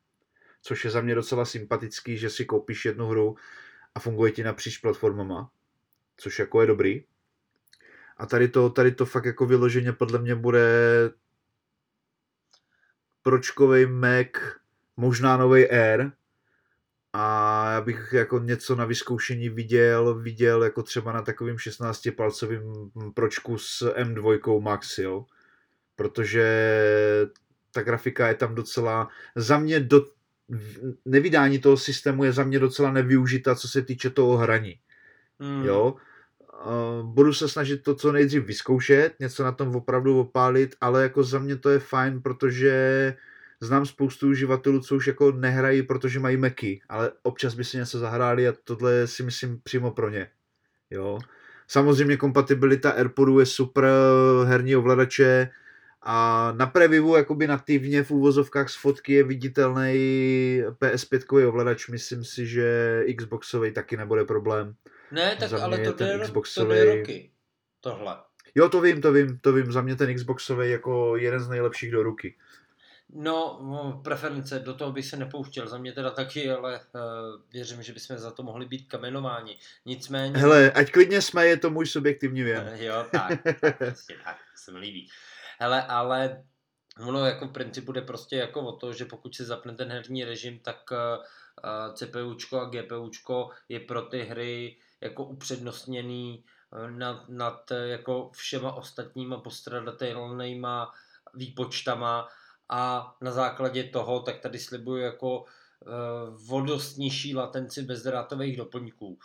což 0.63 0.85
je 0.85 0.91
za 0.91 1.01
mě 1.01 1.15
docela 1.15 1.45
sympatický, 1.45 2.17
že 2.17 2.29
si 2.29 2.45
koupíš 2.45 2.85
jednu 2.85 3.07
hru 3.07 3.35
a 3.95 3.99
funguje 3.99 4.31
ti 4.31 4.43
napříč 4.43 4.77
platformama, 4.77 5.51
což 6.17 6.39
jako 6.39 6.61
je 6.61 6.67
dobrý. 6.67 7.03
A 8.17 8.25
tady 8.25 8.47
to, 8.47 8.69
tady 8.69 8.91
to 8.91 9.05
fakt 9.05 9.25
jako 9.25 9.45
vyloženě 9.45 9.93
podle 9.93 10.19
mě 10.19 10.35
bude 10.35 10.67
pročkový 13.21 13.85
Mac, 13.85 14.27
možná 14.97 15.37
nový 15.37 15.69
Air, 15.69 16.11
a 17.13 17.71
já 17.71 17.81
bych 17.81 18.13
jako 18.13 18.39
něco 18.39 18.75
na 18.75 18.85
vyzkoušení 18.85 19.49
viděl, 19.49 20.15
viděl 20.15 20.63
jako 20.63 20.83
třeba 20.83 21.11
na 21.11 21.21
takovým 21.21 21.55
16-palcovým 21.55 22.91
pročku 23.13 23.57
s 23.57 23.93
M2 23.95 24.61
Max, 24.61 24.97
jo. 24.97 25.25
Protože 25.95 26.45
ta 27.71 27.81
grafika 27.81 28.27
je 28.27 28.35
tam 28.35 28.55
docela, 28.55 29.09
za 29.35 29.57
mě 29.57 29.79
do, 29.79 30.05
nevydání 31.05 31.59
toho 31.59 31.77
systému 31.77 32.23
je 32.23 32.31
za 32.31 32.43
mě 32.43 32.59
docela 32.59 32.91
nevyužita, 32.91 33.55
co 33.55 33.67
se 33.67 33.81
týče 33.81 34.09
toho 34.09 34.37
hraní. 34.37 34.79
Mm. 35.39 35.65
Jo, 35.65 35.95
budu 37.01 37.33
se 37.33 37.49
snažit 37.49 37.83
to 37.83 37.95
co 37.95 38.11
nejdřív 38.11 38.45
vyzkoušet, 38.45 39.13
něco 39.19 39.43
na 39.43 39.51
tom 39.51 39.75
opravdu 39.75 40.19
opálit, 40.19 40.75
ale 40.81 41.03
jako 41.03 41.23
za 41.23 41.39
mě 41.39 41.55
to 41.55 41.69
je 41.69 41.79
fajn, 41.79 42.21
protože 42.21 43.15
znám 43.61 43.85
spoustu 43.85 44.27
uživatelů, 44.27 44.79
co 44.79 44.95
už 44.95 45.07
jako 45.07 45.31
nehrají, 45.31 45.83
protože 45.83 46.19
mají 46.19 46.37
Macy, 46.37 46.79
ale 46.89 47.11
občas 47.23 47.53
by 47.53 47.63
si 47.63 47.77
něco 47.77 47.99
zahráli 47.99 48.47
a 48.47 48.53
tohle 48.63 49.07
si 49.07 49.23
myslím 49.23 49.59
přímo 49.63 49.91
pro 49.91 50.09
ně. 50.09 50.29
Jo. 50.91 51.19
Samozřejmě 51.67 52.17
kompatibilita 52.17 52.91
AirPodů 52.91 53.39
je 53.39 53.45
super, 53.45 53.85
herní 54.45 54.75
ovladače 54.75 55.49
a 56.05 56.51
na 56.51 56.65
previvu 56.65 57.15
jakoby 57.15 57.47
nativně 57.47 58.03
v 58.03 58.11
úvozovkách 58.11 58.69
z 58.69 58.75
fotky 58.75 59.13
je 59.13 59.23
viditelný 59.23 59.93
PS5 60.69 61.47
ovladač, 61.47 61.87
myslím 61.87 62.25
si, 62.25 62.47
že 62.47 62.99
Xboxový 63.17 63.71
taky 63.71 63.97
nebude 63.97 64.25
problém. 64.25 64.75
Ne, 65.11 65.35
tak 65.39 65.53
ale 65.53 65.77
to 65.77 65.93
jde, 65.93 66.19
Xboxový... 66.23 66.67
to 66.67 66.73
jde 66.73 66.95
roky. 66.95 67.31
Tohle. 67.81 68.17
Jo, 68.55 68.69
to 68.69 68.81
vím, 68.81 69.01
to 69.01 69.11
vím, 69.11 69.39
to 69.39 69.53
vím. 69.53 69.71
Za 69.71 69.81
mě 69.81 69.95
ten 69.95 70.15
Xboxový 70.15 70.69
jako 70.69 71.17
jeden 71.17 71.39
z 71.39 71.49
nejlepších 71.49 71.91
do 71.91 72.03
ruky. 72.03 72.35
No, 73.15 73.59
no, 73.61 74.01
preference, 74.03 74.59
do 74.59 74.73
toho 74.73 74.91
bych 74.91 75.05
se 75.05 75.17
nepouštěl, 75.17 75.67
za 75.67 75.77
mě 75.77 75.91
teda 75.91 76.11
taky, 76.11 76.51
ale 76.51 76.75
uh, 76.75 77.41
věřím, 77.53 77.83
že 77.83 77.93
bychom 77.93 78.17
za 78.17 78.31
to 78.31 78.43
mohli 78.43 78.65
být 78.65 78.87
kamenováni. 78.87 79.57
Nicméně... 79.85 80.37
Hele, 80.37 80.71
ať 80.71 80.91
klidně 80.91 81.21
jsme, 81.21 81.47
je 81.47 81.57
to 81.57 81.69
můj 81.69 81.85
subjektivní 81.85 82.43
věm. 82.43 82.67
jo, 82.75 83.05
tak, 83.11 83.43
tak, 83.61 83.77
prostě 83.77 84.15
tak, 84.23 84.37
se 84.55 84.71
mi 84.71 84.79
líbí. 84.79 85.09
Hele, 85.59 85.83
ale 85.83 86.43
ono 87.07 87.25
jako 87.25 87.47
v 87.47 87.51
principu 87.51 87.85
bude 87.85 88.01
prostě 88.01 88.35
jako 88.35 88.61
o 88.61 88.71
to, 88.71 88.93
že 88.93 89.05
pokud 89.05 89.35
se 89.35 89.45
zapne 89.45 89.75
ten 89.75 89.91
herní 89.91 90.23
režim, 90.23 90.59
tak 90.59 90.91
uh, 90.91 90.97
eh, 91.63 91.93
CPUčko 91.93 92.59
a 92.59 92.69
GPUčko 92.69 93.49
je 93.69 93.79
pro 93.79 94.01
ty 94.01 94.21
hry 94.23 94.77
jako 95.01 95.25
upřednostněný 95.25 96.45
eh, 96.73 96.91
nad, 96.91 97.29
nad 97.29 97.71
jako 97.71 98.31
všema 98.33 98.73
ostatníma 98.73 99.37
postradatelnýma 99.37 100.91
výpočtama 101.33 102.27
a 102.69 103.15
na 103.21 103.31
základě 103.31 103.83
toho 103.83 104.19
tak 104.19 104.39
tady 104.39 104.59
slibuju 104.59 105.01
jako 105.01 105.39
uh, 105.39 105.45
vodost 106.47 106.97
nižší 106.97 107.35
latenci 107.35 107.83
bezdrátových 107.83 108.57
doplňků. 108.57 109.19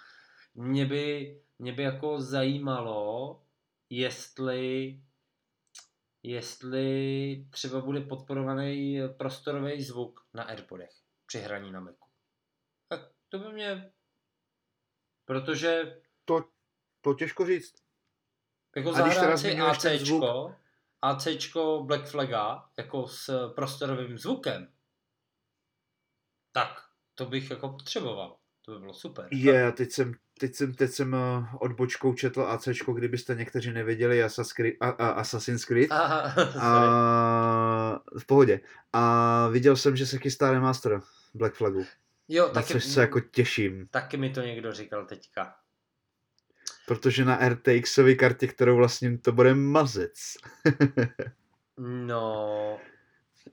Mě 0.55 0.87
by, 0.87 1.37
mě 1.59 1.72
by 1.72 1.83
jako 1.83 2.20
zajímalo, 2.20 3.41
jestli 3.91 5.01
jestli 6.22 7.46
třeba 7.50 7.80
bude 7.80 8.00
podporovaný 8.00 9.00
prostorový 9.18 9.82
zvuk 9.82 10.26
na 10.34 10.42
AirPodech 10.42 10.90
při 11.26 11.38
hraní 11.38 11.72
na 11.72 11.80
Macu. 11.80 12.04
Tak 12.88 13.00
to 13.28 13.38
by 13.38 13.52
mě 13.52 13.92
Protože... 15.28 16.00
To, 16.24 16.44
to 17.00 17.14
těžko 17.14 17.46
říct. 17.46 17.74
Jako 18.76 18.92
zahrát 18.92 19.38
si 19.38 19.58
ACčko, 19.58 20.54
ACčko 21.02 21.84
Black 21.86 22.06
Flaga, 22.06 22.70
jako 22.76 23.08
s 23.08 23.52
prostorovým 23.54 24.18
zvukem, 24.18 24.72
tak 26.52 26.88
to 27.14 27.26
bych 27.26 27.50
jako 27.50 27.68
potřeboval. 27.68 28.38
To 28.62 28.72
by 28.72 28.78
bylo 28.78 28.94
super. 28.94 29.28
Je, 29.32 29.38
yeah, 29.38 29.74
teď 29.74 29.92
jsem, 29.92 30.14
teď 30.39 30.55
jsem, 30.55 30.74
teď 30.74 30.91
jsem 30.91 31.14
eh, 31.14 31.47
odbočkou 31.59 32.14
četl 32.14 32.43
ACčko, 32.43 32.93
kdybyste 32.93 33.34
někteří 33.34 33.72
nevěděli, 33.72 34.22
Assassin's 34.99 35.64
Creed. 35.64 35.93
Aha, 35.93 36.34
a, 36.61 38.01
v 38.18 38.26
pohodě. 38.26 38.61
A 38.93 39.49
viděl 39.49 39.76
jsem, 39.76 39.97
že 39.97 40.07
se 40.07 40.18
chystá 40.18 40.51
remaster 40.51 41.01
Black 41.34 41.55
Flagu. 41.55 41.84
Jo, 42.28 42.47
na 42.47 42.53
taky, 42.53 42.72
což 42.72 42.84
se 42.84 43.01
jako 43.01 43.20
těším. 43.20 43.89
Taky 43.91 44.16
mi 44.16 44.30
to 44.30 44.41
někdo 44.41 44.72
říkal 44.72 45.05
teďka. 45.05 45.55
Protože 46.86 47.24
na 47.24 47.49
RTXové 47.49 48.14
kartě, 48.14 48.47
kterou 48.47 48.76
vlastně 48.76 49.18
to 49.18 49.32
bude 49.32 49.55
mazec. 49.55 50.36
no... 51.78 52.78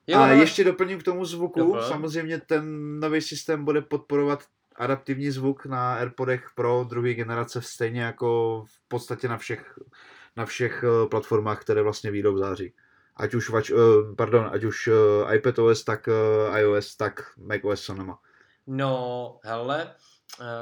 Jo, 0.07 0.19
a 0.19 0.23
ale... 0.23 0.35
ještě 0.35 0.63
doplním 0.63 0.99
k 0.99 1.03
tomu 1.03 1.25
zvuku. 1.25 1.59
Jo, 1.59 1.81
Samozřejmě 1.81 2.39
ten 2.39 2.99
nový 2.99 3.21
systém 3.21 3.65
bude 3.65 3.81
podporovat 3.81 4.43
adaptivní 4.75 5.31
zvuk 5.31 5.65
na 5.65 5.95
AirPodech 5.95 6.49
Pro 6.55 6.83
druhé 6.89 7.13
generace 7.13 7.61
stejně 7.61 8.01
jako 8.01 8.63
v 8.67 8.87
podstatě 8.87 9.27
na 9.27 9.37
všech, 9.37 9.79
na 10.35 10.45
všech 10.45 10.83
eh, 10.83 11.07
platformách, 11.09 11.61
které 11.61 11.81
vlastně 11.81 12.11
výjdou 12.11 12.33
v 12.33 12.37
září. 12.37 12.73
Ať 13.15 13.33
už, 13.33 13.49
vač, 13.49 13.69
eh, 13.69 14.15
pardon, 14.15 14.49
ať 14.53 14.63
už 14.63 14.87
eh, 14.87 15.35
iPadOS, 15.35 15.83
tak 15.83 16.09
iOS, 16.57 16.95
tak 16.95 17.31
macOS 17.37 17.81
Sonoma. 17.81 18.19
No, 18.67 19.39
hele, 19.43 19.95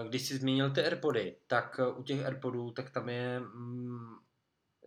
když 0.09 0.28
jsi 0.28 0.38
zmínil 0.38 0.72
ty 0.72 0.82
Airpody, 0.82 1.36
tak 1.47 1.80
u 1.95 2.03
těch 2.03 2.26
Airpodů, 2.26 2.72
tak 2.72 2.89
tam 2.89 3.09
je 3.09 3.39
mm, 3.39 4.16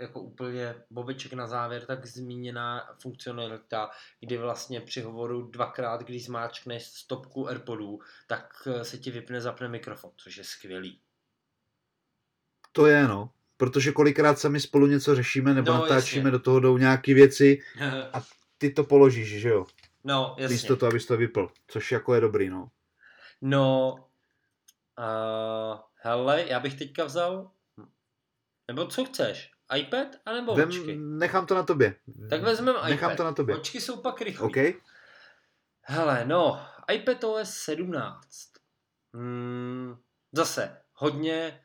jako 0.01 0.20
úplně 0.20 0.74
bobeček 0.90 1.32
na 1.32 1.47
závěr, 1.47 1.86
tak 1.86 2.07
zmíněná 2.07 2.88
funkcionalita, 3.03 3.90
kdy 4.20 4.36
vlastně 4.36 4.80
při 4.80 5.01
hovoru 5.01 5.42
dvakrát, 5.51 6.03
když 6.03 6.24
zmáčkneš 6.24 6.86
stopku 6.86 7.49
Airpodů, 7.49 7.99
tak 8.26 8.55
eh, 8.66 8.84
se 8.84 8.99
ti 8.99 9.11
vypne, 9.11 9.40
zapne 9.40 9.68
mikrofon, 9.68 10.11
což 10.16 10.36
je 10.36 10.44
skvělý. 10.44 11.01
To 12.72 12.86
je, 12.86 13.09
no. 13.09 13.30
Protože 13.57 13.92
kolikrát 13.92 14.38
sami 14.38 14.61
spolu 14.61 14.86
něco 14.86 15.14
řešíme, 15.14 15.55
nebo 15.55 15.72
no, 15.72 15.80
natáčíme, 15.80 16.20
jasně. 16.20 16.30
do 16.30 16.38
toho 16.38 16.61
jdou 16.61 16.78
nějaké 16.78 17.14
věci 17.14 17.59
a 18.12 18.22
ty 18.59 18.70
to 18.70 18.84
položíš, 18.84 19.40
že 19.40 19.49
jo? 19.49 19.66
No, 20.05 20.36
jasně. 20.38 20.55
Místo 20.55 20.76
to, 20.76 20.86
abys 20.86 21.07
to 21.07 21.16
vypl, 21.16 21.51
což 21.66 21.92
jako 21.92 22.14
je 22.14 22.20
dobrý, 22.20 22.51
no. 22.51 22.70
No, 23.40 23.94
uh, 24.99 25.80
hele, 25.94 26.44
já 26.49 26.61
bych 26.61 26.74
teďka 26.74 27.05
vzal, 27.05 27.51
nebo 28.68 28.86
co 28.86 29.05
chceš? 29.05 29.55
iPad 29.74 30.08
anebo 30.26 30.54
Vem, 30.54 30.68
očky? 30.68 30.96
Nechám 30.96 31.46
to 31.46 31.54
na 31.54 31.62
tobě. 31.62 31.94
Tak 32.30 32.42
vezmeme 32.42 32.78
iPad. 32.78 32.90
Nechám 32.90 33.16
to 33.16 33.24
na 33.24 33.32
tobě. 33.32 33.56
Očky 33.56 33.80
jsou 33.80 33.96
pak 33.96 34.20
rychlý. 34.20 34.46
Okay. 34.46 34.74
Hele, 35.82 36.24
no, 36.24 36.66
iPad 36.92 37.24
OS 37.24 37.50
17. 37.50 38.28
Hmm, 39.14 39.96
zase, 40.32 40.76
hodně, 40.94 41.60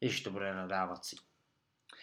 ještě 0.00 0.24
to 0.24 0.30
bude 0.30 0.54
nadávací. 0.54 1.16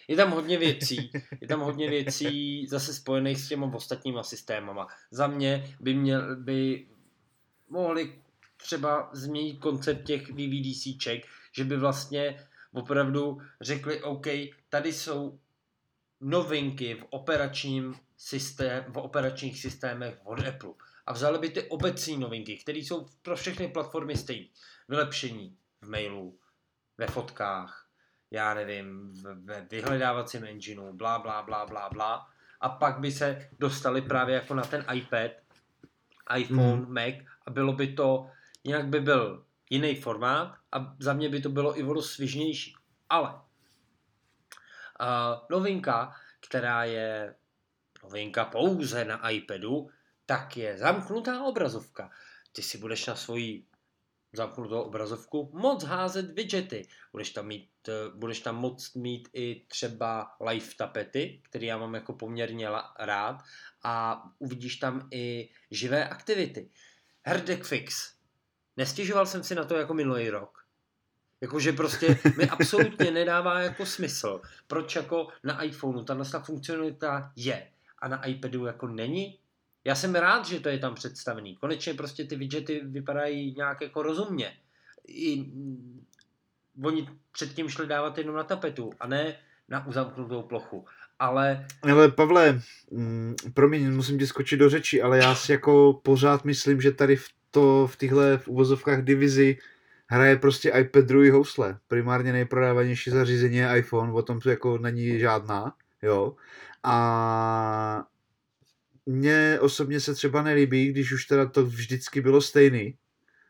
Je 0.08 0.16
tam 0.16 0.30
hodně 0.30 0.58
věcí, 0.58 1.10
je 1.40 1.48
tam 1.48 1.60
hodně 1.60 1.90
věcí 1.90 2.66
zase 2.66 2.94
spojených 2.94 3.40
s 3.40 3.48
těma 3.48 3.74
ostatníma 3.74 4.22
systémama. 4.22 4.86
Za 5.10 5.26
mě 5.26 5.76
by, 5.80 5.94
měl, 5.94 6.36
by 6.36 6.86
mohli 7.68 8.22
třeba 8.56 9.10
změnit 9.12 9.58
koncept 9.58 10.04
těch 10.04 10.30
VVDCček, 10.30 11.26
že 11.52 11.64
by 11.64 11.76
vlastně 11.76 12.46
opravdu 12.72 13.42
řekli, 13.60 14.02
OK, 14.02 14.26
tady 14.74 14.92
jsou 14.92 15.40
novinky 16.20 16.94
v 16.94 17.06
operačním 17.10 17.94
systém, 18.16 18.84
v 18.88 18.98
operačních 18.98 19.60
systémech 19.60 20.18
od 20.24 20.46
Apple. 20.46 20.70
A 21.06 21.12
vzali 21.12 21.38
by 21.38 21.48
ty 21.50 21.62
obecní 21.62 22.18
novinky, 22.18 22.58
které 22.58 22.78
jsou 22.78 23.06
pro 23.22 23.36
všechny 23.36 23.68
platformy 23.68 24.16
stejné. 24.16 24.46
Vylepšení 24.88 25.56
v 25.80 25.88
mailu, 25.88 26.38
ve 26.98 27.06
fotkách, 27.06 27.86
já 28.30 28.54
nevím, 28.54 29.14
ve 29.44 29.66
vyhledávacím 29.70 30.44
engineu, 30.44 30.92
blá, 30.92 31.18
blá, 31.18 31.42
blá, 31.42 31.66
blá, 31.66 31.88
blá. 31.88 32.26
A 32.60 32.68
pak 32.68 32.98
by 32.98 33.12
se 33.12 33.50
dostali 33.58 34.02
právě 34.02 34.34
jako 34.34 34.54
na 34.54 34.62
ten 34.62 34.84
iPad, 34.94 35.30
iPhone, 36.36 36.82
mm. 36.82 36.94
Mac 36.94 37.14
a 37.46 37.50
bylo 37.50 37.72
by 37.72 37.92
to, 37.92 38.30
jinak 38.64 38.86
by 38.86 39.00
byl 39.00 39.44
jiný 39.70 39.94
formát 39.94 40.54
a 40.72 40.94
za 40.98 41.12
mě 41.12 41.28
by 41.28 41.40
to 41.40 41.48
bylo 41.48 41.78
i 41.78 41.82
vodu 41.82 42.02
svižnější. 42.02 42.74
Ale 43.08 43.43
uh, 45.00 45.46
novinka, 45.50 46.14
která 46.40 46.84
je 46.84 47.34
novinka 48.02 48.44
pouze 48.44 49.04
na 49.04 49.30
iPadu, 49.30 49.90
tak 50.26 50.56
je 50.56 50.78
zamknutá 50.78 51.44
obrazovka. 51.44 52.10
Ty 52.52 52.62
si 52.62 52.78
budeš 52.78 53.06
na 53.06 53.16
svoji 53.16 53.66
zamknutou 54.36 54.80
obrazovku 54.80 55.50
moc 55.52 55.84
házet 55.84 56.30
widgety. 56.30 56.88
Budeš 57.12 57.30
tam, 57.30 57.46
mít, 57.46 57.70
eh, 57.88 57.92
budeš 58.14 58.40
tam 58.40 58.56
moc 58.56 58.94
mít 58.94 59.28
i 59.32 59.64
třeba 59.68 60.36
live 60.40 60.74
tapety, 60.76 61.40
který 61.42 61.66
já 61.66 61.78
mám 61.78 61.94
jako 61.94 62.12
poměrně 62.12 62.68
rád 62.98 63.42
a 63.82 64.24
uvidíš 64.38 64.76
tam 64.76 65.08
i 65.10 65.48
živé 65.70 66.08
aktivity. 66.08 66.70
Herdek 67.22 67.64
Fix. 67.64 68.14
Nestěžoval 68.76 69.26
jsem 69.26 69.44
si 69.44 69.54
na 69.54 69.64
to 69.64 69.76
jako 69.76 69.94
minulý 69.94 70.30
rok. 70.30 70.63
Jakože 71.44 71.72
prostě 71.72 72.18
mi 72.36 72.48
absolutně 72.48 73.10
nedává 73.10 73.60
jako 73.60 73.86
smysl, 73.86 74.40
proč 74.66 74.96
jako 74.96 75.28
na 75.42 75.62
iPhoneu 75.62 76.04
tahle 76.04 76.24
funkcionalita 76.42 77.32
je 77.36 77.66
a 77.98 78.08
na 78.08 78.24
iPadu 78.24 78.66
jako 78.66 78.86
není. 78.86 79.38
Já 79.84 79.94
jsem 79.94 80.14
rád, 80.14 80.46
že 80.46 80.60
to 80.60 80.68
je 80.68 80.78
tam 80.78 80.94
představený. 80.94 81.56
Konečně 81.56 81.94
prostě 81.94 82.24
ty 82.24 82.36
widgety 82.36 82.80
vypadají 82.84 83.54
nějak 83.56 83.80
jako 83.80 84.02
rozumně. 84.02 84.52
I, 85.08 85.44
oni 86.84 87.08
předtím 87.32 87.68
šli 87.68 87.86
dávat 87.86 88.18
jenom 88.18 88.36
na 88.36 88.44
tapetu 88.44 88.90
a 89.00 89.06
ne 89.06 89.36
na 89.68 89.86
uzamknutou 89.86 90.42
plochu. 90.42 90.86
Ale... 91.18 91.66
Ale 91.82 92.10
Pavle, 92.10 92.60
mm, 92.90 93.34
promiň, 93.54 93.94
musím 93.94 94.18
ti 94.18 94.26
skočit 94.26 94.60
do 94.60 94.70
řeči, 94.70 95.02
ale 95.02 95.18
já 95.18 95.34
si 95.34 95.52
jako 95.52 96.00
pořád 96.02 96.44
myslím, 96.44 96.80
že 96.80 96.92
tady 96.92 97.16
v 97.16 97.28
to 97.50 97.86
v 97.86 97.96
těchto 97.96 98.38
v 98.38 98.48
uvozovkách 98.48 99.02
divizi 99.02 99.58
hraje 100.14 100.36
prostě 100.36 100.72
iPad 100.80 101.04
druhý 101.04 101.30
housle. 101.30 101.78
Primárně 101.88 102.32
nejprodávanější 102.32 103.10
zařízení 103.10 103.56
je 103.56 103.78
iPhone, 103.78 104.12
o 104.12 104.22
tom 104.22 104.40
to 104.40 104.50
jako 104.50 104.78
není 104.78 105.18
žádná, 105.18 105.74
jo. 106.02 106.36
A 106.82 108.06
mně 109.06 109.58
osobně 109.60 110.00
se 110.00 110.14
třeba 110.14 110.42
nelíbí, 110.42 110.88
když 110.88 111.12
už 111.12 111.24
teda 111.24 111.46
to 111.46 111.66
vždycky 111.66 112.20
bylo 112.20 112.40
stejný, 112.40 112.98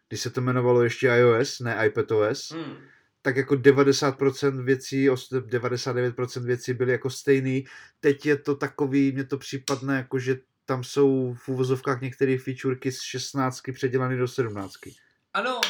když 0.09 0.21
se 0.21 0.31
to 0.31 0.41
jmenovalo 0.41 0.83
ještě 0.83 1.07
iOS, 1.07 1.61
ne 1.61 1.87
iPadOS, 1.87 2.51
hmm. 2.51 2.77
tak 3.23 3.37
jako 3.37 3.55
90% 3.55 4.65
věcí, 4.65 5.11
99% 5.11 6.45
věcí 6.45 6.75
byly 6.75 6.93
jako 6.93 7.11
stejný. 7.11 7.65
Teď 8.01 8.27
je 8.27 8.37
to 8.37 8.55
takový, 8.55 9.13
mně 9.13 9.25
to 9.25 9.39
případne, 9.39 9.97
jako 9.97 10.19
že 10.19 10.37
tam 10.65 10.85
jsou 10.85 11.35
v 11.35 11.49
úvozovkách 11.49 12.01
některé 12.01 12.39
featurky 12.39 12.93
z 12.93 13.01
16 13.01 13.61
předělané 13.73 14.17
do 14.17 14.29
17. 14.29 14.73
Ano. 15.35 15.61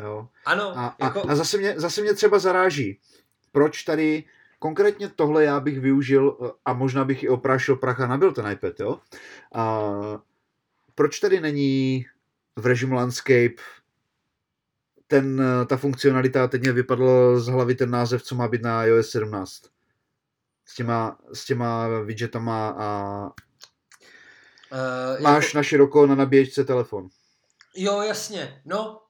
Jo. 0.00 0.28
Ano. 0.44 0.78
A, 0.78 0.96
jako... 0.98 1.28
a, 1.28 1.32
a 1.32 1.34
zase, 1.34 1.58
mě, 1.58 1.74
zase 1.76 2.02
mě 2.02 2.14
třeba 2.14 2.38
zaráží, 2.38 3.00
proč 3.52 3.82
tady 3.82 4.24
konkrétně 4.58 5.08
tohle 5.08 5.44
já 5.44 5.60
bych 5.60 5.80
využil 5.80 6.54
a 6.64 6.72
možná 6.72 7.04
bych 7.04 7.22
i 7.22 7.28
oprášil 7.28 7.76
prach 7.76 8.00
a 8.00 8.06
nabil 8.06 8.32
ten 8.32 8.52
iPad, 8.52 8.80
jo? 8.80 9.00
A 9.54 9.90
proč 10.94 11.20
tady 11.20 11.40
není 11.40 12.06
v 12.56 12.66
režimu 12.66 12.94
Landscape 12.94 13.62
ten, 15.06 15.42
ta 15.66 15.76
funkcionalita, 15.76 16.48
teď 16.48 16.60
mě 16.60 16.72
vypadl 16.72 17.40
z 17.40 17.46
hlavy 17.46 17.74
ten 17.74 17.90
název, 17.90 18.22
co 18.22 18.34
má 18.34 18.48
být 18.48 18.62
na 18.62 18.84
iOS 18.84 19.10
17. 19.10 19.62
S 20.66 20.74
těma, 20.74 21.18
s 21.32 21.44
těma 21.44 21.88
widgetama 22.00 22.74
a 22.78 23.30
Uh, 24.72 25.22
Máš 25.22 25.44
jako... 25.44 25.58
na 25.58 25.62
široko 25.62 26.06
na 26.06 26.14
nabíječce 26.14 26.64
telefon. 26.64 27.08
Jo, 27.76 28.02
jasně, 28.02 28.62
no. 28.64 29.00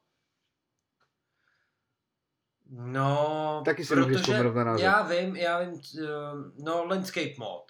No, 2.68 3.62
Taky 3.64 3.84
si 3.84 3.94
protože 3.94 4.42
na 4.42 4.76
já 4.78 5.02
vím, 5.02 5.36
já 5.36 5.60
vím, 5.60 5.72
uh, 5.72 6.64
no 6.64 6.84
landscape 6.84 7.34
mod. 7.38 7.64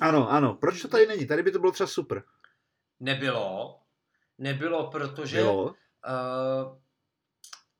Ano, 0.00 0.30
ano, 0.30 0.54
proč 0.54 0.82
to 0.82 0.88
tady 0.88 1.06
není? 1.06 1.26
Tady 1.26 1.42
by 1.42 1.52
to 1.52 1.58
bylo 1.58 1.72
třeba 1.72 1.86
super. 1.86 2.22
Nebylo, 3.00 3.80
nebylo, 4.38 4.90
protože 4.90 5.40
jo. 5.40 5.62
Uh, 5.64 6.82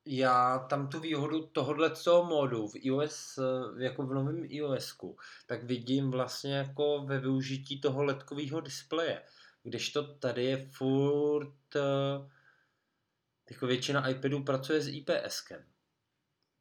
já 0.07 0.59
tam 0.59 0.89
tu 0.89 1.01
výhodu 1.01 1.47
tohohle 1.47 1.91
toho 1.91 2.25
modu 2.25 2.69
v 2.69 2.77
iOS, 2.77 3.39
jako 3.79 4.03
v 4.03 4.15
novém 4.15 4.45
iOSku, 4.45 5.17
tak 5.47 5.65
vidím 5.65 6.11
vlastně 6.11 6.55
jako 6.55 7.05
ve 7.07 7.21
využití 7.21 7.81
toho 7.81 8.05
ledkového 8.05 8.61
displeje. 8.61 9.23
Když 9.63 9.93
to 9.93 10.15
tady 10.15 10.45
je 10.45 10.57
furt, 10.57 11.77
eh, 11.77 12.31
jako 13.51 13.67
většina 13.67 14.09
iPadů 14.09 14.43
pracuje 14.43 14.81
s 14.81 14.89
IPSkem. 14.89 15.65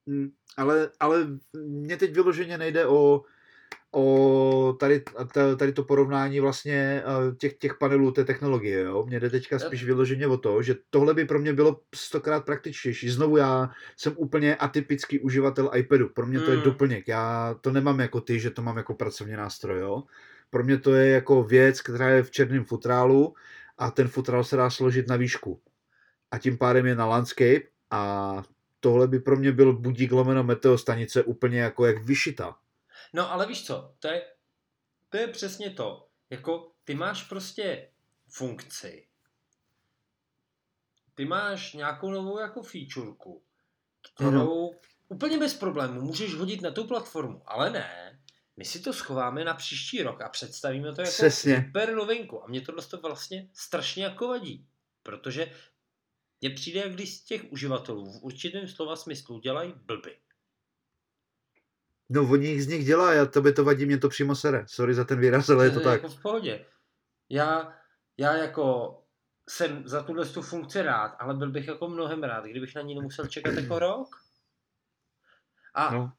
Hmm, 0.08 0.30
ale, 0.58 0.90
ale 1.00 1.28
mě 1.54 1.98
teď 1.98 2.14
vyloženě 2.14 2.58
nejde 2.58 2.88
o 2.88 3.24
o 3.94 4.76
tady, 4.80 5.04
tady 5.58 5.74
to 5.74 5.84
porovnání 5.84 6.40
vlastně 6.40 7.04
eh, 7.06 7.36
těch, 7.36 7.58
těch 7.58 7.78
panelů 7.78 8.12
té 8.12 8.26
technologie. 8.26 8.80
Jo? 8.82 9.06
Mně 9.08 9.20
jde 9.20 9.30
teďka 9.30 9.60
spíš 9.60 9.84
vyloženě 9.84 10.28
o 10.28 10.38
to, 10.38 10.62
že 10.62 10.76
tohle 10.90 11.14
by 11.14 11.26
pro 11.26 11.40
mě 11.40 11.54
bylo 11.54 11.82
stokrát 11.96 12.46
praktičtější. 12.46 13.10
Znovu 13.10 13.38
já 13.38 13.70
jsem 13.98 14.14
úplně 14.18 14.56
atypický 14.56 15.20
uživatel 15.20 15.72
iPadu. 15.76 16.10
Pro 16.10 16.26
mě 16.26 16.40
to 16.40 16.52
je 16.52 16.58
hmm. 16.58 16.66
doplněk. 16.66 17.08
Já 17.08 17.56
to 17.62 17.72
nemám 17.72 18.00
jako 18.00 18.22
ty, 18.22 18.40
že 18.40 18.50
to 18.50 18.62
mám 18.62 18.78
jako 18.78 18.94
pracovní 18.94 19.34
nástroj. 19.34 19.80
Jo? 19.80 20.04
Pro 20.50 20.64
mě 20.64 20.78
to 20.78 20.94
je 20.94 21.12
jako 21.12 21.44
věc, 21.44 21.82
která 21.82 22.10
je 22.10 22.24
v 22.24 22.32
černém 22.32 22.66
futrálu 22.66 23.34
a 23.78 23.92
ten 23.92 24.08
futrál 24.08 24.44
se 24.44 24.56
dá 24.56 24.70
složit 24.70 25.08
na 25.08 25.16
výšku. 25.16 25.62
A 26.32 26.38
tím 26.38 26.58
pádem 26.58 26.86
je 26.86 26.96
na 26.96 27.06
landscape 27.06 27.62
a 27.92 28.44
tohle 28.82 29.08
by 29.08 29.20
pro 29.20 29.38
mě 29.38 29.52
byl 29.52 29.74
budík 29.74 30.12
lomeno 30.12 30.44
meteostanice 30.44 31.24
úplně 31.24 31.60
jako 31.60 31.86
jak 31.86 32.04
vyšitá. 32.04 32.58
No 33.14 33.32
ale 33.32 33.48
víš 33.48 33.66
co, 33.66 33.94
to 34.00 34.08
je, 34.08 34.26
to 35.10 35.18
je 35.18 35.28
přesně 35.28 35.70
to. 35.70 36.08
Jako 36.30 36.72
ty 36.84 36.96
máš 36.96 37.24
prostě 37.24 37.90
funkci. 38.28 39.08
Ty 41.16 41.26
máš 41.26 41.74
nějakou 41.74 42.12
novou 42.12 42.40
jako 42.40 42.62
featureku, 42.62 43.44
kterou 44.14 44.68
uh-huh. 44.68 44.78
úplně 45.08 45.38
bez 45.38 45.54
problému 45.54 46.02
můžeš 46.02 46.36
hodit 46.36 46.62
na 46.62 46.72
tu 46.72 46.88
platformu, 46.88 47.42
ale 47.46 47.70
ne. 47.70 48.20
My 48.58 48.66
si 48.66 48.80
to 48.80 48.94
schováme 48.94 49.44
na 49.44 49.54
příští 49.54 50.04
rok 50.04 50.22
a 50.22 50.30
představíme 50.30 50.96
to 50.96 51.02
jako 51.02 51.12
Přesně. 51.12 51.64
super 51.66 51.96
novinku. 51.96 52.44
A 52.44 52.48
mě 52.48 52.62
tohle 52.62 52.84
to 52.86 52.98
vlastně 52.98 53.50
strašně 53.54 54.04
jako 54.04 54.28
vadí. 54.28 54.68
Protože 55.04 55.52
mně 56.42 56.50
přijde, 56.50 56.80
jak 56.80 56.94
když 56.94 57.18
z 57.18 57.24
těch 57.24 57.52
uživatelů 57.52 58.12
v 58.12 58.24
určitém 58.24 58.68
slova 58.68 58.96
smyslu 58.96 59.40
dělají 59.40 59.74
blby. 59.86 60.18
No, 62.10 62.30
oni 62.32 62.62
z 62.62 62.68
nich 62.68 62.86
dělá, 62.86 63.14
já 63.14 63.26
tobě 63.26 63.54
to 63.54 63.64
vadí, 63.64 63.86
mě 63.86 63.98
to 63.98 64.10
přímo 64.10 64.36
sere. 64.36 64.66
Sorry 64.68 64.94
za 64.94 65.04
ten 65.04 65.20
výraz, 65.20 65.50
ale 65.50 65.66
je 65.66 65.72
to 65.72 65.80
tak. 65.80 65.94
Jako 66.04 66.16
v 66.16 66.22
pohodě. 66.22 66.66
Já, 67.30 67.74
já 68.18 68.34
jako 68.34 68.98
jsem 69.50 69.88
za 69.88 70.04
tuhle 70.04 70.26
tu 70.26 70.42
funkci 70.42 70.82
rád, 70.82 71.16
ale 71.20 71.34
byl 71.34 71.52
bych 71.52 71.68
jako 71.68 71.88
mnohem 71.88 72.24
rád, 72.24 72.46
kdybych 72.46 72.76
na 72.76 72.82
ní 72.82 72.96
nemusel 72.96 73.28
čekat 73.28 73.54
jako 73.54 73.80
rok. 73.80 74.16
A, 75.74 75.94
no. 75.94 76.14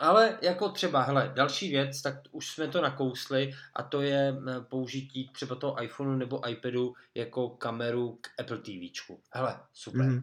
Ale 0.00 0.38
jako 0.42 0.68
třeba, 0.68 1.02
hele, 1.02 1.32
další 1.34 1.70
věc, 1.70 2.02
tak 2.02 2.14
už 2.30 2.50
jsme 2.50 2.68
to 2.68 2.82
nakousli 2.82 3.52
a 3.74 3.82
to 3.82 4.02
je 4.02 4.36
použití 4.68 5.28
třeba 5.28 5.56
toho 5.56 5.82
iPhoneu 5.82 6.16
nebo 6.16 6.48
iPadu 6.48 6.94
jako 7.14 7.48
kameru 7.48 8.18
k 8.20 8.40
Apple 8.40 8.58
TVčku. 8.58 9.20
Hele, 9.32 9.60
super. 9.72 10.06
Mm. 10.06 10.22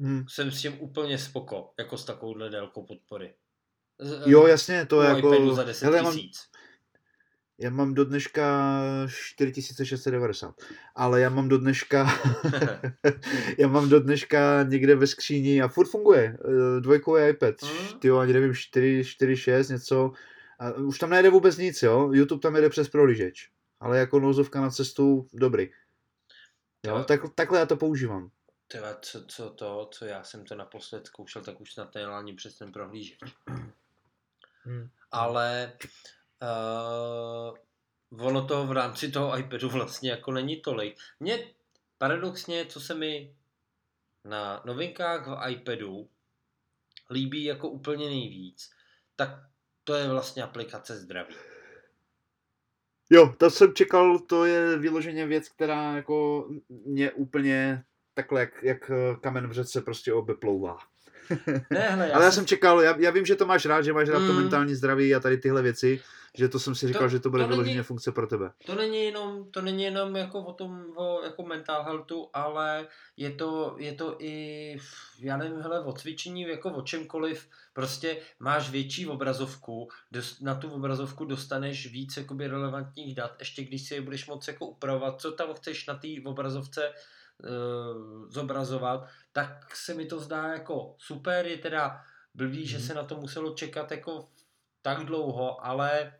hmm. 0.00 0.24
jsem 0.28 0.50
s 0.50 0.62
tím 0.62 0.80
úplně 0.80 1.18
spoko, 1.18 1.74
jako 1.78 1.98
s 1.98 2.04
takovouhle 2.04 2.50
délkou 2.50 2.86
podpory. 2.86 3.34
Jo, 4.26 4.46
jasně, 4.46 4.86
to 4.86 5.02
je 5.02 5.08
jako... 5.08 5.54
za 5.54 5.64
10 5.64 5.84
hele, 5.84 6.02
mám, 6.02 6.18
já 7.58 7.70
mám 7.70 7.94
do 7.94 8.04
dneška 8.04 8.70
4690, 9.08 10.54
ale 10.94 11.20
já 11.20 11.30
mám 11.30 11.48
do 11.48 11.58
dneška 11.58 12.06
já 13.58 13.68
mám 13.68 13.88
do 13.88 14.00
dneška 14.00 14.62
někde 14.62 14.94
ve 14.94 15.06
skříni 15.06 15.62
a 15.62 15.68
furt 15.68 15.86
funguje. 15.86 16.38
Eh, 16.44 16.80
dvojkový 16.80 17.28
iPad, 17.28 17.54
mm. 17.62 17.98
tyjo, 17.98 18.18
ani 18.18 18.32
nevím, 18.32 18.54
4, 18.54 19.04
4, 19.04 19.36
6, 19.36 19.68
něco. 19.68 20.12
A 20.58 20.72
už 20.72 20.98
tam 20.98 21.10
nejde 21.10 21.30
vůbec 21.30 21.56
nic, 21.56 21.82
jo. 21.82 22.10
YouTube 22.12 22.40
tam 22.40 22.56
jede 22.56 22.68
přes 22.68 22.88
prohlížeč. 22.88 23.50
Ale 23.80 23.98
jako 23.98 24.20
nouzovka 24.20 24.60
na 24.60 24.70
cestu, 24.70 25.28
dobrý. 25.32 25.70
Jo, 26.86 27.04
tak, 27.04 27.20
takhle 27.34 27.58
já 27.58 27.66
to 27.66 27.76
používám. 27.76 28.30
Tyhle, 28.68 28.96
co, 29.00 29.24
co 29.26 29.50
to, 29.50 29.88
co 29.92 30.04
já 30.04 30.22
jsem 30.24 30.44
to 30.44 30.54
naposled 30.54 31.06
zkoušel, 31.06 31.42
tak 31.42 31.60
už 31.60 31.72
snad 31.72 31.94
nejel 31.94 32.14
ani 32.14 32.34
přes 32.34 32.58
ten 32.58 32.72
prohlížeč. 32.72 33.18
Hmm. 34.64 34.88
Ale 35.10 35.72
Uh, 36.42 37.56
ono 38.26 38.46
to 38.46 38.66
v 38.66 38.72
rámci 38.72 39.10
toho 39.10 39.38
iPadu 39.38 39.68
vlastně 39.68 40.10
jako 40.10 40.32
není 40.32 40.56
tolik. 40.56 40.96
Mně 41.20 41.54
paradoxně, 41.98 42.66
co 42.66 42.80
se 42.80 42.94
mi 42.94 43.36
na 44.24 44.62
novinkách 44.66 45.26
v 45.26 45.50
iPadu 45.50 46.08
líbí 47.10 47.44
jako 47.44 47.68
úplně 47.68 48.06
nejvíc, 48.06 48.70
tak 49.16 49.28
to 49.84 49.94
je 49.94 50.08
vlastně 50.08 50.42
aplikace 50.42 50.96
zdraví. 50.96 51.34
Jo, 53.10 53.34
to 53.38 53.50
jsem 53.50 53.74
čekal, 53.74 54.18
to 54.18 54.44
je 54.44 54.78
vyloženě 54.78 55.26
věc, 55.26 55.48
která 55.48 55.96
jako 55.96 56.48
mě 56.68 57.12
úplně 57.12 57.84
takhle 58.14 58.40
jak, 58.40 58.62
jak 58.62 58.90
kamen 59.20 59.48
v 59.48 59.52
řece 59.52 59.80
prostě 59.80 60.12
obeplouvá. 60.12 60.78
Ne, 61.70 61.80
hele, 61.80 62.08
já 62.08 62.14
Ale 62.14 62.24
já 62.24 62.30
jsem 62.30 62.46
čekal, 62.46 62.80
já, 62.80 62.96
já 62.98 63.10
vím, 63.10 63.26
že 63.26 63.36
to 63.36 63.46
máš 63.46 63.66
rád, 63.66 63.82
že 63.82 63.92
máš 63.92 64.08
rád 64.08 64.18
mm. 64.18 64.26
to 64.26 64.32
mentální 64.32 64.74
zdraví 64.74 65.14
a 65.14 65.20
tady 65.20 65.36
tyhle 65.36 65.62
věci, 65.62 66.00
že 66.34 66.48
to 66.48 66.58
jsem 66.58 66.74
si 66.74 66.86
říkal, 66.86 67.02
to, 67.02 67.08
že 67.08 67.20
to 67.20 67.30
bude 67.30 67.42
to 67.42 67.48
vyloženě 67.48 67.74
není, 67.74 67.84
funkce 67.84 68.12
pro 68.12 68.26
tebe. 68.26 68.50
To 68.66 68.74
není 68.74 69.04
jenom, 69.04 69.50
to 69.50 69.62
není 69.62 69.82
jenom 69.82 70.16
jako 70.16 70.40
o 70.40 70.52
tom, 70.52 70.84
o, 70.96 71.22
jako 71.24 71.42
mental 71.42 71.84
healthu, 71.84 72.28
ale 72.32 72.86
je 73.16 73.30
to, 73.30 73.76
je 73.78 73.92
to 73.92 74.16
i, 74.18 74.76
já 75.18 75.36
nevím, 75.36 75.60
hele, 75.60 75.84
o 75.84 75.92
cvičení, 75.92 76.42
jako 76.42 76.70
o 76.70 76.82
čemkoliv, 76.82 77.48
prostě 77.72 78.16
máš 78.40 78.70
větší 78.70 79.06
obrazovku, 79.06 79.88
na 80.40 80.54
tu 80.54 80.70
obrazovku 80.70 81.24
dostaneš 81.24 81.92
víc 81.92 82.16
jakoby 82.16 82.46
relevantních 82.46 83.14
dat, 83.14 83.36
ještě 83.38 83.64
když 83.64 83.88
si 83.88 83.94
je 83.94 84.00
budeš 84.00 84.26
moc 84.26 84.48
jako 84.48 84.66
upravovat, 84.66 85.20
co 85.20 85.32
tam 85.32 85.54
chceš 85.54 85.86
na 85.86 85.94
té 85.94 86.08
obrazovce 86.24 86.88
uh, 86.88 86.94
zobrazovat, 88.28 89.08
tak 89.32 89.76
se 89.76 89.94
mi 89.94 90.06
to 90.06 90.20
zdá 90.20 90.48
jako 90.48 90.94
super, 90.98 91.46
je 91.46 91.58
teda 91.58 92.00
blbý, 92.34 92.58
mm. 92.58 92.64
že 92.64 92.78
mhm. 92.78 92.86
se 92.86 92.94
na 92.94 93.02
to 93.04 93.16
muselo 93.16 93.54
čekat 93.54 93.90
jako 93.90 94.28
tak 94.82 95.04
dlouho, 95.04 95.66
ale 95.66 96.14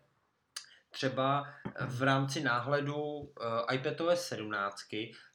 třeba 0.90 1.46
v 1.86 2.02
rámci 2.02 2.40
náhledu 2.40 2.94
uh, 2.94 3.28
iPadOS 3.72 4.20
17, 4.20 4.76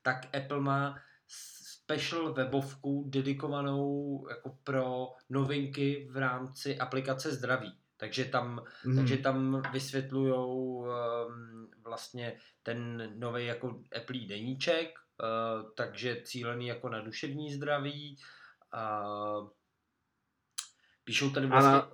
tak 0.01 0.35
Apple 0.35 0.59
má 0.59 0.99
special 1.87 2.33
webovku 2.33 3.03
dedikovanou 3.07 4.25
jako 4.29 4.57
pro 4.63 5.07
novinky 5.29 6.07
v 6.11 6.17
rámci 6.17 6.77
aplikace 6.77 7.31
zdraví. 7.31 7.77
Takže 7.97 8.25
tam, 8.25 8.63
mm. 8.85 8.95
takže 8.95 9.17
tam 9.17 9.61
vysvětlují 9.71 10.33
um, 10.33 10.87
vlastně 11.83 12.37
ten 12.63 13.09
nový 13.19 13.45
jako 13.45 13.81
Apple 13.97 14.19
deníček, 14.27 14.99
takže 15.75 16.21
cílený 16.23 16.67
jako 16.67 16.89
na 16.89 17.01
duševní 17.01 17.53
zdraví. 17.53 18.17
Uh, 18.73 19.49
píšou 21.03 21.29
tady 21.29 21.47
vlastně... 21.47 21.71
Ana, 21.71 21.91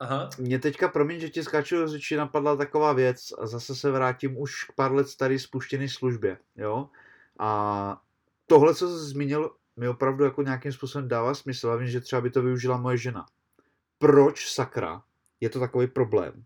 Aha. 0.00 0.28
Mě 0.38 0.58
teďka, 0.58 0.88
promiň, 0.88 1.20
že 1.20 1.30
ti 1.30 1.42
skáču 1.42 1.76
do 1.76 1.88
řeči, 1.88 2.16
napadla 2.16 2.56
taková 2.56 2.92
věc 2.92 3.32
a 3.38 3.46
zase 3.46 3.74
se 3.74 3.90
vrátím 3.90 4.38
už 4.38 4.64
k 4.64 4.72
pár 4.72 4.92
let 4.92 5.08
starý 5.08 5.38
spuštěný 5.38 5.88
službě, 5.88 6.38
jo. 6.56 6.88
A 7.38 8.02
tohle, 8.46 8.74
co 8.74 8.88
jsi 8.88 9.08
zmínil, 9.08 9.56
mi 9.76 9.88
opravdu 9.88 10.24
jako 10.24 10.42
nějakým 10.42 10.72
způsobem 10.72 11.08
dává 11.08 11.34
smysl. 11.34 11.70
A 11.70 11.76
vím, 11.76 11.88
že 11.88 12.00
třeba 12.00 12.22
by 12.22 12.30
to 12.30 12.42
využila 12.42 12.76
moje 12.76 12.96
žena. 12.96 13.26
Proč 13.98 14.48
sakra 14.48 15.02
je 15.40 15.48
to 15.48 15.60
takový 15.60 15.86
problém? 15.86 16.44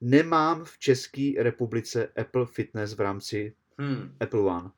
Nemám 0.00 0.64
v 0.64 0.78
České 0.78 1.32
republice 1.38 2.06
Apple 2.20 2.46
Fitness 2.46 2.94
v 2.94 3.00
rámci 3.00 3.54
hmm. 3.80 4.16
Apple 4.20 4.40
One. 4.40 4.70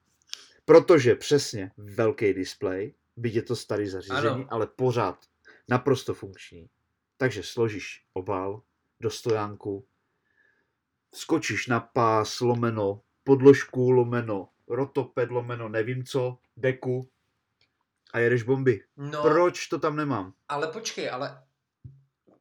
Protože 0.65 1.15
přesně 1.15 1.71
velký 1.77 2.33
display, 2.33 2.95
byť 3.17 3.35
je 3.35 3.43
to 3.43 3.57
starý 3.57 3.89
zařízení, 3.89 4.27
ano. 4.27 4.47
ale 4.51 4.67
pořád 4.67 5.27
naprosto 5.69 6.15
funkční. 6.15 6.69
Takže 7.17 7.43
složíš 7.43 8.05
obal 8.13 8.63
do 9.01 9.11
stojánku, 9.11 9.87
skočíš 11.15 11.67
na 11.67 11.81
pás 11.81 12.41
lomeno, 12.41 13.03
podložku 13.25 13.91
lomeno, 13.91 14.49
rotoped 14.69 15.31
lomeno, 15.31 15.69
nevím 15.69 16.05
co, 16.05 16.39
deku 16.57 17.09
a 18.13 18.19
jedeš 18.19 18.43
bomby. 18.43 18.81
No, 18.97 19.23
Proč 19.23 19.67
to 19.67 19.79
tam 19.79 19.97
nemám? 19.97 20.33
Ale 20.49 20.69
počkej, 20.69 21.11
ale 21.11 21.43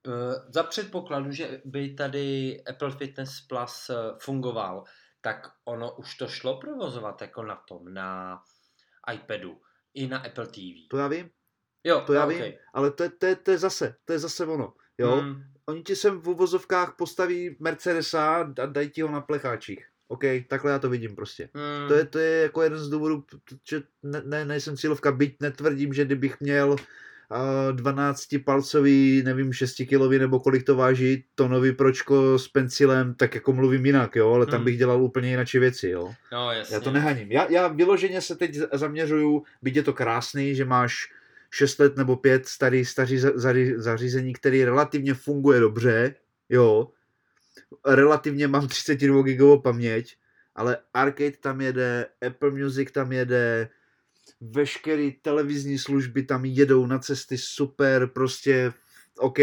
uh, 0.07 0.13
za 0.49 0.63
předpokladu, 0.63 1.31
že 1.31 1.61
by 1.65 1.93
tady 1.93 2.57
Apple 2.69 2.91
Fitness 2.91 3.41
Plus 3.41 3.89
uh, 3.89 3.95
fungoval, 4.19 4.83
tak 5.21 5.47
ono 5.65 5.95
už 5.95 6.15
to 6.15 6.27
šlo 6.27 6.59
provozovat 6.59 7.21
jako 7.21 7.43
na 7.43 7.55
tom, 7.55 7.93
na 7.93 8.39
iPadu 9.13 9.61
i 9.93 10.07
na 10.07 10.17
Apple 10.17 10.47
TV. 10.47 10.87
To 10.89 10.97
já 10.97 11.07
vím. 11.07 11.29
Jo, 11.83 12.03
to 12.05 12.13
já 12.13 12.25
okay. 12.25 12.41
vím, 12.41 12.53
ale 12.73 12.91
to 12.91 13.03
je, 13.03 13.09
to, 13.09 13.25
je, 13.25 13.35
to 13.35 13.51
je 13.51 13.57
zase, 13.57 13.95
to 14.05 14.13
je 14.13 14.19
zase 14.19 14.45
ono. 14.45 14.73
Jo? 14.97 15.21
Mm. 15.21 15.43
oni 15.65 15.83
ti 15.83 15.95
sem 15.95 16.21
v 16.21 16.27
uvozovkách 16.27 16.95
postaví 16.95 17.57
Mercedesa 17.59 18.35
a 18.35 18.65
dají 18.65 18.89
ti 18.89 19.01
ho 19.01 19.11
na 19.11 19.21
plecháčích. 19.21 19.87
OK, 20.07 20.23
takhle 20.47 20.71
já 20.71 20.79
to 20.79 20.89
vidím 20.89 21.15
prostě. 21.15 21.49
Hmm. 21.53 21.87
To 21.87 21.93
je, 21.93 22.05
to 22.05 22.19
je 22.19 22.41
jako 22.41 22.61
jeden 22.61 22.79
z 22.79 22.89
důvodů, 22.89 23.25
že 23.69 23.83
ne, 24.03 24.21
ne, 24.25 24.45
nejsem 24.45 24.77
cílovka, 24.77 25.11
byť 25.11 25.35
netvrdím, 25.39 25.93
že 25.93 26.05
kdybych 26.05 26.39
měl 26.39 26.71
uh, 26.71 26.77
12-palcový, 27.71 29.23
nevím, 29.23 29.53
6 29.53 29.75
kilový 29.85 30.19
nebo 30.19 30.39
kolik 30.39 30.63
to 30.63 30.75
váží, 30.75 31.23
tonový 31.35 31.71
pročko 31.71 32.39
s 32.39 32.47
pencilem, 32.47 33.13
tak 33.13 33.35
jako 33.35 33.53
mluvím 33.53 33.85
jinak, 33.85 34.15
jo, 34.15 34.31
ale 34.33 34.45
tam 34.45 34.55
Hmm. 34.55 34.65
bych 34.65 34.77
dělal 34.77 35.03
úplně 35.03 35.29
jinak 35.29 35.53
věci, 35.53 35.89
jo. 35.89 36.13
No, 36.31 36.51
jasně. 36.51 36.73
Já 36.73 36.79
to 36.79 36.91
nehaním. 36.91 37.31
Já, 37.31 37.47
já 37.51 37.67
vyloženě 37.67 38.21
se 38.21 38.35
teď 38.35 38.55
zaměřuju, 38.73 39.43
byť 39.61 39.75
je 39.75 39.83
to 39.83 39.93
krásný, 39.93 40.55
že 40.55 40.65
máš 40.65 41.13
6 41.51 41.79
let 41.79 41.97
nebo 41.97 42.15
5 42.15 42.45
starý, 42.47 42.85
starý 42.85 43.17
za- 43.19 43.31
zaří- 43.35 43.73
zařízení, 43.77 44.33
který 44.33 44.65
relativně 44.65 45.13
funguje 45.13 45.59
dobře, 45.59 46.15
jo. 46.49 46.87
Relativně 47.85 48.47
mám 48.47 48.67
32 48.67 49.21
gigovou 49.23 49.59
paměť, 49.59 50.15
ale 50.55 50.77
arcade 50.93 51.31
tam 51.41 51.61
jede, 51.61 52.05
Apple 52.27 52.51
Music 52.51 52.91
tam 52.91 53.11
jede, 53.11 53.69
veškeré 54.41 55.11
televizní 55.21 55.77
služby 55.77 56.23
tam 56.23 56.45
jedou 56.45 56.85
na 56.85 56.99
cesty 56.99 57.37
super, 57.37 58.07
prostě 58.07 58.73
OK, 59.17 59.37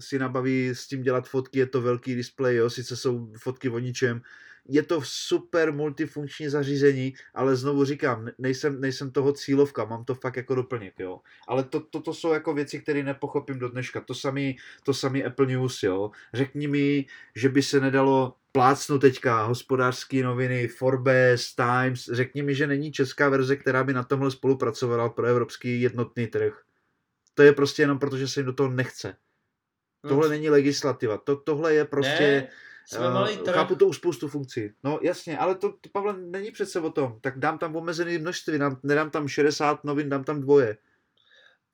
si 0.00 0.18
nabaví 0.18 0.68
s 0.68 0.86
tím 0.86 1.02
dělat 1.02 1.28
fotky, 1.28 1.58
je 1.58 1.66
to 1.66 1.80
velký 1.80 2.14
displej, 2.14 2.56
jo, 2.56 2.70
sice 2.70 2.96
jsou 2.96 3.32
fotky 3.38 3.68
o 3.68 3.78
ničem, 3.78 4.22
je 4.68 4.82
to 4.82 5.00
super 5.04 5.72
multifunkční 5.72 6.48
zařízení, 6.48 7.14
ale 7.34 7.56
znovu 7.56 7.84
říkám, 7.84 8.24
ne- 8.24 8.32
nejsem, 8.38 8.80
nejsem 8.80 9.10
toho 9.10 9.32
cílovka, 9.32 9.84
mám 9.84 10.04
to 10.04 10.14
fakt 10.14 10.36
jako 10.36 10.54
doplněk, 10.54 10.94
jo. 10.98 11.20
Ale 11.48 11.64
to, 11.64 11.80
to, 11.80 12.00
to 12.00 12.14
jsou 12.14 12.32
jako 12.32 12.54
věci, 12.54 12.80
které 12.80 13.02
nepochopím 13.02 13.58
do 13.58 13.68
dneška. 13.68 14.00
To 14.00 14.14
samý, 14.14 14.56
to 14.82 14.94
samý 14.94 15.24
Apple 15.24 15.46
News, 15.46 15.82
jo. 15.82 16.10
Řekni 16.34 16.66
mi, 16.68 17.06
že 17.34 17.48
by 17.48 17.62
se 17.62 17.80
nedalo 17.80 18.34
plácnu 18.54 18.98
teďka 18.98 19.42
hospodářské 19.42 20.22
noviny, 20.22 20.68
Forbes, 20.68 21.54
Times, 21.54 22.04
řekni 22.12 22.42
mi, 22.42 22.54
že 22.54 22.66
není 22.66 22.92
česká 22.92 23.28
verze, 23.28 23.56
která 23.56 23.84
by 23.84 23.92
na 23.92 24.04
tomhle 24.04 24.30
spolupracovala 24.30 25.08
pro 25.08 25.26
evropský 25.26 25.80
jednotný 25.80 26.26
trh. 26.26 26.62
To 27.34 27.42
je 27.42 27.52
prostě 27.52 27.82
jenom 27.82 27.98
proto, 27.98 28.16
že 28.16 28.28
se 28.28 28.40
jim 28.40 28.46
do 28.46 28.52
toho 28.52 28.70
nechce. 28.70 29.16
Tohle 30.08 30.28
není 30.28 30.50
legislativa. 30.50 31.18
To, 31.18 31.36
tohle 31.36 31.74
je 31.74 31.84
prostě... 31.84 32.20
Ne, 32.20 32.48
jsme 32.86 33.10
malý 33.10 33.36
trh. 33.36 33.54
Chápu 33.54 33.74
to 33.74 33.86
už 33.86 33.96
spoustu 33.96 34.28
funkcí. 34.28 34.70
No 34.84 34.98
jasně, 35.02 35.38
ale 35.38 35.54
to, 35.54 35.72
to 35.72 35.88
Pavle, 35.92 36.16
není 36.18 36.50
přece 36.50 36.80
o 36.80 36.90
tom. 36.90 37.18
Tak 37.20 37.38
dám 37.38 37.58
tam 37.58 37.76
omezené 37.76 38.18
množství, 38.18 38.58
dám, 38.58 38.80
nedám 38.82 39.10
tam 39.10 39.28
60 39.28 39.84
novin, 39.84 40.08
dám 40.08 40.24
tam 40.24 40.40
dvoje. 40.40 40.76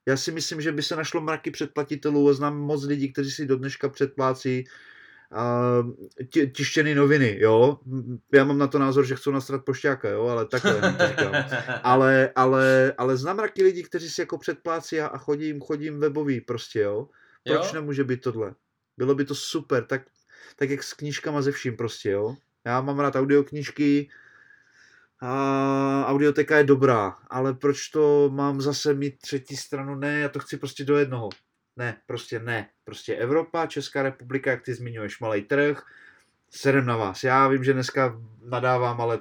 Já 0.07 0.17
si 0.17 0.31
myslím, 0.31 0.61
že 0.61 0.71
by 0.71 0.83
se 0.83 0.95
našlo 0.95 1.21
mraky 1.21 1.51
předplatitelů 1.51 2.29
a 2.29 2.33
znám 2.33 2.57
moc 2.57 2.85
lidí, 2.85 3.13
kteří 3.13 3.31
si 3.31 3.45
do 3.45 3.55
dneška 3.55 3.89
předplácí 3.89 4.63
ti, 6.29 6.47
tištěné 6.47 6.95
noviny, 6.95 7.37
jo. 7.39 7.79
Já 8.33 8.43
mám 8.43 8.57
na 8.57 8.67
to 8.67 8.79
názor, 8.79 9.05
že 9.05 9.15
chcou 9.15 9.31
nastrat 9.31 9.65
pošťáka, 9.65 10.09
jo, 10.09 10.27
ale 10.27 10.45
takhle 10.45 10.73
to 10.97 11.07
říkám. 11.07 11.33
Ale, 11.83 12.31
ale, 12.35 12.93
ale 12.97 13.17
znám 13.17 13.37
mraky 13.37 13.63
lidí, 13.63 13.83
kteří 13.83 14.09
si 14.09 14.21
jako 14.21 14.37
předplácí 14.37 14.99
a, 14.99 15.07
a 15.07 15.17
chodí 15.17 15.45
jim, 15.45 15.61
chodí 15.61 15.83
jim 15.83 15.99
webový 15.99 16.41
prostě, 16.41 16.79
jo. 16.79 17.09
Proč 17.43 17.67
Jo? 17.67 17.73
nemůže 17.73 18.03
být 18.03 18.21
tohle? 18.21 18.53
Bylo 18.97 19.15
by 19.15 19.25
to 19.25 19.35
super, 19.35 19.85
tak, 19.85 20.01
tak 20.55 20.69
jak 20.69 20.83
s 20.83 20.93
knížkama 20.93 21.41
ze 21.41 21.51
vším 21.51 21.77
prostě, 21.77 22.09
jo. 22.09 22.35
Já 22.65 22.81
mám 22.81 22.99
rád 22.99 23.15
audioknížky, 23.15 24.09
a 25.21 26.05
audioteka 26.07 26.57
je 26.57 26.63
dobrá, 26.63 27.09
ale 27.29 27.53
proč 27.53 27.89
to 27.89 28.29
mám 28.33 28.61
zase 28.61 28.93
mít 28.93 29.21
třetí 29.21 29.57
stranu? 29.57 29.95
Ne, 29.95 30.19
já 30.19 30.29
to 30.29 30.39
chci 30.39 30.57
prostě 30.57 30.83
do 30.85 30.97
jednoho. 30.97 31.29
Ne, 31.77 32.01
prostě 32.05 32.39
ne. 32.39 32.69
Prostě 32.91 33.15
Evropa, 33.15 33.67
Česká 33.67 34.03
republika, 34.03 34.51
jak 34.51 34.61
ty 34.61 34.73
zmiňuješ, 34.73 35.19
malý 35.19 35.41
trh, 35.41 35.83
sedem 36.49 36.85
na 36.85 36.97
vás. 36.97 37.23
Já 37.23 37.47
vím, 37.47 37.63
že 37.63 37.73
dneska 37.73 38.21
nadávám, 38.43 39.01
ale 39.01 39.19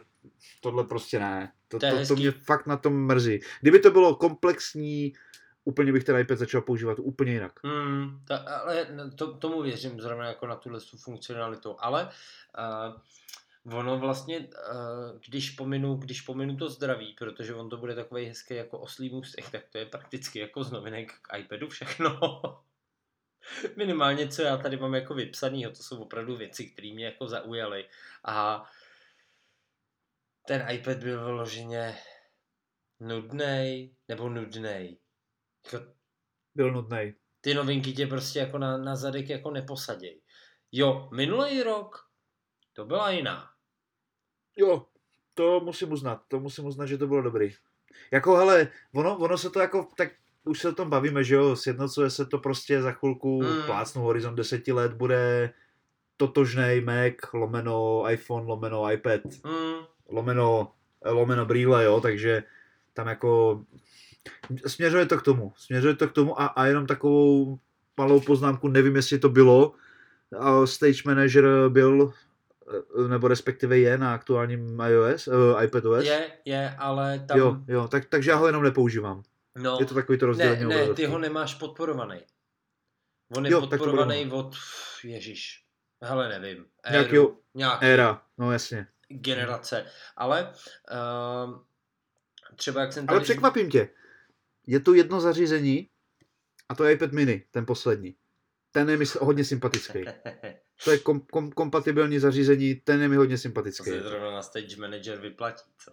tohle 0.61 0.85
prostě 0.85 1.18
ne. 1.18 1.53
To, 1.68 1.79
To 1.79 1.91
to, 1.91 2.07
to 2.07 2.16
mě 2.16 2.31
fakt 2.31 2.66
na 2.66 2.77
tom 2.77 3.07
mrzí. 3.07 3.41
Kdyby 3.61 3.79
to 3.79 3.91
bylo 3.91 4.14
komplexní, 4.14 5.12
úplně 5.64 5.93
bych 5.93 6.05
ten 6.05 6.16
iPad 6.16 6.39
začal 6.39 6.61
používat 6.61 6.99
úplně 6.99 7.33
jinak. 7.33 7.53
Hmm, 7.64 8.21
ta, 8.29 8.37
ale 8.37 8.87
to, 9.14 9.35
tomu 9.35 9.62
věřím 9.62 10.01
zrovna 10.01 10.27
jako 10.27 10.47
na 10.47 10.57
tuhle 10.57 10.81
tu 10.81 10.97
funkcionalitu, 10.97 11.77
ale 11.79 12.11
uh, 13.64 13.79
ono 13.79 13.99
vlastně, 13.99 14.39
uh, 14.39 15.21
když, 15.29 15.51
pominu, 15.51 15.97
když 15.97 16.21
pominu 16.21 16.57
to 16.57 16.68
zdraví, 16.68 17.14
protože 17.18 17.55
on 17.55 17.68
to 17.68 17.77
bude 17.77 17.95
takový 17.95 18.25
hezký 18.25 18.55
jako 18.55 18.79
oslý 18.79 19.11
můstek, 19.11 19.51
tak 19.51 19.62
to 19.73 19.79
je 19.79 19.87
prakticky 19.87 20.39
jako 20.39 20.64
z 20.64 20.73
novinek 20.73 21.12
k 21.23 21.39
iPadu 21.39 21.68
všechno. 21.68 22.21
Minimálně, 23.76 24.28
co 24.28 24.42
já 24.42 24.57
tady 24.57 24.76
mám 24.76 24.94
jako 24.94 25.14
vypsanýho, 25.14 25.70
to 25.70 25.82
jsou 25.82 26.03
opravdu 26.03 26.36
věci, 26.36 26.70
které 26.70 26.92
mě 26.92 27.05
jako 27.05 27.28
zaujaly. 27.28 27.88
A 28.24 28.64
ten 30.46 30.66
iPad 30.70 30.96
byl 30.98 31.24
vyloženě 31.24 31.98
nudnej, 33.01 33.94
nebo 34.09 34.28
nudnej. 34.28 34.98
Jako 35.72 35.86
Byl 36.55 36.72
nudný. 36.72 37.14
ty 37.40 37.55
novinky 37.55 37.92
tě 37.92 38.07
prostě 38.07 38.38
jako 38.38 38.59
na, 38.59 38.78
na 38.78 38.96
zadek 38.96 39.28
jako 39.28 39.51
neposaděj. 39.51 40.20
Jo, 40.72 41.09
minulý 41.12 41.62
rok 41.62 42.11
to 42.72 42.84
byla 42.84 43.11
jiná. 43.11 43.51
Jo, 44.57 44.86
to 45.34 45.61
musím 45.61 45.92
uznat, 45.92 46.24
to 46.28 46.40
musím 46.40 46.64
uznat, 46.64 46.86
že 46.86 46.98
to 46.98 47.07
bylo 47.07 47.22
dobrý. 47.22 47.55
Jako 48.12 48.36
hele, 48.36 48.68
ono, 48.94 49.18
ono 49.18 49.38
se 49.38 49.51
to 49.51 49.61
jako, 49.61 49.88
tak 49.96 50.09
už 50.45 50.59
se 50.61 50.68
o 50.68 50.72
tom 50.72 50.91
bavíme, 50.91 51.24
že 51.24 51.34
jo, 51.34 51.57
sjednocuje 51.57 52.11
se 52.11 52.26
to 52.26 52.38
prostě 52.38 52.82
za 52.82 52.93
chvilku, 52.93 53.43
Mm. 53.43 53.62
plácnu 53.66 54.03
horizont 54.03 54.34
deseti 54.34 54.72
let, 54.72 54.93
bude 54.93 55.53
totožnej 56.16 56.80
Mac, 56.80 57.14
lomeno 57.32 58.05
iPhone, 58.11 58.47
lomeno 58.47 58.93
iPad, 58.93 59.20
Mm, 59.45 59.84
lomeno, 60.09 60.72
lomeno 61.05 61.47
brýle, 61.47 61.84
jo, 61.84 62.01
takže 62.01 62.43
tam 62.95 63.07
jako 63.09 63.62
směřuje 64.66 65.07
to 65.07 65.18
k 65.18 65.22
tomu, 65.22 65.53
směřuje 65.57 65.95
to 65.97 66.09
k 66.09 66.12
tomu 66.12 66.41
a, 66.41 66.47
a 66.47 66.66
jenom 66.66 66.86
takovou 66.86 67.59
malou 67.97 68.20
poznámku, 68.20 68.68
nevím, 68.68 68.97
jestli 68.97 69.18
to 69.18 69.28
bylo, 69.28 69.72
a 70.38 70.66
Stage 70.66 71.03
Manager 71.07 71.68
byl, 71.68 72.12
eh, 73.05 73.09
nebo 73.09 73.28
respektive 73.28 73.78
je 73.78 73.99
na 73.99 74.14
aktuálním 74.14 74.80
iOS, 74.88 75.28
uh, 75.28 75.62
iPadOS. 75.64 76.05
je, 76.05 76.30
je, 76.45 76.74
ale 76.78 77.18
tam... 77.28 77.38
Jo, 77.38 77.57
jo, 77.68 77.88
tak, 77.88 78.05
takže 78.05 78.30
já 78.30 78.36
ho 78.36 78.47
jenom 78.47 78.62
nepoužívám. 78.62 79.22
No, 79.59 79.76
Je 79.80 79.86
to 79.86 79.94
takový 79.94 80.18
to 80.18 80.24
ne, 80.24 80.28
rozdělení 80.28 80.62
ne, 80.64 80.68
ty 80.68 80.74
obrazovky. 80.74 81.07
ho 81.07 81.18
nemáš 81.18 81.55
podporovaný. 81.55 82.20
On 83.36 83.46
je 83.46 83.53
Jo, 83.53 83.61
tak 83.61 83.70
to 83.70 83.76
podporovaný 83.76 84.24
ono. 84.24 84.36
od, 84.36 84.55
ježíš, 85.05 85.64
hele 86.03 86.28
nevím, 86.28 86.66
Nějakýho- 86.90 87.24
éru, 87.28 87.42
nějaký 87.55 87.84
Éra, 87.86 88.22
no 88.38 88.53
jasně. 88.53 88.86
generace, 89.09 89.86
ale 90.16 90.53
uh, 91.46 91.59
třeba 92.57 92.80
jak 92.80 92.92
jsem 92.92 93.07
tady... 93.07 93.14
Ale 93.16 93.24
překvapím 93.24 93.70
tě. 93.70 93.88
Je 94.66 94.80
tu 94.80 94.94
jedno 94.94 95.20
zařízení 95.20 95.90
a 96.68 96.74
to 96.74 96.84
je 96.84 96.92
iPad 96.92 97.12
mini, 97.12 97.44
ten 97.51 97.66
poslední. 97.66 98.16
Ten 98.72 98.90
je 98.90 98.96
mi 98.96 99.05
hodně 99.20 99.44
sympatický. 99.44 100.05
To 100.84 100.90
je 100.90 100.98
kom, 100.98 101.20
kom, 101.20 101.53
kompatibilní 101.53 102.18
zařízení, 102.18 102.74
ten 102.74 103.03
je 103.03 103.09
mi 103.09 103.16
hodně 103.16 103.36
To 103.36 103.40
sympatický. 103.40 103.90
se 103.90 104.01
zrovna 104.01 104.30
na 104.30 104.42
Stage 104.42 104.76
Manager 104.76 105.18
vyplatí, 105.20 105.70
co? 105.78 105.90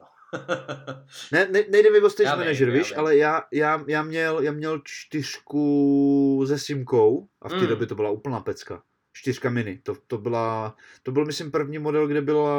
Ne, 1.31 1.47
ne, 1.51 1.63
nejde 1.69 1.91
mi 1.91 2.01
o 2.01 2.09
Stage 2.09 2.29
Já 2.29 2.35
Manager, 2.35 2.71
víš, 2.71 2.93
ale 2.97 3.17
já, 3.17 3.43
já, 3.51 3.83
já, 3.87 4.03
měl, 4.03 4.39
já 4.39 4.51
měl 4.51 4.81
čtyřku 4.83 6.43
se 6.47 6.59
simkou 6.59 7.27
a 7.41 7.47
v 7.49 7.51
té 7.51 7.57
Mm. 7.61 7.67
době 7.67 7.87
to 7.87 7.95
byla 7.95 8.09
úplná 8.09 8.39
pecka. 8.39 8.83
Čtyřka 9.13 9.49
mini, 9.49 9.79
to, 9.83 9.95
to, 10.07 10.17
byla, 10.17 10.75
to 11.03 11.11
byl 11.11 11.25
myslím 11.25 11.51
první 11.51 11.79
model, 11.79 12.07
kde 12.07 12.21
byla 12.21 12.51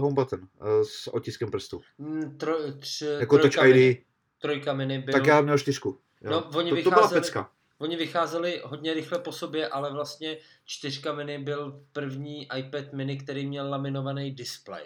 home 0.00 0.14
button 0.14 0.40
eh, 0.60 0.84
s 0.84 1.14
otiskem 1.14 1.50
prstu. 1.50 1.80
Mm, 1.98 2.38
Tro, 2.38 2.72
tři, 2.78 3.06
Jako 3.06 3.38
Touch 3.38 3.52
trojka 3.52 3.62
mini, 3.72 3.88
ID, 3.88 4.02
trojka 4.38 4.72
mini 4.72 4.98
byl... 4.98 5.12
tak 5.12 5.26
já 5.26 5.40
měl 5.40 5.58
čtyřku. 5.58 5.98
Jo. 6.20 6.30
No, 6.30 6.50
oni 6.58 6.70
to, 6.70 6.82
to 6.82 6.90
byla 6.90 7.08
pecka. 7.08 7.50
Oni 7.78 7.96
vycházeli 7.96 8.62
hodně 8.64 8.94
rychle 8.94 9.18
po 9.18 9.32
sobě, 9.32 9.68
ale 9.68 9.92
vlastně 9.92 10.38
čtyřka 10.64 11.12
mini 11.12 11.38
byl 11.38 11.80
první 11.92 12.48
iPad 12.58 12.92
mini, 12.92 13.18
který 13.18 13.46
měl 13.46 13.70
laminovaný 13.70 14.30
display. 14.30 14.82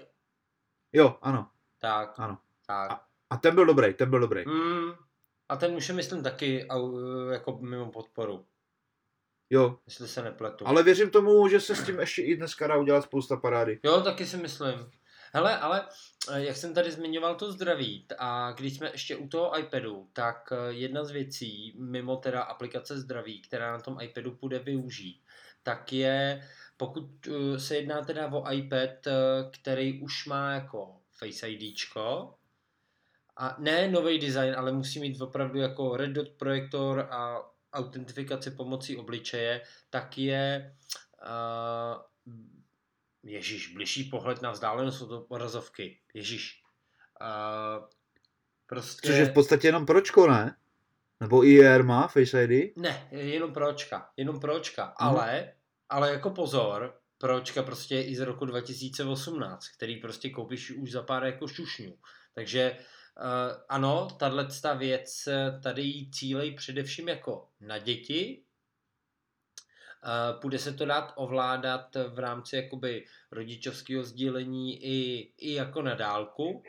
Jo, 0.92 1.16
ano, 1.22 1.48
Tak, 1.80 2.14
ano. 2.20 2.38
tak. 2.66 3.00
A 3.30 3.36
ten 3.36 3.54
byl 3.54 3.66
dobrý, 3.66 3.94
ten 3.94 4.10
byl 4.10 4.20
dobrý. 4.20 4.44
Mm, 4.46 4.92
a 5.48 5.56
ten 5.56 5.74
už 5.74 5.88
je, 5.88 5.94
myslím, 5.94 6.22
taky 6.22 6.66
jako 7.32 7.58
mimo 7.58 7.90
podporu, 7.90 8.46
Jo, 9.52 9.78
jestli 9.86 10.08
se 10.08 10.22
nepletu. 10.22 10.66
ale 10.68 10.82
věřím 10.82 11.10
tomu, 11.10 11.48
že 11.48 11.60
se 11.60 11.76
s 11.76 11.86
tím 11.86 12.00
ještě 12.00 12.22
i 12.22 12.36
dneska 12.36 12.66
dá 12.66 12.76
udělat 12.76 13.02
spousta 13.04 13.36
parády. 13.36 13.80
Jo, 13.82 14.00
taky 14.00 14.26
si 14.26 14.36
myslím. 14.36 14.90
Hele, 15.32 15.58
ale 15.58 15.88
eh, 16.30 16.40
jak 16.44 16.56
jsem 16.56 16.74
tady 16.74 16.90
zmiňoval 16.90 17.34
to 17.34 17.52
zdraví 17.52 18.06
a 18.18 18.52
když 18.52 18.76
jsme 18.76 18.90
ještě 18.92 19.16
u 19.16 19.28
toho 19.28 19.58
iPadu, 19.58 20.08
tak 20.12 20.52
eh, 20.52 20.72
jedna 20.72 21.04
z 21.04 21.10
věcí, 21.10 21.76
mimo 21.78 22.16
teda 22.16 22.42
aplikace 22.42 22.98
zdraví, 23.00 23.42
která 23.42 23.72
na 23.72 23.80
tom 23.80 24.00
iPadu 24.00 24.38
bude 24.40 24.58
využít, 24.58 25.22
tak 25.62 25.92
je, 25.92 26.48
pokud 26.76 27.04
eh, 27.26 27.58
se 27.60 27.76
jedná 27.76 28.04
teda 28.04 28.26
o 28.32 28.52
iPad, 28.52 28.90
který 29.52 30.02
už 30.02 30.26
má 30.26 30.52
jako 30.52 30.99
Face 31.20 31.50
IDčko, 31.50 32.34
a 33.36 33.56
ne 33.58 33.88
nový 33.88 34.18
design, 34.18 34.54
ale 34.56 34.72
musí 34.72 35.00
mít 35.00 35.20
opravdu 35.20 35.58
jako 35.58 35.96
Red 35.96 36.10
Dot 36.10 36.28
projektor 36.28 37.00
a 37.10 37.42
autentifikaci 37.72 38.50
pomocí 38.50 38.96
obličeje, 38.96 39.62
tak 39.90 40.18
je 40.18 40.76
uh, 41.22 42.02
Ježíš, 43.22 43.74
bližší 43.74 44.04
pohled 44.04 44.42
na 44.42 44.50
vzdálenost 44.50 45.02
od 45.02 45.10
obrazovky. 45.28 45.98
Ježíš. 46.14 46.62
Uh, 47.20 47.84
prostě... 48.66 49.08
Což 49.08 49.16
je 49.16 49.24
v 49.24 49.32
podstatě 49.32 49.68
jenom 49.68 49.86
pročko, 49.86 50.26
ne? 50.26 50.56
Nebo 51.20 51.44
IR 51.44 51.82
má 51.84 52.08
Face 52.08 52.44
ID? 52.44 52.76
Ne, 52.76 53.08
jenom 53.10 53.52
pročka. 53.52 54.10
Jenom 54.16 54.40
pročka. 54.40 54.84
Hmm. 54.84 54.94
Ale, 54.98 55.52
ale 55.88 56.12
jako 56.12 56.30
pozor, 56.30 57.00
pročka 57.20 57.62
prostě 57.62 57.94
je 57.94 58.04
i 58.04 58.16
z 58.16 58.20
roku 58.20 58.44
2018, 58.44 59.68
který 59.68 59.96
prostě 59.96 60.30
koupíš 60.30 60.70
už 60.70 60.90
za 60.90 61.02
pár 61.02 61.24
jako 61.24 61.48
šušňů. 61.48 61.98
Takže 62.34 62.76
uh, 62.78 63.62
ano, 63.68 64.08
tahle 64.18 64.48
věc 64.76 65.28
tady 65.62 65.82
jí 65.82 66.10
cílej 66.10 66.54
především 66.54 67.08
jako 67.08 67.48
na 67.60 67.78
děti, 67.78 68.44
Uh, 70.04 70.40
půjde 70.40 70.58
se 70.58 70.72
to 70.72 70.86
dát 70.86 71.12
ovládat 71.16 71.96
v 72.08 72.18
rámci 72.18 72.56
jakoby 72.56 73.06
rodičovského 73.32 74.04
sdílení 74.04 74.84
i, 74.84 75.32
i 75.38 75.54
jako 75.54 75.82
na 75.82 75.94
dálku, 75.94 76.62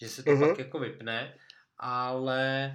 že 0.00 0.08
se 0.08 0.22
to 0.22 0.30
uh-huh. 0.30 0.48
pak 0.48 0.58
jako 0.58 0.78
vypne, 0.78 1.38
ale 1.78 2.74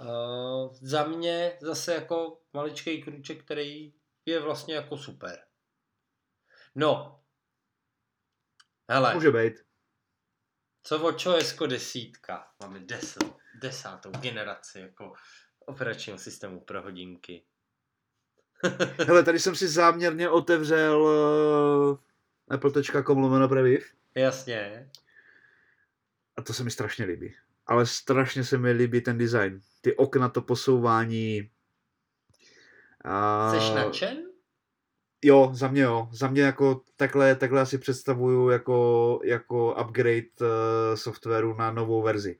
uh, 0.00 0.74
za 0.80 1.04
mě 1.04 1.52
zase 1.60 1.94
jako 1.94 2.40
maličký 2.52 3.02
kruček, 3.02 3.44
který 3.44 3.92
je 4.26 4.40
vlastně 4.40 4.74
jako 4.74 4.96
super. 4.96 5.38
No. 6.74 7.20
Hele. 8.90 9.14
Může 9.14 9.30
být. 9.30 9.54
Co 10.82 11.08
o 11.08 11.36
jako 11.36 11.66
desítka? 11.66 12.46
Máme 12.62 12.80
deset, 12.80 13.24
desátou 13.60 14.10
generaci 14.10 14.80
jako 14.80 15.12
operačního 15.66 16.18
systému 16.18 16.60
pro 16.60 16.82
hodinky. 16.82 17.44
Hele, 19.06 19.22
tady 19.22 19.38
jsem 19.38 19.54
si 19.54 19.68
záměrně 19.68 20.28
otevřel 20.28 21.02
uh, 21.02 21.98
apple.com 22.54 23.18
lomeno 23.18 23.48
previv. 23.48 23.94
Jasně. 24.14 24.90
A 26.36 26.42
to 26.42 26.52
se 26.52 26.64
mi 26.64 26.70
strašně 26.70 27.04
líbí. 27.04 27.36
Ale 27.66 27.86
strašně 27.86 28.44
se 28.44 28.58
mi 28.58 28.72
líbí 28.72 29.00
ten 29.00 29.18
design. 29.18 29.60
Ty 29.80 29.96
okna, 29.96 30.28
to 30.28 30.42
posouvání. 30.42 31.50
A... 33.04 33.50
Jsi 33.50 33.74
nadšen? 33.74 34.33
Jo, 35.26 35.50
za 35.52 35.68
mě 35.68 35.82
jo. 35.82 36.08
Za 36.12 36.28
mě 36.28 36.42
jako 36.42 36.82
takhle, 36.96 37.34
takhle 37.34 37.60
asi 37.60 37.78
představuju 37.78 38.48
jako, 38.48 39.20
jako 39.24 39.74
upgrade 39.82 40.26
uh, 40.40 40.46
softwaru 40.94 41.54
na 41.54 41.70
novou 41.70 42.02
verzi. 42.02 42.38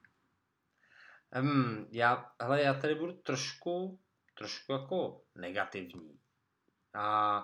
Um, 1.41 1.87
já, 1.91 2.31
hele, 2.41 2.63
já 2.63 2.75
tady 2.75 2.95
budu 2.95 3.13
trošku, 3.13 3.99
trošku 4.39 4.73
jako 4.73 5.21
negativní. 5.35 6.19
A 6.95 7.39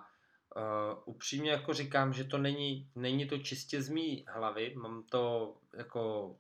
uh, 0.57 0.99
upřímně 1.05 1.51
jako 1.51 1.75
říkám, 1.75 2.13
že 2.13 2.25
to 2.25 2.39
není, 2.39 2.91
není 2.95 3.27
to 3.27 3.39
čistě 3.39 3.83
z 3.83 3.89
mý 3.89 4.25
hlavy. 4.29 4.75
Mám 4.77 5.03
to 5.03 5.57
jako, 5.77 6.35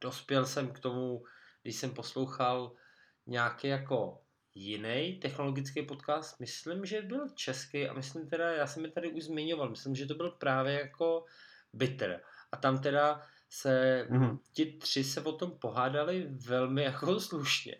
dospěl 0.00 0.46
jsem 0.46 0.72
k 0.72 0.78
tomu, 0.78 1.24
když 1.62 1.76
jsem 1.76 1.90
poslouchal 1.90 2.72
nějaký 3.26 3.68
jako 3.68 4.20
jiný 4.58 5.18
technologický 5.22 5.82
podcast, 5.82 6.40
myslím, 6.40 6.86
že 6.86 7.02
byl 7.02 7.28
český 7.28 7.88
a 7.88 7.92
myslím 7.92 8.28
teda, 8.28 8.52
já 8.52 8.66
jsem 8.66 8.84
je 8.84 8.90
tady 8.90 9.12
už 9.12 9.22
zmiňoval, 9.22 9.70
myslím, 9.70 9.96
že 9.96 10.06
to 10.06 10.14
byl 10.14 10.30
právě 10.30 10.72
jako 10.72 11.24
Bitter. 11.72 12.22
A 12.52 12.56
tam 12.56 12.82
teda 12.82 13.22
se, 13.48 14.06
mm-hmm. 14.10 14.38
ti 14.52 14.66
tři 14.66 15.04
se 15.04 15.20
o 15.20 15.32
tom 15.32 15.58
pohádali 15.58 16.28
velmi 16.46 16.82
jako 16.82 17.20
slušně. 17.20 17.76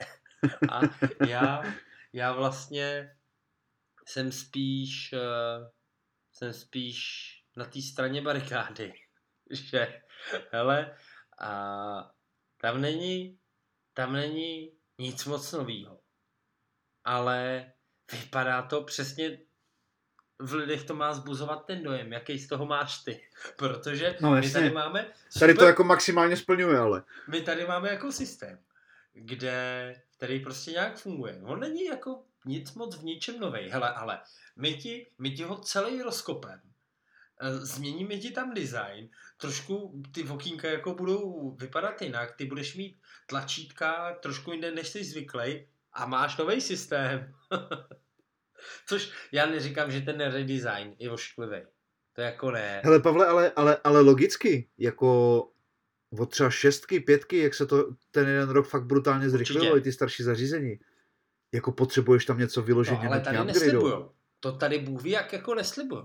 A 0.71 0.81
já, 1.27 1.63
já 2.13 2.33
vlastně 2.33 3.17
jsem 4.07 4.33
spíš, 4.33 5.13
uh, 5.13 5.69
jsem 6.33 6.53
spíš 6.53 6.99
na 7.57 7.65
té 7.65 7.83
straně 7.83 8.23
barikády, 8.23 8.93
že, 9.51 10.03
hele, 10.51 10.97
a 11.41 12.11
tam 12.61 12.81
není, 12.81 13.39
tam 13.95 14.13
není 14.13 14.73
nic 14.99 15.25
moc 15.25 15.53
novýho 15.53 16.08
ale 17.09 17.67
vypadá 18.13 18.63
to 18.63 18.83
přesně 18.83 19.39
v 20.39 20.53
lidech 20.55 20.85
to 20.85 20.95
má 20.95 21.15
zbuzovat 21.15 21.67
ten 21.67 21.83
dojem, 21.83 22.13
jaký 22.13 22.39
z 22.39 22.49
toho 22.49 22.67
máš 22.67 22.99
ty. 22.99 23.21
Protože 23.57 24.17
no, 24.21 24.31
my 24.31 24.51
tady 24.51 24.71
máme... 24.71 25.01
Super, 25.29 25.41
tady 25.41 25.55
to 25.55 25.65
jako 25.65 25.85
maximálně 25.85 26.37
splňuje, 26.37 26.79
ale. 26.79 27.03
My 27.29 27.41
tady 27.41 27.67
máme 27.67 27.89
jako 27.89 28.13
systém, 28.13 28.59
kde, 29.13 29.95
který 30.17 30.41
prostě 30.41 30.71
nějak 30.71 30.99
funguje. 30.99 31.41
On 31.45 31.61
není 31.61 31.85
jako 31.85 32.23
nic 32.45 32.75
moc 32.75 32.97
v 32.97 33.05
ničem 33.05 33.41
novej. 33.41 33.69
Hele, 33.69 33.91
ale 33.91 34.21
my 34.57 34.75
ti, 34.75 35.07
my 35.19 35.31
ti 35.31 35.43
ho 35.43 35.59
celý 35.59 36.03
rozkopem. 36.03 36.61
Eh, 37.41 37.53
změníme 37.53 38.17
ti 38.17 38.31
tam 38.31 38.55
design, 38.55 39.09
trošku 39.37 40.03
ty 40.13 40.23
okýnka 40.25 40.69
jako 40.69 40.95
budou 40.95 41.51
vypadat 41.51 42.03
jinak, 42.03 42.37
ty 42.37 42.45
budeš 42.45 42.75
mít 42.75 43.01
tlačítka 43.27 44.15
trošku 44.23 44.53
jinde, 44.53 44.71
než 44.71 44.89
jsi 44.89 45.05
zvyklý, 45.05 45.67
a 45.99 46.07
máš 46.07 46.37
nový 46.37 46.61
systém. 46.61 47.35
Což 48.87 49.13
já 49.33 49.47
neříkám, 49.47 49.91
že 49.91 50.01
ten 50.01 50.21
redesign 50.21 50.95
je 50.99 51.11
ošklivý. 51.11 51.63
To 52.13 52.21
jako 52.21 52.51
ne. 52.51 52.81
Hele 52.85 53.01
Pavle, 53.01 53.27
ale, 53.27 53.53
ale, 53.57 53.77
ale 53.85 54.01
logicky, 54.01 54.69
jako 54.79 55.41
od 56.19 56.31
třeba 56.31 56.51
šestky, 56.51 57.01
pětky, 57.01 57.39
jak 57.39 57.55
se 57.55 57.67
to 57.67 57.95
ten 58.11 58.29
jeden 58.29 58.49
rok 58.49 58.69
fakt 58.69 58.85
brutálně 58.85 59.31
zrychlilo, 59.31 59.77
i 59.77 59.81
ty 59.81 59.93
starší 59.93 60.23
zařízení. 60.23 60.79
Jako 61.53 61.73
potřebuješ 61.73 62.25
tam 62.25 62.39
něco 62.39 62.63
vyložit, 62.63 62.99
no, 63.03 63.11
ale 63.11 63.21
tady 63.21 63.45
neslibujou. 63.45 64.13
To 64.41 64.53
tady 64.53 64.79
Bůh 64.79 65.03
ví, 65.03 65.11
jak 65.11 65.33
jako 65.33 65.55
neslibují. 65.55 66.05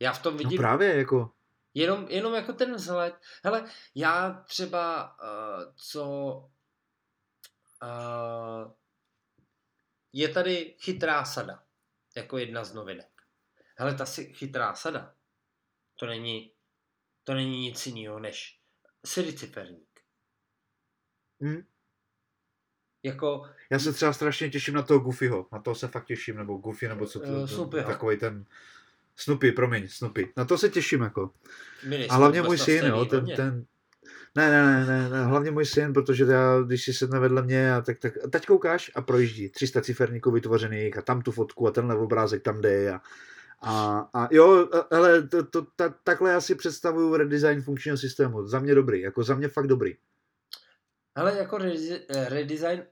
Já 0.00 0.12
v 0.12 0.22
tom 0.22 0.34
no 0.34 0.38
vidím... 0.38 0.56
No 0.56 0.62
právě, 0.62 0.96
jako... 0.96 1.30
Jenom, 1.74 2.06
jenom 2.08 2.34
jako 2.34 2.52
ten 2.52 2.74
vzhled. 2.74 3.14
Hele, 3.44 3.64
já 3.94 4.44
třeba, 4.46 5.16
uh, 5.22 5.72
co 5.76 6.04
uh, 7.82 8.72
je 10.16 10.28
tady 10.28 10.74
chytrá 10.78 11.24
sada, 11.24 11.62
jako 12.16 12.38
jedna 12.38 12.64
z 12.64 12.74
novinek. 12.74 13.22
Hele, 13.76 13.94
ta 13.94 14.06
si 14.06 14.24
chytrá 14.24 14.74
sada, 14.74 15.14
to 15.96 16.06
není, 16.06 16.52
to 17.24 17.34
není 17.34 17.60
nic 17.60 17.86
jiného 17.86 18.18
než 18.18 18.60
sediciferník. 19.06 20.00
Hmm. 21.40 21.66
Jako... 23.02 23.50
Já 23.70 23.78
se 23.78 23.92
třeba 23.92 24.12
strašně 24.12 24.50
těším 24.50 24.74
na 24.74 24.82
toho 24.82 25.00
Goofyho, 25.00 25.48
na 25.52 25.60
toho 25.60 25.74
se 25.74 25.88
fakt 25.88 26.06
těším, 26.06 26.36
nebo 26.36 26.56
Goofy, 26.56 26.88
nebo 26.88 27.06
co 27.06 27.20
to, 27.20 27.26
uh, 27.26 27.70
to 27.70 27.82
takový 27.82 28.18
ten 28.18 28.44
Snoopy, 29.16 29.52
promiň, 29.52 29.88
Snoopy. 29.88 30.32
Na 30.36 30.44
to 30.44 30.58
se 30.58 30.68
těším, 30.68 31.02
jako. 31.02 31.34
A 32.08 32.14
hlavně 32.14 32.42
můj 32.42 32.58
syn, 32.58 32.84
jo, 32.84 33.04
ten, 33.04 33.26
ten, 33.36 33.66
ne, 34.36 34.50
ne, 34.50 34.86
ne, 34.86 35.08
ne, 35.08 35.24
hlavně 35.24 35.50
můj 35.50 35.66
syn, 35.66 35.92
protože 35.92 36.24
já, 36.24 36.60
když 36.60 36.84
si 36.84 36.92
sedne 36.92 37.18
vedle 37.18 37.42
mě, 37.42 37.74
a 37.74 37.80
tak, 37.80 37.98
tak 37.98 38.12
teď 38.30 38.46
koukáš 38.46 38.90
a 38.94 39.02
projíždí 39.02 39.48
300 39.48 39.80
ciferníků 39.80 40.30
vytvořených 40.30 40.98
a 40.98 41.02
tam 41.02 41.22
tu 41.22 41.32
fotku 41.32 41.68
a 41.68 41.70
tenhle 41.70 41.96
obrázek 41.96 42.42
tam 42.42 42.60
jde 42.60 42.92
a, 42.92 43.00
a, 43.60 43.98
a 44.14 44.28
jo, 44.30 44.68
ale 44.90 45.22
to, 45.22 45.46
to, 45.46 45.66
ta, 45.76 45.88
takhle 45.88 46.30
já 46.30 46.40
si 46.40 46.54
představuju 46.54 47.16
redesign 47.16 47.62
funkčního 47.62 47.96
systému. 47.96 48.46
Za 48.46 48.58
mě 48.58 48.74
dobrý, 48.74 49.00
jako 49.00 49.22
za 49.22 49.34
mě 49.34 49.48
fakt 49.48 49.66
dobrý. 49.66 49.96
Ale 51.14 51.36
jako 51.38 51.58
redesign 52.28 52.82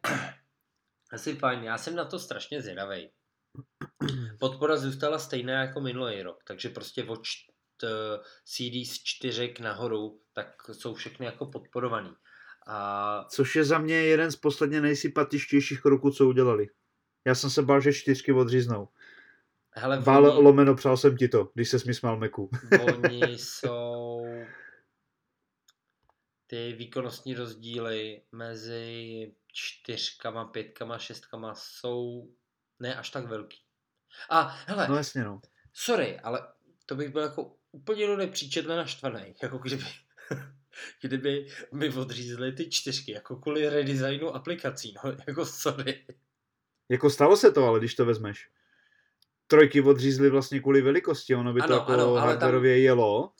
asi 1.12 1.34
fajn, 1.34 1.62
já 1.62 1.78
jsem 1.78 1.94
na 1.94 2.04
to 2.04 2.18
strašně 2.18 2.62
zvědavý. 2.62 3.10
Podpora 4.38 4.76
zůstala 4.76 5.18
stejná 5.18 5.62
jako 5.62 5.80
minulý 5.80 6.22
rok, 6.22 6.44
takže 6.46 6.68
prostě 6.68 7.04
od 7.04 7.20
CD 8.44 8.86
z 8.86 9.02
čtyřek 9.04 9.60
nahoru, 9.60 10.20
tak 10.32 10.70
jsou 10.72 10.94
všechny 10.94 11.26
jako 11.26 11.46
podporovaný. 11.46 12.14
A... 12.66 13.26
Což 13.30 13.56
je 13.56 13.64
za 13.64 13.78
mě 13.78 13.94
jeden 13.94 14.32
z 14.32 14.36
posledně 14.36 14.80
nejsympatičtějších 14.80 15.80
kroků, 15.80 16.10
co 16.10 16.28
udělali. 16.28 16.68
Já 17.24 17.34
jsem 17.34 17.50
se 17.50 17.62
bál, 17.62 17.80
že 17.80 17.92
čtyřky 17.92 18.32
odříznou. 18.32 18.88
Hele, 19.76 20.00
Bál 20.00 20.26
oni... 20.26 20.44
lomeno, 20.44 20.74
přál 20.74 20.96
jsem 20.96 21.16
ti 21.16 21.28
to, 21.28 21.50
když 21.54 21.68
se 21.68 21.76
mi 21.86 21.94
smál 21.94 22.16
Meku. 22.16 22.50
Oni 22.94 23.22
jsou 23.38 24.26
ty 26.46 26.72
výkonnostní 26.72 27.34
rozdíly 27.34 28.22
mezi 28.32 29.32
čtyřkama, 29.52 30.44
pětkama, 30.44 30.98
šestkama 30.98 31.54
jsou 31.54 32.28
ne 32.80 32.96
až 32.96 33.10
tak 33.10 33.26
velký. 33.26 33.58
A 34.30 34.40
hele, 34.40 34.88
no 34.88 34.96
jasně 34.96 35.24
no. 35.24 35.40
Sorry, 35.72 36.20
ale 36.20 36.48
to 36.86 36.94
bych 36.94 37.08
byl 37.08 37.22
jako 37.22 37.56
úplně 37.74 38.06
do 38.06 38.16
nepříčetle 38.16 38.76
naštvaný. 38.76 39.34
Jako 39.42 39.58
kdyby, 39.58 39.84
kdyby 41.00 41.46
mi 41.72 41.88
odřízli 41.88 42.52
ty 42.52 42.70
čtyřky, 42.70 43.12
jako 43.12 43.36
kvůli 43.36 43.68
redesignu 43.68 44.34
aplikací, 44.34 44.94
no, 45.04 45.12
jako 45.26 45.46
sorry. 45.46 46.04
Jako 46.88 47.10
stalo 47.10 47.36
se 47.36 47.52
to, 47.52 47.64
ale 47.64 47.78
když 47.78 47.94
to 47.94 48.04
vezmeš. 48.04 48.48
Trojky 49.46 49.80
odřízli 49.80 50.30
vlastně 50.30 50.60
kvůli 50.60 50.82
velikosti, 50.82 51.34
ono 51.34 51.52
by 51.52 51.60
ano, 51.60 51.68
to 51.68 51.74
jako 51.74 51.92
ano, 51.92 52.14
hardwareově 52.14 52.74
tam... 52.74 52.82
jelo. 52.82 53.32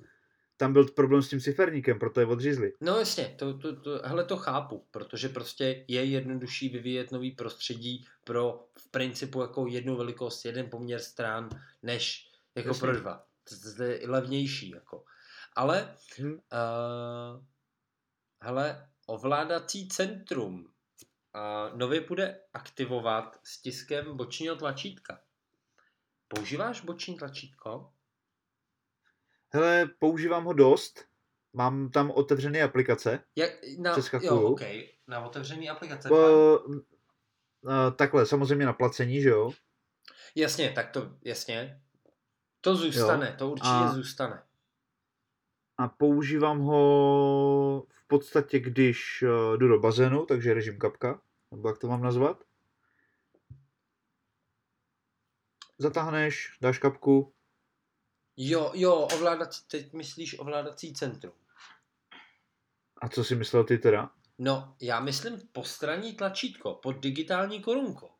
tam 0.56 0.72
byl 0.72 0.84
problém 0.84 1.22
s 1.22 1.28
tím 1.28 1.40
ciferníkem, 1.40 1.98
proto 1.98 2.20
je 2.20 2.26
odřízli. 2.26 2.72
No 2.80 2.98
jasně, 2.98 3.34
to, 3.38 3.58
to, 3.58 3.80
to, 3.80 4.00
hele 4.04 4.24
to 4.24 4.36
chápu, 4.36 4.86
protože 4.90 5.28
prostě 5.28 5.84
je 5.88 6.04
jednodušší 6.04 6.68
vyvíjet 6.68 7.12
nový 7.12 7.30
prostředí 7.30 8.06
pro 8.24 8.66
v 8.78 8.90
principu 8.90 9.40
jako 9.40 9.66
jednu 9.66 9.96
velikost, 9.96 10.44
jeden 10.44 10.70
poměr 10.70 11.00
stran, 11.00 11.48
než 11.82 12.30
jako 12.54 12.68
jasně. 12.68 12.80
pro 12.80 13.00
dva. 13.00 13.26
To, 13.76 13.82
je 13.82 14.00
levnější 14.08 14.70
jako. 14.70 15.04
Ale 15.56 15.96
hmm. 16.18 16.32
uh, 16.32 17.44
hele, 18.40 18.88
ovládací 19.06 19.88
centrum 19.88 20.54
uh, 20.54 21.78
nově 21.78 22.00
bude 22.00 22.40
aktivovat 22.54 23.40
stiskem 23.44 24.16
bočního 24.16 24.56
tlačítka. 24.56 25.20
Používáš 26.28 26.80
boční 26.80 27.16
tlačítko? 27.16 27.92
Hele, 29.48 29.86
používám 29.98 30.44
ho 30.44 30.52
dost. 30.52 31.04
Mám 31.52 31.90
tam 31.90 32.10
otevřené 32.10 32.62
aplikace. 32.62 33.24
Jak, 33.36 33.50
na, 33.78 33.96
jo, 34.22 34.40
okay. 34.40 34.88
na 35.06 35.26
otevřené 35.26 35.68
aplikace. 35.68 36.08
Po, 36.08 36.58
uh, 36.58 36.80
takhle, 37.96 38.26
samozřejmě 38.26 38.66
na 38.66 38.72
placení, 38.72 39.22
že 39.22 39.28
jo? 39.28 39.52
Jasně, 40.34 40.70
tak 40.70 40.90
to, 40.90 41.16
jasně. 41.24 41.83
To 42.64 42.76
zůstane, 42.76 43.26
jo. 43.26 43.34
to 43.38 43.50
určitě 43.50 43.68
a, 43.68 43.92
zůstane. 43.92 44.42
A 45.78 45.88
používám 45.88 46.60
ho 46.60 47.86
v 47.88 48.06
podstatě, 48.06 48.60
když 48.60 49.22
uh, 49.22 49.56
jdu 49.56 49.68
do 49.68 49.80
bazénu, 49.80 50.26
takže 50.26 50.54
režim 50.54 50.78
kapka, 50.78 51.20
nebo 51.50 51.68
jak 51.68 51.78
to 51.78 51.88
mám 51.88 52.02
nazvat. 52.02 52.44
Zatáhneš, 55.78 56.58
dáš 56.60 56.78
kapku, 56.78 57.34
Jo, 58.36 58.70
jo, 58.74 58.94
ovládací, 58.94 59.64
teď 59.66 59.92
myslíš 59.92 60.38
ovládací 60.38 60.94
centrum. 60.94 61.32
A 63.02 63.08
co 63.08 63.24
si 63.24 63.36
myslel 63.36 63.64
ty 63.64 63.78
teda? 63.78 64.10
No, 64.38 64.76
já 64.80 65.00
myslím 65.00 65.40
postranní 65.52 66.12
tlačítko 66.12 66.74
pod 66.74 66.92
digitální 66.92 67.62
korunko. 67.62 68.13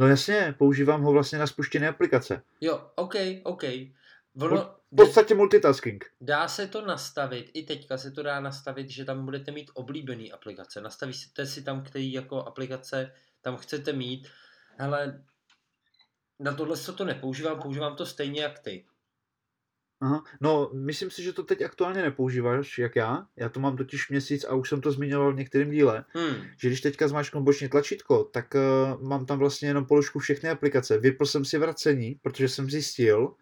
No 0.00 0.06
jasně, 0.06 0.54
používám 0.58 1.02
ho 1.02 1.12
vlastně 1.12 1.38
na 1.38 1.46
spuštěné 1.46 1.88
aplikace. 1.88 2.42
Jo, 2.60 2.90
ok, 2.94 3.14
ok. 3.42 3.64
Ono, 4.40 4.74
v 4.92 4.96
podstatě 4.96 5.34
multitasking. 5.34 6.04
Dá 6.20 6.48
se 6.48 6.66
to 6.66 6.86
nastavit, 6.86 7.50
i 7.54 7.62
teďka 7.62 7.98
se 7.98 8.10
to 8.10 8.22
dá 8.22 8.40
nastavit, 8.40 8.90
že 8.90 9.04
tam 9.04 9.24
budete 9.24 9.52
mít 9.52 9.70
oblíbený 9.74 10.32
aplikace. 10.32 10.80
Nastavíte 10.80 11.46
si 11.46 11.62
tam, 11.62 11.82
který 11.82 12.12
jako 12.12 12.42
aplikace 12.42 13.12
tam 13.42 13.56
chcete 13.56 13.92
mít. 13.92 14.28
Hele, 14.78 15.24
na 16.38 16.54
tohle 16.54 16.76
se 16.76 16.92
to 16.92 17.04
nepoužívám, 17.04 17.62
používám 17.62 17.96
to 17.96 18.06
stejně 18.06 18.42
jak 18.42 18.58
ty. 18.58 18.86
Aha. 20.00 20.24
No, 20.40 20.70
myslím 20.74 21.10
si, 21.10 21.22
že 21.22 21.32
to 21.32 21.42
teď 21.42 21.62
aktuálně 21.62 22.02
nepoužíváš, 22.02 22.78
jak 22.78 22.96
já. 22.96 23.26
Já 23.36 23.48
to 23.48 23.60
mám 23.60 23.76
totiž 23.76 24.10
měsíc 24.10 24.44
a 24.44 24.54
už 24.54 24.68
jsem 24.68 24.80
to 24.80 24.92
zmiňoval 24.92 25.32
v 25.32 25.36
některém 25.36 25.70
díle, 25.70 26.04
hmm. 26.08 26.34
že 26.56 26.68
když 26.68 26.80
teďka 26.80 27.08
zmáčknu 27.08 27.42
boční 27.42 27.68
tlačítko, 27.68 28.24
tak 28.24 28.54
uh, 28.54 29.08
mám 29.08 29.26
tam 29.26 29.38
vlastně 29.38 29.68
jenom 29.68 29.86
položku 29.86 30.18
všechny 30.18 30.48
aplikace. 30.48 30.98
Vypl 30.98 31.26
jsem 31.26 31.44
si 31.44 31.58
vracení, 31.58 32.18
protože 32.22 32.48
jsem 32.48 32.70
zjistil, 32.70 33.34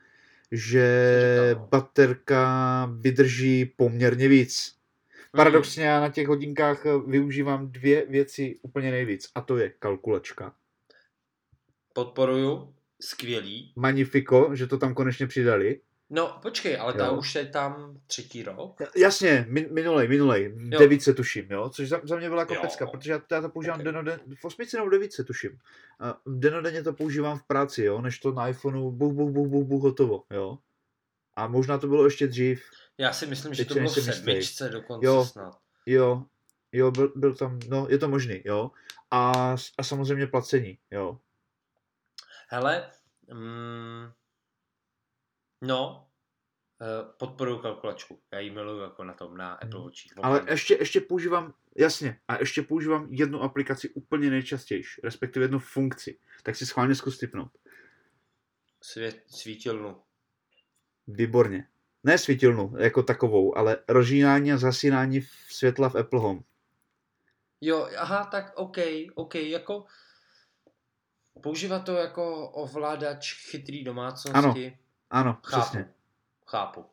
že 0.52 1.56
baterka 1.70 2.90
vydrží 3.00 3.64
poměrně 3.76 4.28
víc. 4.28 4.74
Hmm. 5.32 5.36
Paradoxně 5.36 5.84
já 5.84 6.00
na 6.00 6.08
těch 6.08 6.28
hodinkách 6.28 6.86
eh, 6.86 6.90
využívám 7.06 7.72
dvě 7.72 8.06
věci 8.06 8.58
úplně 8.62 8.90
nejvíc 8.90 9.28
a 9.34 9.40
to 9.40 9.56
je 9.56 9.70
kalkulačka. 9.78 10.54
Podporuju, 11.92 12.74
skvělý. 13.00 13.72
Magnifico, 13.76 14.50
že 14.54 14.66
to 14.66 14.78
tam 14.78 14.94
konečně 14.94 15.26
přidali. 15.26 15.80
No, 16.10 16.38
počkej, 16.42 16.80
ale 16.80 16.92
ta 16.92 17.06
jo. 17.06 17.16
už 17.16 17.34
je 17.34 17.46
tam 17.46 18.00
třetí 18.06 18.42
rok. 18.42 18.80
Jasně, 18.96 19.46
min, 19.48 19.66
minulej, 19.70 20.08
minulej, 20.08 20.48
v 20.48 20.68
devíce 20.68 21.14
tuším, 21.14 21.46
jo, 21.50 21.68
což 21.68 21.88
za, 21.88 22.00
za 22.04 22.16
mě 22.16 22.28
byla 22.28 22.42
jako 22.42 22.54
pecka, 22.54 22.86
protože 22.86 23.12
já, 23.12 23.20
já 23.30 23.40
to 23.40 23.48
používám 23.48 23.80
okay. 23.80 23.84
denoden, 23.84 24.20
v 24.40 24.44
osmici 24.44 24.76
nebo 24.76 24.88
devíce 24.88 25.24
tuším. 25.24 25.58
A 26.00 26.20
denodenně 26.26 26.82
to 26.82 26.92
používám 26.92 27.38
v 27.38 27.42
práci, 27.42 27.84
jo, 27.84 28.00
než 28.00 28.18
to 28.18 28.32
na 28.32 28.48
iPhoneu, 28.48 28.90
buch, 28.90 29.12
buch, 29.12 29.30
buch, 29.30 29.48
buch, 29.48 29.66
buch, 29.66 29.82
hotovo, 29.82 30.24
jo. 30.30 30.58
A 31.34 31.46
možná 31.46 31.78
to 31.78 31.86
bylo 31.86 32.04
ještě 32.04 32.26
dřív. 32.26 32.62
Já 32.98 33.12
si 33.12 33.26
myslím, 33.26 33.54
že 33.54 33.64
to 33.64 33.74
bylo 33.74 33.88
v 33.88 33.92
sedmičce 33.92 34.68
dokonce 34.68 35.06
jo, 35.06 35.24
snad. 35.24 35.58
Jo, 35.86 36.24
jo, 36.72 36.90
byl, 36.90 37.12
byl 37.16 37.34
tam, 37.34 37.58
no, 37.68 37.86
je 37.90 37.98
to 37.98 38.08
možný, 38.08 38.42
jo. 38.44 38.70
A, 39.10 39.56
a 39.78 39.82
samozřejmě 39.82 40.26
placení, 40.26 40.78
jo. 40.90 41.18
Hele, 42.48 42.90
mm, 43.32 44.08
No, 45.62 46.08
eh, 46.82 47.12
podporuju 47.18 47.58
kalkulačku. 47.58 48.20
Já 48.32 48.38
ji 48.40 48.50
miluju 48.50 48.80
jako 48.80 49.04
na 49.04 49.12
tom, 49.12 49.36
na 49.36 49.52
Apple 49.52 49.80
Watch. 49.80 49.98
Ale 50.22 50.46
ještě, 50.50 50.76
ještě 50.80 51.00
používám, 51.00 51.54
jasně, 51.76 52.20
a 52.28 52.38
ještě 52.38 52.62
používám 52.62 53.08
jednu 53.10 53.42
aplikaci 53.42 53.88
úplně 53.88 54.30
nejčastěji, 54.30 54.82
respektive 55.04 55.44
jednu 55.44 55.58
funkci. 55.58 56.18
Tak 56.42 56.56
si 56.56 56.66
schválně 56.66 56.94
zkus 56.94 57.18
typnout. 57.18 57.52
Svět, 58.82 59.22
svítilnu. 59.26 60.02
Výborně. 61.06 61.68
Ne 62.04 62.18
svítilnu 62.18 62.74
jako 62.78 63.02
takovou, 63.02 63.58
ale 63.58 63.78
rozžínání 63.88 64.52
a 64.52 64.58
zasínání 64.58 65.22
světla 65.48 65.88
v 65.88 65.94
Apple 65.94 66.20
Home. 66.20 66.40
Jo, 67.60 67.88
aha, 67.96 68.24
tak 68.24 68.52
OK, 68.56 68.76
OK, 69.14 69.34
jako 69.34 69.84
používat 71.42 71.78
to 71.78 71.96
jako 71.96 72.50
ovládač 72.50 73.34
chytrý 73.50 73.84
domácnosti. 73.84 74.66
Ano, 74.66 74.76
ano, 75.10 75.38
Chápu. 75.44 75.62
přesně. 75.62 75.94
Chápu. 76.46 76.84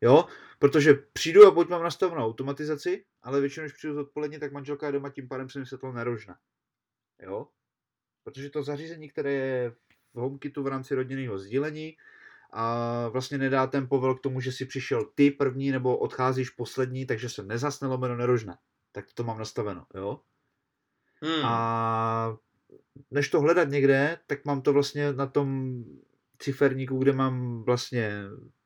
Jo, 0.00 0.24
protože 0.58 0.94
přijdu 0.94 1.46
a 1.46 1.50
buď 1.50 1.68
mám 1.68 1.82
nastavenou 1.82 2.24
automatizaci, 2.24 3.04
ale 3.22 3.40
většinou, 3.40 3.64
když 3.64 3.72
přijdu 3.72 4.00
odpoledně, 4.00 4.38
tak 4.38 4.52
manželka 4.52 4.86
je 4.86 4.92
doma, 4.92 5.10
tím 5.10 5.28
pádem 5.28 5.50
se 5.50 5.58
mi 5.58 5.66
světlo 5.66 5.92
nerožna. 5.92 6.38
Jo? 7.22 7.48
Protože 8.24 8.50
to 8.50 8.62
zařízení, 8.62 9.08
které 9.08 9.32
je 9.32 9.70
v 10.14 10.18
HomeKitu 10.18 10.62
v 10.62 10.66
rámci 10.66 10.94
rodinného 10.94 11.38
sdílení, 11.38 11.96
a 12.50 13.08
vlastně 13.08 13.38
nedá 13.38 13.66
ten 13.66 13.88
povel 13.88 14.14
k 14.14 14.20
tomu, 14.20 14.40
že 14.40 14.52
si 14.52 14.64
přišel 14.64 15.04
ty 15.14 15.30
první 15.30 15.70
nebo 15.70 15.96
odcházíš 15.98 16.50
poslední, 16.50 17.06
takže 17.06 17.28
se 17.28 17.42
nezasne 17.42 17.88
lomeno 17.88 18.16
nerožne. 18.16 18.58
Tak 18.92 19.12
to 19.14 19.24
mám 19.24 19.38
nastaveno, 19.38 19.86
jo? 19.94 20.20
Hmm. 21.22 21.44
A 21.44 22.36
než 23.10 23.28
to 23.28 23.40
hledat 23.40 23.68
někde, 23.68 24.18
tak 24.26 24.44
mám 24.44 24.62
to 24.62 24.72
vlastně 24.72 25.12
na 25.12 25.26
tom 25.26 25.74
ciferníku, 26.38 26.98
kde 26.98 27.12
mám 27.12 27.62
vlastně 27.62 28.12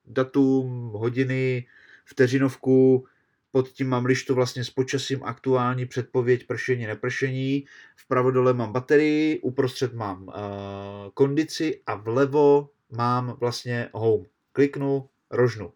datum, 0.06 0.90
hodiny, 0.94 1.66
vteřinovku, 2.04 3.06
pod 3.52 3.68
tím 3.68 3.88
mám 3.88 4.04
lištu 4.04 4.34
vlastně 4.34 4.64
s 4.64 4.70
počasím 4.70 5.24
aktuální 5.24 5.86
předpověď 5.86 6.46
pršení, 6.46 6.86
nepršení, 6.86 7.64
vpravo 7.96 8.30
dole 8.30 8.52
mám 8.52 8.72
baterii, 8.72 9.40
uprostřed 9.40 9.94
mám 9.94 10.22
uh, 10.22 10.34
kondici 11.14 11.82
a 11.86 11.94
vlevo 11.94 12.68
mám 12.90 13.36
vlastně 13.40 13.88
home. 13.92 14.24
Kliknu, 14.52 15.08
rožnu. 15.30 15.72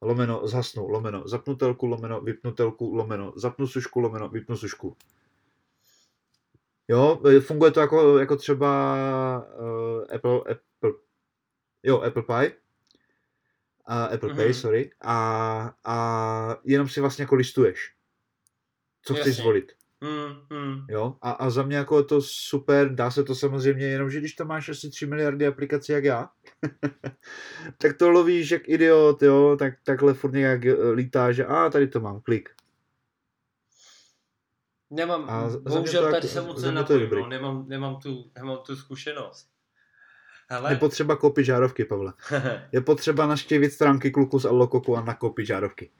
Lomeno, 0.00 0.46
zhasnu, 0.46 0.88
lomeno, 0.88 1.28
zapnutelku, 1.28 1.86
lomeno, 1.86 2.20
vypnutelku, 2.20 2.94
lomeno, 2.94 3.32
zapnu 3.36 3.66
sušku, 3.66 4.00
lomeno, 4.00 4.28
vypnu 4.28 4.56
sušku. 4.56 4.96
Jo, 6.88 7.20
funguje 7.40 7.70
to 7.70 7.80
jako, 7.80 8.18
jako 8.18 8.36
třeba 8.36 8.68
uh, 9.60 10.14
Apple, 10.14 10.38
Apple, 10.38 10.71
jo, 11.82 12.00
Apple 12.00 12.22
Pie, 12.22 12.52
a 13.86 14.04
Apple 14.04 14.28
mm-hmm. 14.28 14.36
Pay, 14.36 14.54
sorry, 14.54 14.90
a, 15.00 15.74
a 15.84 16.56
jenom 16.64 16.88
si 16.88 17.00
vlastně 17.00 17.22
jako 17.22 17.34
listuješ, 17.34 17.94
co 19.02 19.12
Jasně. 19.12 19.22
chceš 19.22 19.42
zvolit. 19.42 19.72
Mm, 20.00 20.58
mm. 20.58 20.86
Jo, 20.88 21.16
a, 21.22 21.30
a 21.30 21.50
za 21.50 21.62
mě 21.62 21.76
jako 21.76 21.98
je 21.98 22.04
to 22.04 22.22
super, 22.22 22.94
dá 22.94 23.10
se 23.10 23.24
to 23.24 23.34
samozřejmě, 23.34 23.86
jenom 23.86 24.10
že 24.10 24.18
když 24.18 24.32
tam 24.32 24.48
máš 24.48 24.68
asi 24.68 24.90
3 24.90 25.06
miliardy 25.06 25.46
aplikací 25.46 25.92
jak 25.92 26.04
já, 26.04 26.30
tak 27.78 27.96
to 27.96 28.10
lovíš 28.10 28.50
jak 28.50 28.68
idiot, 28.68 29.22
jo, 29.22 29.56
tak 29.58 29.74
takhle 29.84 30.14
furt 30.14 30.32
nějak 30.32 30.60
lítá, 30.92 31.32
že 31.32 31.46
a 31.46 31.70
tady 31.70 31.88
to 31.88 32.00
mám, 32.00 32.20
klik. 32.20 32.48
Nemám, 34.90 35.30
a 35.30 35.50
bohužel 35.62 36.02
tady 36.02 36.14
jako, 36.14 36.26
se 36.28 36.40
moc 36.40 36.62
nenapojím, 36.62 37.10
no, 37.10 37.28
nemám, 37.28 37.68
nemám, 37.68 38.00
tu, 38.00 38.30
nemám 38.36 38.58
tu 38.66 38.76
zkušenost. 38.76 39.51
Hele. 40.52 40.72
Je 40.72 40.76
potřeba 40.76 41.16
koupit 41.16 41.44
žárovky, 41.44 41.84
Pavle. 41.84 42.12
Je 42.72 42.80
potřeba 42.80 43.26
naštěvit 43.26 43.72
stránky 43.72 44.10
kluku 44.10 44.38
z 44.38 44.44
Allokoku 44.44 44.96
a 44.96 45.04
nakoupit 45.04 45.46
žárovky. 45.46 45.90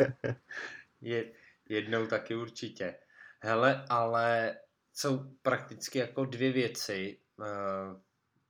Je, 1.00 1.24
jednou 1.68 2.06
taky 2.06 2.34
určitě. 2.34 2.94
Hele, 3.40 3.84
ale 3.88 4.56
jsou 4.92 5.24
prakticky 5.42 5.98
jako 5.98 6.24
dvě 6.24 6.52
věci 6.52 7.18
uh, 7.38 7.46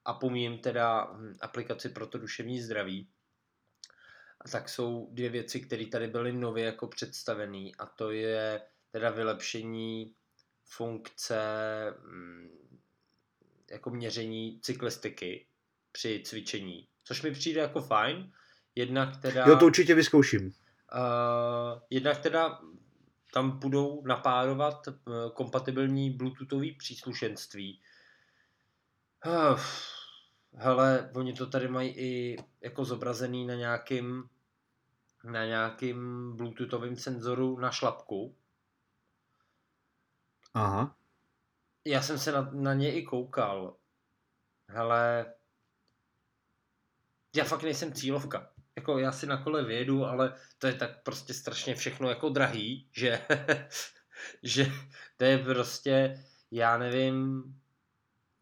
a 0.05 0.15
pomím 0.15 0.59
teda 0.59 1.05
hm, 1.05 1.35
aplikaci 1.41 1.89
pro 1.89 2.07
to 2.07 2.19
duševní 2.19 2.61
zdraví. 2.61 3.09
A 4.41 4.49
tak 4.49 4.69
jsou 4.69 5.09
dvě 5.13 5.29
věci, 5.29 5.61
které 5.61 5.87
tady 5.87 6.09
byly 6.09 6.33
nově 6.33 6.65
jako 6.65 6.87
představené 6.87 7.71
a 7.79 7.87
to 7.87 8.11
je 8.11 8.61
teda 8.91 9.11
vylepšení 9.11 10.15
funkce 10.65 11.41
mm, 12.05 12.66
jako 13.71 13.91
měření 13.91 14.61
cyklistiky 14.63 15.47
při 15.93 16.23
cvičení, 16.27 16.89
což 17.05 17.23
mi 17.23 17.31
přijde 17.31 17.61
jako 17.61 17.81
fajn. 17.81 18.33
Jednak 18.75 19.17
teda... 19.17 19.45
Jo, 19.47 19.57
to 19.57 19.67
určitě 19.67 19.95
vyzkouším. 19.95 20.47
Uh, 20.47 21.81
jednak 21.91 22.19
teda 22.19 22.61
tam 23.33 23.59
budou 23.59 24.03
napárovat 24.07 24.89
uh, 24.89 24.95
kompatibilní 25.35 26.11
bluetoothové 26.11 26.67
příslušenství. 26.79 27.81
Uh, 29.27 29.61
hele, 30.55 31.11
oni 31.15 31.33
to 31.33 31.47
tady 31.47 31.69
mají 31.69 31.89
i 31.89 32.37
jako 32.61 32.85
zobrazený 32.85 33.47
na 33.47 33.55
nějakým 33.55 34.29
na 35.25 35.45
nějakým 35.45 36.33
bluetoothovém 36.37 36.97
senzoru 36.97 37.59
na 37.59 37.71
šlapku. 37.71 38.37
Aha. 40.55 40.97
Já 41.87 42.03
jsem 42.03 42.19
se 42.19 42.33
na, 42.33 42.51
na 42.53 42.75
ně 42.75 42.93
i 42.93 43.03
koukal. 43.03 43.77
Hele, 44.69 45.35
já 47.37 47.45
fakt 47.45 47.63
nejsem 47.63 47.93
cílovka. 47.93 48.53
Jako 48.77 48.99
já 48.99 49.13
si 49.13 49.27
na 49.27 49.43
kole 49.43 49.65
vědu, 49.65 50.05
ale 50.05 50.35
to 50.59 50.67
je 50.67 50.75
tak 50.75 51.03
prostě 51.03 51.35
strašně 51.35 51.75
všechno 51.75 52.09
jako 52.09 52.29
drahý, 52.29 52.91
že, 52.93 53.27
že 54.43 54.67
to 55.17 55.25
je 55.25 55.39
prostě, 55.39 56.25
já 56.51 56.79
nevím, 56.79 57.43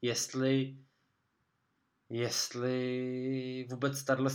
jestli 0.03 0.78
jestli 2.11 3.66
vůbec 3.70 4.05
tahle 4.05 4.30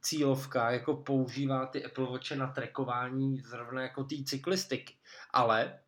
cílovka 0.00 0.70
jako 0.70 0.96
používá 0.96 1.66
ty 1.66 1.84
Apple 1.84 2.10
Watche 2.10 2.36
na 2.36 2.46
trackování 2.46 3.40
zrovna 3.40 3.82
jako 3.82 4.04
té 4.04 4.16
cyklistiky. 4.24 4.94
Ale 5.30 5.78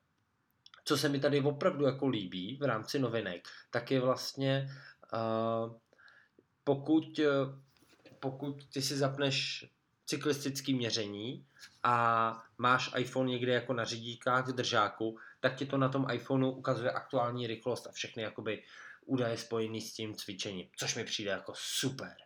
co 0.89 0.97
se 0.97 1.09
mi 1.09 1.21
tady 1.21 1.41
opravdu 1.41 1.85
jako 1.85 2.09
líbí 2.09 2.57
v 2.61 2.63
rámci 2.63 2.99
novinek, 2.99 3.49
tak 3.71 3.91
je 3.91 4.01
vlastně 4.01 4.69
uh, 5.13 5.77
pokud, 6.65 7.21
pokud 8.21 8.69
ty 8.73 8.83
si 8.83 8.97
zapneš 8.97 9.67
cyklistický 10.07 10.75
měření 10.75 11.47
a 11.83 12.43
máš 12.59 12.91
iPhone 12.97 13.31
někde 13.31 13.53
jako 13.53 13.73
na 13.73 13.85
řidíkách 13.85 14.49
v 14.49 14.53
držáku, 14.53 15.19
tak 15.41 15.57
ti 15.57 15.67
to 15.67 15.77
na 15.77 15.89
tom 15.89 16.07
iPhoneu 16.13 16.51
ukazuje 16.51 16.91
aktuální 16.91 17.47
rychlost 17.47 17.87
a 17.87 17.93
všechny 17.93 18.23
jakoby 18.23 18.63
údaje 19.07 19.37
spojený 19.37 19.81
s 19.81 19.93
tím 19.93 20.15
cvičením, 20.15 20.69
což 20.77 20.95
mi 20.95 21.05
přijde 21.05 21.31
jako 21.31 21.53
super. 21.57 22.17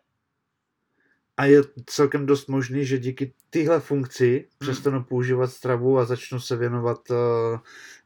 A 1.42 1.44
je 1.44 1.62
celkem 1.86 2.26
dost 2.26 2.48
možný, 2.48 2.86
že 2.86 2.98
díky 2.98 3.34
tyhle 3.50 3.80
funkci 3.80 4.36
hmm. 4.38 4.46
přestanu 4.58 5.04
používat 5.04 5.50
stravu 5.50 5.98
a 5.98 6.04
začnu 6.04 6.40
se 6.40 6.56
věnovat, 6.56 7.10
uh, 7.10 7.16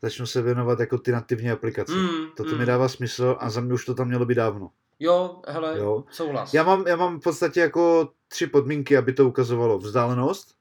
začnu 0.02 0.26
se 0.26 0.42
věnovat 0.42 0.80
jako 0.80 0.98
ty 0.98 1.12
nativní 1.12 1.50
aplikace. 1.50 1.92
Hmm. 1.92 2.30
Toto 2.36 2.50
hmm. 2.50 2.58
mi 2.58 2.66
dává 2.66 2.88
smysl 2.88 3.36
a 3.40 3.50
za 3.50 3.60
mě 3.60 3.74
už 3.74 3.84
to 3.84 3.94
tam 3.94 4.08
mělo 4.08 4.26
být 4.26 4.34
dávno. 4.34 4.70
Jo, 4.98 5.42
hele, 5.48 5.78
jo. 5.78 6.04
souhlas. 6.10 6.54
Já 6.54 6.62
mám, 6.62 6.84
já 6.86 6.96
mám 6.96 7.20
v 7.20 7.22
podstatě 7.22 7.60
jako 7.60 8.10
tři 8.28 8.46
podmínky, 8.46 8.96
aby 8.96 9.12
to 9.12 9.28
ukazovalo. 9.28 9.78
Vzdálenost, 9.78 10.54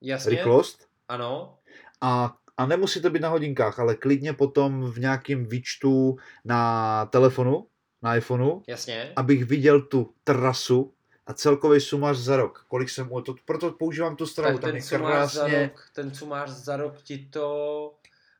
Jasně. 0.00 0.30
rychlost 0.30 0.86
ano. 1.08 1.54
a 2.00 2.36
a 2.56 2.66
nemusí 2.66 3.02
to 3.02 3.10
být 3.10 3.22
na 3.22 3.28
hodinkách, 3.28 3.78
ale 3.78 3.94
klidně 3.94 4.32
potom 4.32 4.92
v 4.92 4.98
nějakém 4.98 5.46
výčtu 5.46 6.16
na 6.44 7.06
telefonu, 7.06 7.66
na 8.02 8.16
iPhoneu, 8.16 8.62
Jasně. 8.66 9.12
abych 9.16 9.44
viděl 9.44 9.80
tu 9.80 10.14
trasu 10.24 10.92
a 11.30 11.34
celkový 11.34 11.80
sumář 11.80 12.16
za 12.16 12.36
rok. 12.36 12.64
Kolik 12.68 12.90
jsem 12.90 13.08
to, 13.24 13.34
proto 13.44 13.72
používám 13.72 14.16
tu 14.16 14.26
stravu. 14.26 14.58
Tak 14.58 14.72
ten 14.72 14.82
sumář, 14.82 15.12
krásně... 15.12 15.40
za 15.40 15.48
rok, 15.48 15.90
ten 15.92 16.14
sumář 16.14 16.50
za 16.50 16.76
rok 16.76 17.02
ti 17.02 17.18
to 17.18 17.94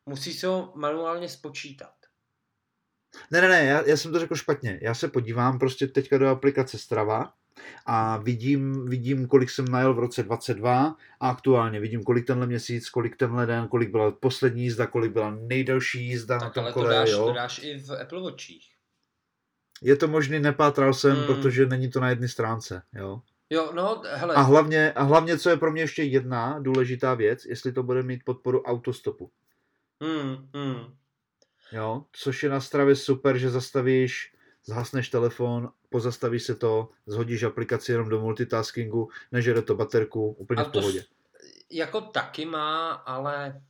musí 0.06 0.32
se 0.32 0.46
ho 0.46 0.72
manuálně 0.74 1.28
spočítat. 1.28 1.92
Ne, 3.30 3.40
ne, 3.40 3.48
ne, 3.48 3.64
já, 3.64 3.82
já 3.86 3.96
jsem 3.96 4.12
to 4.12 4.18
řekl 4.18 4.34
špatně. 4.34 4.78
Já 4.82 4.94
se 4.94 5.08
podívám 5.08 5.58
prostě 5.58 5.86
teďka 5.86 6.18
do 6.18 6.28
aplikace 6.28 6.78
Strava 6.78 7.32
a 7.86 8.16
vidím, 8.16 8.88
vidím, 8.88 9.26
kolik 9.26 9.50
jsem 9.50 9.64
najel 9.64 9.94
v 9.94 9.98
roce 9.98 10.22
22 10.22 10.96
a 11.20 11.30
aktuálně 11.30 11.80
vidím, 11.80 12.04
kolik 12.04 12.26
tenhle 12.26 12.46
měsíc, 12.46 12.90
kolik 12.90 13.16
tenhle 13.16 13.46
den, 13.46 13.68
kolik 13.68 13.90
byla 13.90 14.10
poslední 14.10 14.62
jízda, 14.62 14.86
kolik 14.86 15.12
byla 15.12 15.30
nejdelší 15.30 16.06
jízda 16.06 16.38
tak 16.38 16.48
na 16.48 16.50
tom 16.50 16.64
ale 16.64 16.72
kole, 16.72 16.88
to 16.88 16.94
dáš, 16.94 17.10
jo. 17.10 17.26
to 17.26 17.32
dáš 17.32 17.60
i 17.62 17.78
v 17.78 17.90
Apple 18.02 18.20
Watchích. 18.20 18.79
Je 19.80 19.96
to 19.96 20.08
možný, 20.08 20.40
nepátral 20.40 20.94
jsem, 20.94 21.16
hmm. 21.16 21.26
protože 21.26 21.66
není 21.66 21.90
to 21.90 22.00
na 22.00 22.08
jedné 22.08 22.28
stránce, 22.28 22.82
jo. 22.94 23.22
Jo, 23.50 23.72
no, 23.74 24.02
hele. 24.14 24.34
A 24.34 24.40
hlavně, 24.40 24.92
a 24.92 25.02
hlavně, 25.02 25.38
co 25.38 25.50
je 25.50 25.56
pro 25.56 25.72
mě 25.72 25.82
ještě 25.82 26.02
jedna 26.02 26.58
důležitá 26.58 27.14
věc, 27.14 27.44
jestli 27.44 27.72
to 27.72 27.82
bude 27.82 28.02
mít 28.02 28.24
podporu 28.24 28.62
autostopu. 28.62 29.30
Hmm, 30.02 30.48
hmm. 30.54 30.94
Jo, 31.72 32.04
což 32.12 32.42
je 32.42 32.50
na 32.50 32.60
stravě 32.60 32.96
super, 32.96 33.38
že 33.38 33.50
zastavíš, 33.50 34.34
zhasneš 34.66 35.08
telefon, 35.08 35.72
pozastavíš 35.88 36.42
se 36.42 36.54
to, 36.54 36.88
zhodíš 37.06 37.42
aplikaci 37.42 37.92
jenom 37.92 38.08
do 38.08 38.20
multitaskingu, 38.20 39.08
nežere 39.32 39.62
to 39.62 39.74
baterku, 39.74 40.30
úplně 40.30 40.62
a 40.62 40.64
v 40.64 40.72
pohodě. 40.72 41.04
Jako 41.70 42.00
taky 42.00 42.44
má, 42.44 42.92
ale 42.92 43.62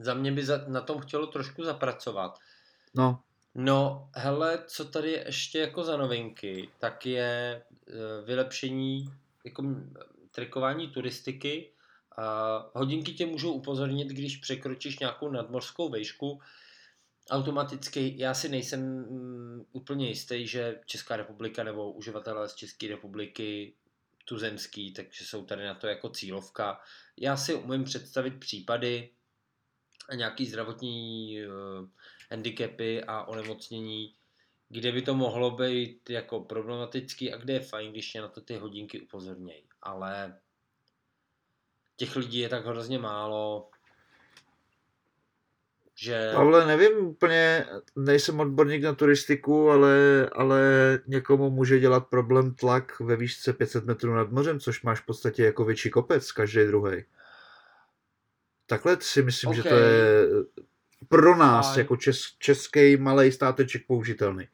za 0.00 0.14
mě 0.14 0.32
by 0.32 0.44
za, 0.44 0.64
na 0.68 0.80
tom 0.80 1.00
chtělo 1.00 1.26
trošku 1.26 1.64
zapracovat. 1.64 2.38
No. 2.94 3.22
No, 3.54 4.10
hele, 4.14 4.64
co 4.66 4.84
tady 4.84 5.10
je 5.10 5.24
ještě 5.26 5.58
jako 5.58 5.84
za 5.84 5.96
novinky, 5.96 6.68
tak 6.78 7.06
je 7.06 7.24
e, 7.24 7.62
vylepšení 8.24 9.04
jako 9.44 9.64
trikování 10.30 10.88
turistiky. 10.88 11.70
Hodinky 12.72 13.12
tě 13.12 13.26
můžou 13.26 13.52
upozornit, 13.52 14.08
když 14.08 14.36
překročíš 14.36 14.98
nějakou 14.98 15.30
nadmořskou 15.30 15.88
vejšku, 15.88 16.40
automaticky, 17.30 18.14
já 18.16 18.34
si 18.34 18.48
nejsem 18.48 18.80
mm, 18.80 19.64
úplně 19.72 20.08
jistý, 20.08 20.46
že 20.46 20.80
Česká 20.86 21.16
republika 21.16 21.64
nebo 21.64 21.92
uživatelé 21.92 22.48
z 22.48 22.54
České 22.54 22.88
republiky 22.88 23.74
tuzemský, 24.24 24.92
takže 24.92 25.24
jsou 25.24 25.44
tady 25.44 25.64
na 25.64 25.74
to 25.74 25.86
jako 25.86 26.08
cílovka. 26.08 26.80
Já 27.16 27.36
si 27.36 27.54
umím 27.54 27.84
představit 27.84 28.40
případy 28.40 29.10
a 30.08 30.14
nějaký 30.14 30.46
zdravotní 30.46 31.38
uh, 31.46 31.88
handicapy 32.30 33.04
a 33.04 33.24
onemocnění, 33.24 34.14
kde 34.68 34.92
by 34.92 35.02
to 35.02 35.14
mohlo 35.14 35.50
být 35.50 36.10
jako 36.10 36.40
problematický 36.40 37.32
a 37.32 37.36
kde 37.36 37.52
je 37.52 37.60
fajn, 37.60 37.92
když 37.92 38.14
je 38.14 38.20
na 38.20 38.28
to 38.28 38.40
ty 38.40 38.56
hodinky 38.56 39.00
upozornějí. 39.00 39.62
Ale 39.82 40.38
těch 41.96 42.16
lidí 42.16 42.38
je 42.38 42.48
tak 42.48 42.66
hrozně 42.66 42.98
málo, 42.98 43.70
že... 45.94 46.30
Ale 46.30 46.66
nevím 46.66 47.06
úplně, 47.06 47.66
nejsem 47.96 48.40
odborník 48.40 48.82
na 48.82 48.94
turistiku, 48.94 49.70
ale, 49.70 50.28
ale 50.32 50.60
někomu 51.06 51.50
může 51.50 51.80
dělat 51.80 52.06
problém 52.06 52.54
tlak 52.54 53.00
ve 53.00 53.16
výšce 53.16 53.52
500 53.52 53.84
metrů 53.84 54.14
nad 54.14 54.30
mořem, 54.30 54.60
což 54.60 54.82
máš 54.82 55.00
v 55.00 55.06
podstatě 55.06 55.44
jako 55.44 55.64
větší 55.64 55.90
kopec, 55.90 56.32
každý 56.32 56.64
druhý. 56.66 57.04
Takhle 58.66 58.96
si 59.00 59.22
myslím, 59.22 59.50
okay. 59.50 59.62
že 59.62 59.68
to 59.68 59.74
je 59.74 60.26
pro 61.08 61.36
nás 61.36 61.66
Fajn. 61.66 61.78
jako 61.78 61.96
čes, 61.96 62.18
český 62.38 62.96
malý 62.96 63.32
státeček 63.32 63.86
použitelný. 63.86 64.48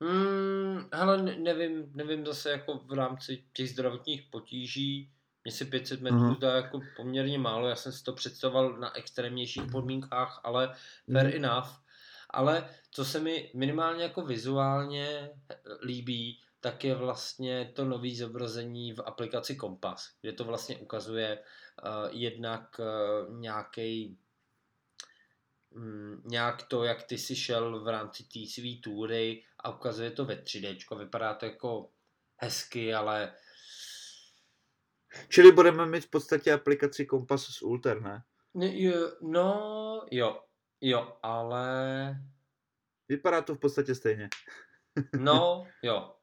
Hmm, 0.00 0.88
hele, 0.92 1.22
nevím, 1.22 1.92
nevím 1.94 2.26
zase 2.26 2.50
jako 2.50 2.80
v 2.86 2.92
rámci 2.92 3.44
těch 3.52 3.70
zdravotních 3.70 4.22
potíží, 4.30 5.10
mně 5.44 5.52
si 5.52 5.64
500 5.64 6.00
metrů 6.00 6.18
uh-huh. 6.18 6.38
dá 6.38 6.56
jako 6.56 6.80
poměrně 6.96 7.38
málo, 7.38 7.68
já 7.68 7.76
jsem 7.76 7.92
si 7.92 8.04
to 8.04 8.12
představoval 8.12 8.78
na 8.78 8.96
extrémnějších 8.96 9.62
podmínkách, 9.72 10.40
ale 10.44 10.74
fair 11.12 11.26
uh-huh. 11.26 11.36
enough. 11.36 11.68
Ale 12.30 12.68
co 12.90 13.04
se 13.04 13.20
mi 13.20 13.50
minimálně 13.54 14.02
jako 14.02 14.22
vizuálně 14.22 15.30
líbí, 15.82 16.40
tak 16.60 16.84
je 16.84 16.94
vlastně 16.94 17.72
to 17.74 17.84
nové 17.84 18.14
zobrazení 18.14 18.92
v 18.92 19.02
aplikaci 19.06 19.56
Kompas, 19.56 20.08
kde 20.20 20.32
to 20.32 20.44
vlastně 20.44 20.76
ukazuje 20.76 21.38
uh, 21.38 22.08
jednak 22.10 22.80
uh, 22.80 23.40
nějaký 23.40 24.18
um, 25.76 26.22
nějak 26.24 26.62
to, 26.62 26.84
jak 26.84 27.02
ty 27.02 27.18
si 27.18 27.36
šel 27.36 27.84
v 27.84 27.88
rámci 27.88 28.24
té 28.24 28.38
své 28.54 28.80
túry 28.82 29.44
a 29.60 29.70
ukazuje 29.70 30.10
to 30.10 30.24
ve 30.24 30.34
3D. 30.34 30.98
Vypadá 30.98 31.34
to 31.34 31.46
jako 31.46 31.90
hezky, 32.40 32.94
ale 32.94 33.34
Čili 35.28 35.52
budeme 35.52 35.86
mít 35.86 36.04
v 36.04 36.10
podstatě 36.10 36.52
aplikaci 36.52 37.06
Kompas 37.06 37.46
s 37.46 37.62
Ulter, 37.62 38.02
ne? 38.02 38.22
No, 39.22 40.06
jo, 40.10 40.42
jo, 40.80 41.18
ale... 41.22 42.16
Vypadá 43.08 43.42
to 43.42 43.54
v 43.54 43.58
podstatě 43.58 43.94
stejně. 43.94 44.28
no, 45.18 45.66
jo. 45.82 46.14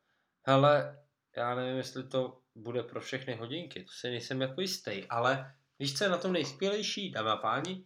Hele, 0.47 1.03
já 1.37 1.55
nevím, 1.55 1.77
jestli 1.77 2.07
to 2.07 2.41
bude 2.55 2.83
pro 2.83 3.01
všechny 3.01 3.35
hodinky, 3.35 3.83
to 3.83 3.91
si 3.91 4.09
nejsem 4.09 4.41
jako 4.41 4.61
jistý, 4.61 5.05
ale 5.09 5.55
víš, 5.79 5.97
co 5.97 6.03
je 6.03 6.09
na 6.09 6.17
tom 6.17 6.33
nejskvělejší, 6.33 7.11
dámy 7.11 7.29
a 7.29 7.35
páni? 7.35 7.85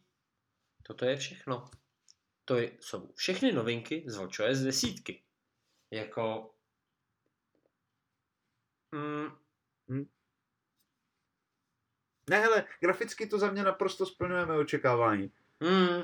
Toto 0.87 1.05
je 1.05 1.17
všechno. 1.17 1.65
To 2.45 2.57
jsou 2.57 3.11
všechny 3.15 3.51
novinky 3.51 4.03
z 4.07 4.15
WatchOS 4.15 4.59
desítky. 4.59 5.23
Jako... 5.91 6.53
Mm, 8.91 9.27
hmm. 9.89 10.05
Ne, 12.29 12.39
hele, 12.39 12.65
graficky 12.79 13.27
to 13.27 13.39
za 13.39 13.51
mě 13.51 13.63
naprosto 13.63 14.05
splňujeme 14.05 14.57
očekávání. 14.57 15.31
Hmm. 15.61 16.03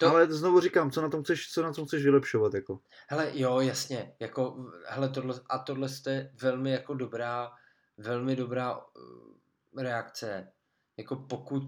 To... 0.00 0.08
Ale 0.08 0.32
znovu 0.32 0.60
říkám, 0.60 0.90
co 0.90 1.02
na 1.02 1.08
tom 1.08 1.22
chceš, 1.22 1.52
co 1.52 1.62
na 1.62 1.72
tom 1.72 1.86
chceš 1.86 2.04
vylepšovat, 2.04 2.54
jako. 2.54 2.80
Hele, 3.08 3.30
jo, 3.34 3.60
jasně, 3.60 4.16
jako, 4.20 4.72
hele, 4.86 5.08
tohle, 5.08 5.40
a 5.50 5.58
tohle 5.58 5.88
je 6.06 6.32
velmi 6.34 6.70
jako 6.70 6.94
dobrá 6.94 7.52
velmi 8.00 8.36
dobrá 8.36 8.76
uh, 8.76 9.82
reakce. 9.82 10.52
Jako 10.96 11.16
pokud, 11.16 11.62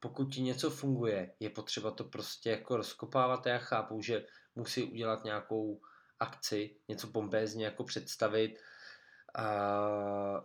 pokud 0.00 0.24
ti 0.24 0.42
něco 0.42 0.70
funguje, 0.70 1.34
je 1.40 1.50
potřeba 1.50 1.90
to 1.90 2.04
prostě 2.04 2.50
jako 2.50 2.76
rozkopávat. 2.76 3.46
Já 3.46 3.58
chápu, 3.58 4.02
že 4.02 4.26
musí 4.54 4.82
udělat 4.82 5.24
nějakou 5.24 5.80
akci, 6.20 6.76
něco 6.88 7.08
pompézně 7.08 7.64
jako 7.64 7.84
představit. 7.84 8.58
Uh, 9.38 10.40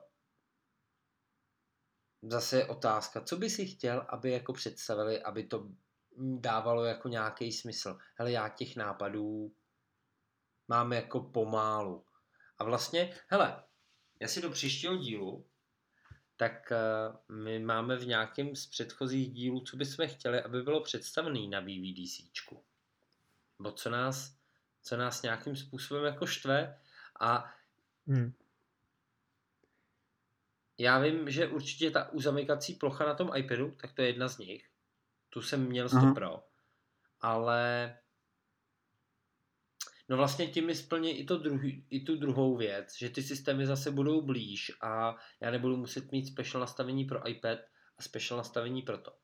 zase 2.22 2.58
je 2.58 2.68
otázka, 2.68 3.22
co 3.22 3.38
by 3.38 3.50
si 3.50 3.66
chtěl, 3.66 4.06
aby 4.10 4.32
jako 4.32 4.54
představili, 4.54 5.22
aby 5.22 5.44
to 5.44 5.70
dávalo 6.40 6.86
jako 6.86 7.08
nějaký 7.08 7.52
smysl. 7.52 7.98
Hele, 8.16 8.32
já 8.32 8.50
těch 8.50 8.76
nápadů 8.76 9.56
mám 10.68 10.94
jako 10.94 11.20
pomálu. 11.20 12.06
A 12.58 12.64
vlastně, 12.64 13.18
hele, 13.28 13.64
já 14.22 14.28
si 14.28 14.42
do 14.42 14.50
příštího 14.50 14.98
dílu, 14.98 15.48
tak 16.38 16.72
uh, 16.72 17.36
my 17.36 17.60
máme 17.60 17.96
v 17.98 18.08
nějakém 18.08 18.56
z 18.56 18.68
předchozích 18.68 19.34
dílů, 19.34 19.60
co 19.60 19.78
bychom 19.78 20.08
chtěli, 20.08 20.42
aby 20.42 20.62
bylo 20.62 20.82
představený 20.82 21.48
na 21.48 21.60
VVDCčku. 21.60 22.64
Bo 23.60 23.72
co 23.72 23.90
nás, 23.90 24.36
co 24.84 24.98
nás 24.98 25.22
nějakým 25.22 25.56
způsobem 25.56 26.04
jako 26.04 26.26
štve 26.26 26.80
a 27.20 27.54
hmm. 28.08 28.34
já 30.78 31.00
vím, 31.00 31.32
že 31.32 31.48
určitě 31.48 31.92
ta 31.92 32.12
uzamykací 32.12 32.74
plocha 32.74 33.06
na 33.06 33.14
tom 33.14 33.32
iPadu, 33.36 33.72
tak 33.72 33.94
to 33.94 34.02
je 34.02 34.08
jedna 34.08 34.28
z 34.28 34.38
nich. 34.38 34.70
Tu 35.30 35.42
jsem 35.42 35.66
měl 35.66 35.90
100 35.90 36.14
Pro. 36.14 36.44
Ale 37.22 37.98
No 40.10 40.18
vlastně 40.18 40.48
tím 40.48 40.66
mi 40.66 40.76
splní 40.76 41.20
i, 41.20 41.26
to 41.26 41.38
druhý, 41.38 41.88
i 41.90 42.00
tu 42.00 42.16
druhou 42.16 42.58
věc, 42.58 42.98
že 42.98 43.10
ty 43.10 43.24
systémy 43.24 43.66
zase 43.66 43.92
budou 43.92 44.22
blíž 44.22 44.72
a 44.82 45.16
já 45.42 45.52
nebudu 45.52 45.78
muset 45.78 46.12
mít 46.12 46.26
special 46.26 46.62
nastavení 46.62 47.06
pro 47.06 47.30
iPad 47.30 47.60
a 47.98 48.02
special 48.02 48.38
nastavení 48.38 48.82
pro 48.82 48.98
to. 48.98 49.16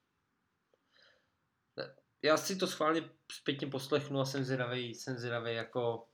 Já 2.21 2.37
si 2.37 2.55
to 2.55 2.67
schválně 2.67 3.09
zpětně 3.31 3.67
poslechnu 3.67 4.19
a 4.19 4.25
jsem 4.25 4.43
zvědavý, 4.43 4.95
jsem 4.95 5.17
zvědavý 5.17 5.53
jako 5.53 6.07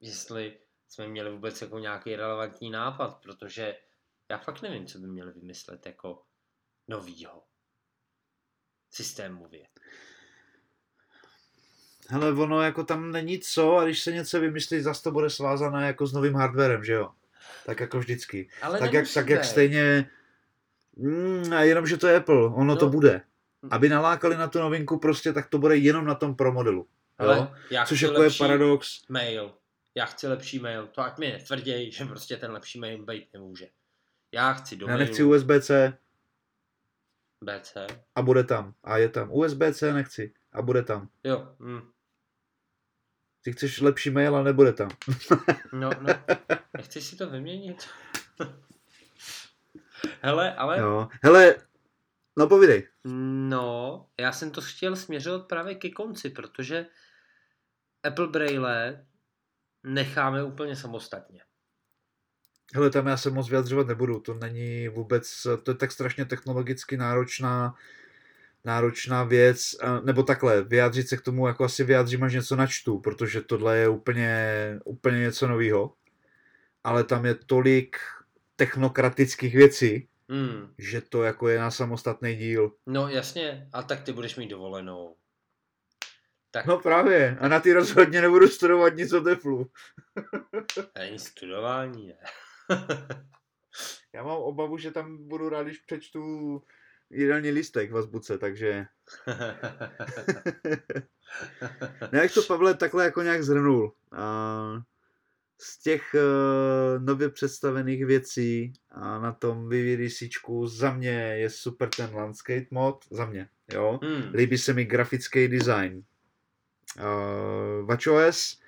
jestli 0.00 0.60
jsme 0.88 1.08
měli 1.08 1.30
vůbec 1.30 1.62
jako 1.62 1.78
nějaký 1.78 2.16
relevantní 2.16 2.70
nápad, 2.70 3.22
protože 3.22 3.76
já 4.30 4.38
fakt 4.38 4.62
nevím, 4.62 4.86
co 4.86 4.98
by 4.98 5.06
měli 5.06 5.32
vymyslet 5.32 5.86
jako 5.86 6.22
novýho 6.88 7.44
systémově. 8.90 9.68
Hele, 12.08 12.32
ono 12.32 12.62
jako 12.62 12.84
tam 12.84 13.12
není 13.12 13.38
co 13.38 13.76
a 13.76 13.84
když 13.84 14.02
se 14.02 14.12
něco 14.12 14.40
vymyslí, 14.40 14.80
zase 14.80 15.02
to 15.02 15.10
bude 15.10 15.30
svázané 15.30 15.86
jako 15.86 16.06
s 16.06 16.12
novým 16.12 16.34
hardwarem, 16.34 16.84
že 16.84 16.92
jo? 16.92 17.10
Tak 17.66 17.80
jako 17.80 17.98
vždycky. 17.98 18.48
Ale 18.62 18.78
tak, 18.78 18.92
jak, 18.92 19.06
tak 19.14 19.28
jak 19.28 19.44
stejně... 19.44 20.10
Mm, 20.96 21.52
a 21.52 21.62
jenom, 21.62 21.86
že 21.86 21.96
to 21.96 22.06
je 22.06 22.16
Apple, 22.16 22.44
ono 22.44 22.64
no. 22.64 22.76
to 22.76 22.88
bude. 22.88 23.20
Aby 23.70 23.88
nalákali 23.88 24.36
na 24.36 24.48
tu 24.48 24.58
novinku 24.58 24.98
prostě, 24.98 25.32
tak 25.32 25.48
to 25.48 25.58
bude 25.58 25.76
jenom 25.76 26.04
na 26.04 26.14
tom 26.14 26.34
Pro 26.34 26.52
modelu. 26.52 26.86
Ale 27.18 27.54
já 27.70 27.84
Což 27.84 28.00
jako 28.00 28.22
je 28.22 28.30
paradox. 28.38 29.02
Mail. 29.08 29.54
Já 29.94 30.06
chci 30.06 30.26
lepší 30.26 30.58
mail. 30.58 30.86
To 30.86 31.02
ať 31.02 31.18
mi 31.18 31.32
netvrděj, 31.32 31.90
že 31.90 32.04
prostě 32.04 32.36
ten 32.36 32.52
lepší 32.52 32.80
mail 32.80 33.04
být 33.04 33.28
nemůže. 33.32 33.68
Já 34.32 34.52
chci 34.52 34.76
do 34.76 34.86
Já 34.86 34.96
nechci 34.96 35.24
USB-C. 35.24 35.98
BC. 37.44 37.76
A 38.14 38.22
bude 38.22 38.44
tam. 38.44 38.74
A 38.84 38.98
je 38.98 39.08
tam. 39.08 39.32
USB-C 39.32 39.92
nechci. 39.92 40.32
A 40.52 40.62
bude 40.62 40.82
tam. 40.82 41.08
Jo. 41.24 41.48
Mm. 41.58 41.80
Ty 43.46 43.52
chceš 43.52 43.80
lepší 43.80 44.10
mail 44.10 44.36
a 44.36 44.42
nebude 44.42 44.72
tam. 44.72 44.88
no, 45.72 45.90
no. 46.00 46.14
Nechceš 46.76 47.04
si 47.04 47.16
to 47.16 47.30
vyměnit? 47.30 47.88
Hele, 50.22 50.54
ale... 50.54 50.78
Jo. 50.78 51.08
Hele, 51.22 51.54
no 52.38 52.48
povídej. 52.48 52.88
No, 53.48 54.06
já 54.20 54.32
jsem 54.32 54.50
to 54.50 54.60
chtěl 54.60 54.96
směřovat 54.96 55.46
právě 55.46 55.74
ke 55.74 55.90
konci, 55.90 56.30
protože 56.30 56.86
Apple 58.02 58.26
Braille 58.26 59.06
necháme 59.84 60.44
úplně 60.44 60.76
samostatně. 60.76 61.40
Hele, 62.74 62.90
tam 62.90 63.06
já 63.06 63.16
se 63.16 63.30
moc 63.30 63.48
vyjadřovat 63.48 63.86
nebudu, 63.86 64.20
to 64.20 64.34
není 64.34 64.88
vůbec, 64.88 65.46
to 65.62 65.70
je 65.70 65.74
tak 65.74 65.92
strašně 65.92 66.24
technologicky 66.24 66.96
náročná 66.96 67.74
náročná 68.66 69.24
věc, 69.24 69.76
nebo 70.04 70.22
takhle, 70.22 70.62
vyjádřit 70.62 71.08
se 71.08 71.16
k 71.16 71.20
tomu, 71.20 71.46
jako 71.46 71.64
asi 71.64 71.84
vyjádřím, 71.84 72.22
až 72.22 72.34
něco 72.34 72.56
načtu, 72.56 72.98
protože 72.98 73.40
tohle 73.40 73.78
je 73.78 73.88
úplně, 73.88 74.40
úplně 74.84 75.18
něco 75.18 75.48
nového. 75.48 75.92
Ale 76.84 77.04
tam 77.04 77.26
je 77.26 77.34
tolik 77.34 77.96
technokratických 78.56 79.54
věcí, 79.54 80.08
hmm. 80.28 80.74
že 80.78 81.00
to 81.00 81.22
jako 81.22 81.48
je 81.48 81.58
na 81.58 81.70
samostatný 81.70 82.36
díl. 82.36 82.72
No 82.86 83.08
jasně, 83.08 83.68
a 83.72 83.82
tak 83.82 84.02
ty 84.02 84.12
budeš 84.12 84.36
mít 84.36 84.48
dovolenou. 84.48 85.16
Tak... 86.50 86.66
No 86.66 86.78
právě, 86.78 87.36
a 87.40 87.48
na 87.48 87.60
ty 87.60 87.72
rozhodně 87.72 88.20
nebudu 88.20 88.48
studovat 88.48 88.94
nic 88.94 89.12
o 89.12 89.20
teflu. 89.20 89.70
Ani 90.94 91.18
studování, 91.18 92.06
ne. 92.06 92.18
Já 94.14 94.22
mám 94.22 94.36
obavu, 94.36 94.78
že 94.78 94.90
tam 94.90 95.28
budu 95.28 95.48
rád, 95.48 95.62
když 95.62 95.78
přečtu 95.78 96.62
jídelní 97.10 97.50
listek 97.50 97.92
v 97.92 97.96
azbuce, 97.96 98.38
takže... 98.38 98.86
ne, 102.12 102.18
jak 102.18 102.34
to 102.34 102.42
Pavle 102.42 102.74
takhle 102.74 103.04
jako 103.04 103.22
nějak 103.22 103.42
zhrnul. 103.42 103.92
Uh, 104.12 104.82
z 105.60 105.82
těch 105.82 106.14
uh, 106.14 107.02
nově 107.04 107.28
představených 107.28 108.06
věcí 108.06 108.72
a 108.90 109.18
na 109.18 109.32
tom 109.32 109.68
VVDCčku 109.68 110.66
za 110.66 110.92
mě 110.92 111.10
je 111.10 111.50
super 111.50 111.88
ten 111.96 112.14
landscape 112.14 112.66
mod, 112.70 113.04
za 113.10 113.26
mě, 113.26 113.48
jo. 113.72 114.00
Hmm. 114.02 114.30
Líbí 114.34 114.58
se 114.58 114.72
mi 114.72 114.84
grafický 114.84 115.48
design. 115.48 116.02
Uh, 116.98 117.86
WatchOS 117.86 118.60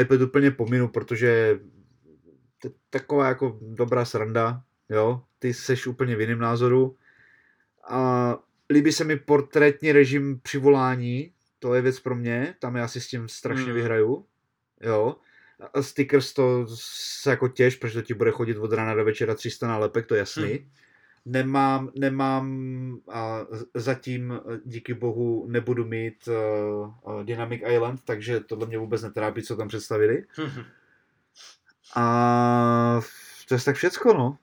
iPad 0.00 0.20
úplně 0.20 0.50
pominu, 0.50 0.88
protože 0.88 1.60
taková 2.90 3.28
jako 3.28 3.58
dobrá 3.62 4.04
sranda, 4.04 4.62
jo. 4.88 5.22
Ty 5.38 5.54
seš 5.54 5.86
úplně 5.86 6.16
v 6.16 6.20
jiném 6.20 6.38
názoru. 6.38 6.96
A 7.88 8.38
líbí 8.70 8.92
se 8.92 9.04
mi 9.04 9.16
portrétní 9.16 9.92
režim 9.92 10.40
přivolání, 10.42 11.32
to 11.58 11.74
je 11.74 11.82
věc 11.82 12.00
pro 12.00 12.14
mě, 12.14 12.54
tam 12.58 12.76
já 12.76 12.88
si 12.88 13.00
s 13.00 13.08
tím 13.08 13.28
strašně 13.28 13.64
hmm. 13.64 13.74
vyhraju, 13.74 14.26
jo. 14.80 15.16
A 15.74 15.82
stickers 15.82 16.32
to 16.32 16.66
se 16.74 17.30
jako 17.30 17.48
těž, 17.48 17.76
protože 17.76 17.94
to 17.94 18.06
ti 18.06 18.14
bude 18.14 18.30
chodit 18.30 18.56
od 18.56 18.72
rána 18.72 18.94
do 18.94 19.04
večera 19.04 19.34
300 19.34 19.68
nálepek, 19.68 20.06
to 20.06 20.14
je 20.14 20.18
jasný. 20.18 20.52
Hmm. 20.52 20.70
Nemám, 21.24 21.90
nemám 21.98 22.96
a 23.08 23.46
zatím 23.74 24.40
díky 24.64 24.94
bohu 24.94 25.46
nebudu 25.48 25.84
mít 25.84 26.28
uh, 26.28 27.22
Dynamic 27.24 27.62
Island, 27.74 28.00
takže 28.04 28.40
tohle 28.40 28.66
mě 28.66 28.78
vůbec 28.78 29.02
netrápí, 29.02 29.42
co 29.42 29.56
tam 29.56 29.68
představili. 29.68 30.24
Hmm. 30.30 30.64
A 31.96 33.00
to 33.48 33.54
je 33.54 33.60
tak 33.60 33.76
všecko, 33.76 34.14
no. 34.14 34.38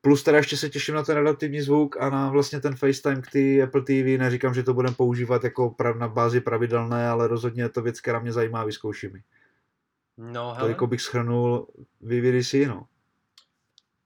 Plus 0.00 0.22
teda 0.22 0.38
ještě 0.38 0.56
se 0.56 0.70
těším 0.70 0.94
na 0.94 1.02
ten 1.02 1.14
relativní 1.14 1.60
zvuk 1.60 1.96
a 1.96 2.10
na 2.10 2.30
vlastně 2.30 2.60
ten 2.60 2.76
FaceTime 2.76 3.22
k 3.22 3.30
ty 3.30 3.62
Apple 3.62 3.82
TV. 3.82 4.18
Neříkám, 4.18 4.54
že 4.54 4.62
to 4.62 4.74
budeme 4.74 4.94
používat 4.94 5.44
jako 5.44 5.76
na 5.98 6.08
bázi 6.08 6.40
pravidelné, 6.40 7.08
ale 7.08 7.28
rozhodně 7.28 7.62
je 7.62 7.68
to 7.68 7.82
věc, 7.82 8.00
která 8.00 8.18
mě 8.18 8.32
zajímá, 8.32 8.64
vyzkouším 8.64 9.16
ji. 9.16 9.22
No, 10.16 10.48
hele. 10.48 10.60
Toliko 10.60 10.86
bych 10.86 11.00
schrnul 11.00 11.68
si, 12.40 12.66
no. 12.66 12.86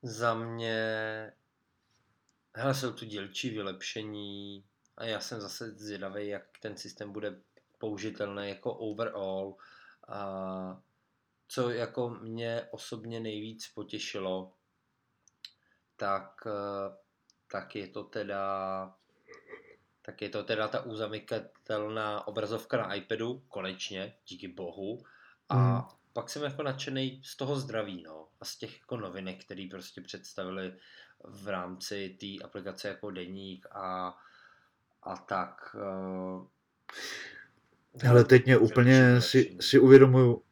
Za 0.02 0.34
mě... 0.34 1.32
Hele, 2.54 2.74
jsou 2.74 2.92
tu 2.92 3.04
dílčí 3.04 3.50
vylepšení 3.50 4.64
a 4.96 5.04
já 5.04 5.20
jsem 5.20 5.40
zase 5.40 5.70
zvědavý, 5.70 6.28
jak 6.28 6.42
ten 6.60 6.76
systém 6.76 7.12
bude 7.12 7.36
použitelný 7.78 8.48
jako 8.48 8.74
overall. 8.74 9.56
A 10.08 10.80
co 11.48 11.70
jako 11.70 12.10
mě 12.10 12.62
osobně 12.70 13.20
nejvíc 13.20 13.68
potěšilo, 13.74 14.52
tak, 16.02 16.46
eh, 16.46 16.96
tak 17.46 17.76
je 17.76 17.88
to 17.88 18.02
teda 18.04 18.42
tak 20.02 20.22
je 20.22 20.28
to 20.28 20.42
teda 20.42 20.68
ta 20.68 20.82
uzamykatelná 20.82 22.26
obrazovka 22.26 22.76
na 22.76 22.94
iPadu, 22.94 23.42
konečně, 23.48 24.14
díky 24.26 24.48
bohu. 24.48 25.02
A 25.48 25.56
mm. 25.56 25.82
pak 26.12 26.30
jsem 26.30 26.42
jako 26.42 26.62
nadšený 26.62 27.22
z 27.24 27.36
toho 27.36 27.56
zdraví, 27.56 28.02
no. 28.02 28.28
A 28.40 28.44
z 28.44 28.56
těch 28.56 28.80
jako 28.80 28.96
novinek, 28.96 29.44
které 29.44 29.68
prostě 29.70 30.00
představili 30.00 30.74
v 31.24 31.48
rámci 31.48 32.16
té 32.20 32.44
aplikace 32.44 32.88
jako 32.88 33.10
deník 33.10 33.66
a, 33.70 34.18
a 35.02 35.16
tak. 35.16 35.76
Uh, 35.76 36.46
ale 38.10 38.24
teď 38.24 38.44
mě 38.44 38.58
úplně 38.58 39.20
si, 39.20 39.56
si 39.60 39.78
uvědomuju, 39.78 40.42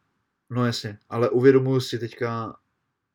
no 0.51 0.67
jasně, 0.67 0.99
ale 1.09 1.31
uvědomuju 1.31 1.81
si 1.81 1.99
teďka, 1.99 2.59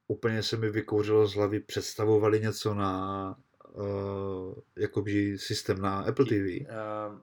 úplně 0.08 0.44
se 0.44 0.58
mi 0.58 0.70
vykouřilo 0.70 1.28
z 1.28 1.36
hlavy, 1.36 1.60
představovali 1.60 2.40
něco 2.40 2.74
na 2.74 3.36
uh, 3.72 4.54
jakoby 4.76 5.38
systém 5.40 5.82
na 5.82 6.00
Apple 6.00 6.26
TV. 6.26 6.62
Uh, 6.62 7.20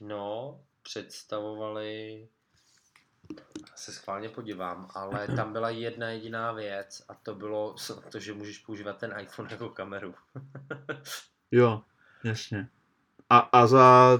no, 0.00 0.60
představovali 0.82 2.28
se 3.74 3.92
schválně 3.92 4.28
podívám, 4.28 4.88
ale 4.94 5.26
tam 5.36 5.52
byla 5.52 5.70
jedna 5.70 6.08
jediná 6.08 6.52
věc 6.52 7.02
a 7.08 7.14
to 7.14 7.34
bylo 7.34 7.74
to, 8.10 8.18
že 8.18 8.32
můžeš 8.32 8.58
používat 8.58 8.98
ten 8.98 9.14
iPhone 9.20 9.48
jako 9.50 9.68
kameru. 9.68 10.14
jo, 11.50 11.82
jasně. 12.24 12.68
A, 13.30 13.38
a 13.38 13.66
za, 13.66 14.18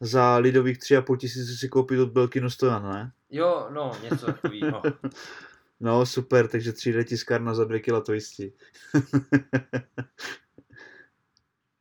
za 0.00 0.36
lidových 0.36 0.78
tři 0.78 0.96
a 0.96 1.02
půl 1.02 1.16
tisíce 1.16 1.56
si 1.56 1.68
koupit 1.68 2.00
od 2.00 2.12
Belkinu 2.12 2.50
Stojan, 2.50 2.92
ne? 2.92 3.12
Jo, 3.32 3.68
no, 3.70 3.92
něco 4.02 4.26
takového. 4.26 4.82
no, 5.80 6.06
super, 6.06 6.48
takže 6.48 6.70
3D 6.70 7.04
tiskárna 7.04 7.54
za 7.54 7.64
dvě 7.64 7.80
kila 7.80 8.00
to 8.00 8.12
jistí. 8.12 8.52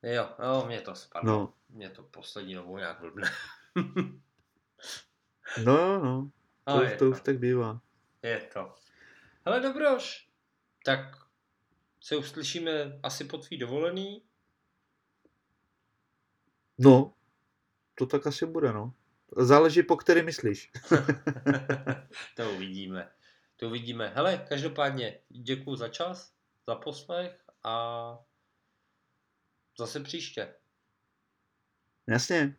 jo, 0.04 0.30
jo, 0.44 0.64
mě 0.68 0.82
to 0.82 0.96
spadlo. 0.96 1.32
No. 1.32 1.54
Mě 1.70 1.90
to 1.90 2.04
poslední 2.04 2.56
dobou 2.56 2.78
nějak 2.78 3.00
blbne. 3.00 3.32
no, 5.66 6.00
no. 6.04 6.32
To, 6.64 6.84
no, 6.84 6.90
to, 6.90 6.98
to 6.98 7.10
už 7.10 7.22
tak 7.22 7.40
bývá. 7.40 7.82
Je 8.24 8.40
to. 8.54 8.76
Ale 9.46 9.60
dobroš, 9.60 10.30
tak 10.86 11.00
se 12.02 12.18
uslyšíme 12.18 13.00
asi 13.04 13.24
po 13.24 13.38
tvý 13.38 13.58
dovolený. 13.58 14.24
No, 16.78 17.14
to 17.96 18.06
tak 18.06 18.28
asi 18.28 18.46
bude, 18.46 18.74
no. 18.74 18.94
Záleží, 19.38 19.84
po 19.84 19.98
který 19.98 20.24
myslíš. 20.24 20.72
to 22.36 22.52
uvidíme. 22.52 23.10
To 23.56 23.68
uvidíme. 23.68 24.12
Hele, 24.16 24.46
každopádně 24.50 25.20
děkuji 25.30 25.76
za 25.76 25.88
čas, 25.88 26.34
za 26.68 26.76
poslech 26.76 27.40
a 27.64 28.18
zase 29.80 30.00
příště. 30.00 30.54
Jasně. 32.10 32.56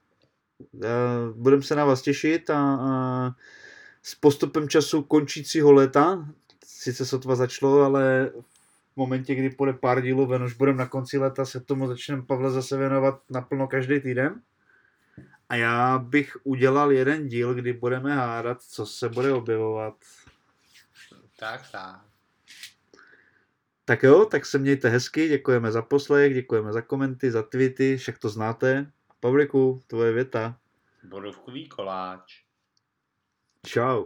Budeme 1.33 1.63
se 1.63 1.75
na 1.75 1.85
vás 1.85 2.03
těšit 2.03 2.51
a, 2.51 2.59
a 2.75 3.31
s 4.03 4.15
postupem 4.15 4.69
času 4.69 5.03
končícího 5.03 5.73
léta, 5.73 6.29
sice 6.65 7.07
sotva 7.07 7.35
začalo, 7.37 7.81
ale 7.81 8.33
v 8.93 8.97
momentě, 8.97 9.35
kdy 9.35 9.51
půjde 9.51 9.73
pár 9.73 10.03
dílů 10.03 10.27
ven, 10.27 10.43
už 10.43 10.55
budeme 10.55 10.79
na 10.79 10.87
konci 10.87 11.19
léta, 11.19 11.45
se 11.45 11.61
tomu 11.61 11.87
začneme 11.87 12.23
Pavle 12.23 12.51
zase 12.51 12.77
věnovat 12.77 13.23
naplno 13.31 13.69
každý 13.69 14.01
týden. 14.01 14.43
A 15.53 15.57
já 15.57 15.99
bych 15.99 16.37
udělal 16.45 16.93
jeden 16.93 17.29
díl, 17.29 17.55
kdy 17.55 17.73
budeme 17.73 18.15
hádat, 18.15 18.63
co 18.63 18.87
se 18.87 19.09
bude 19.09 19.33
objevovat. 19.33 19.95
Tak, 21.39 21.71
tak. 21.71 22.05
Tak 23.85 24.03
jo, 24.03 24.25
tak 24.25 24.47
se 24.47 24.59
mějte 24.59 24.89
hezky, 24.89 25.29
děkujeme 25.29 25.73
za 25.73 25.83
poslech, 25.83 26.35
děkujeme 26.35 26.73
za 26.73 26.83
komenty, 26.83 27.31
za 27.31 27.43
tweety, 27.43 27.97
však 27.97 28.19
to 28.19 28.29
znáte. 28.29 28.93
Pavliku, 29.21 29.83
tvoje 29.87 30.13
věta. 30.13 30.59
Bodovkový 31.03 31.69
koláč. 31.69 32.43
Čau. 33.67 34.05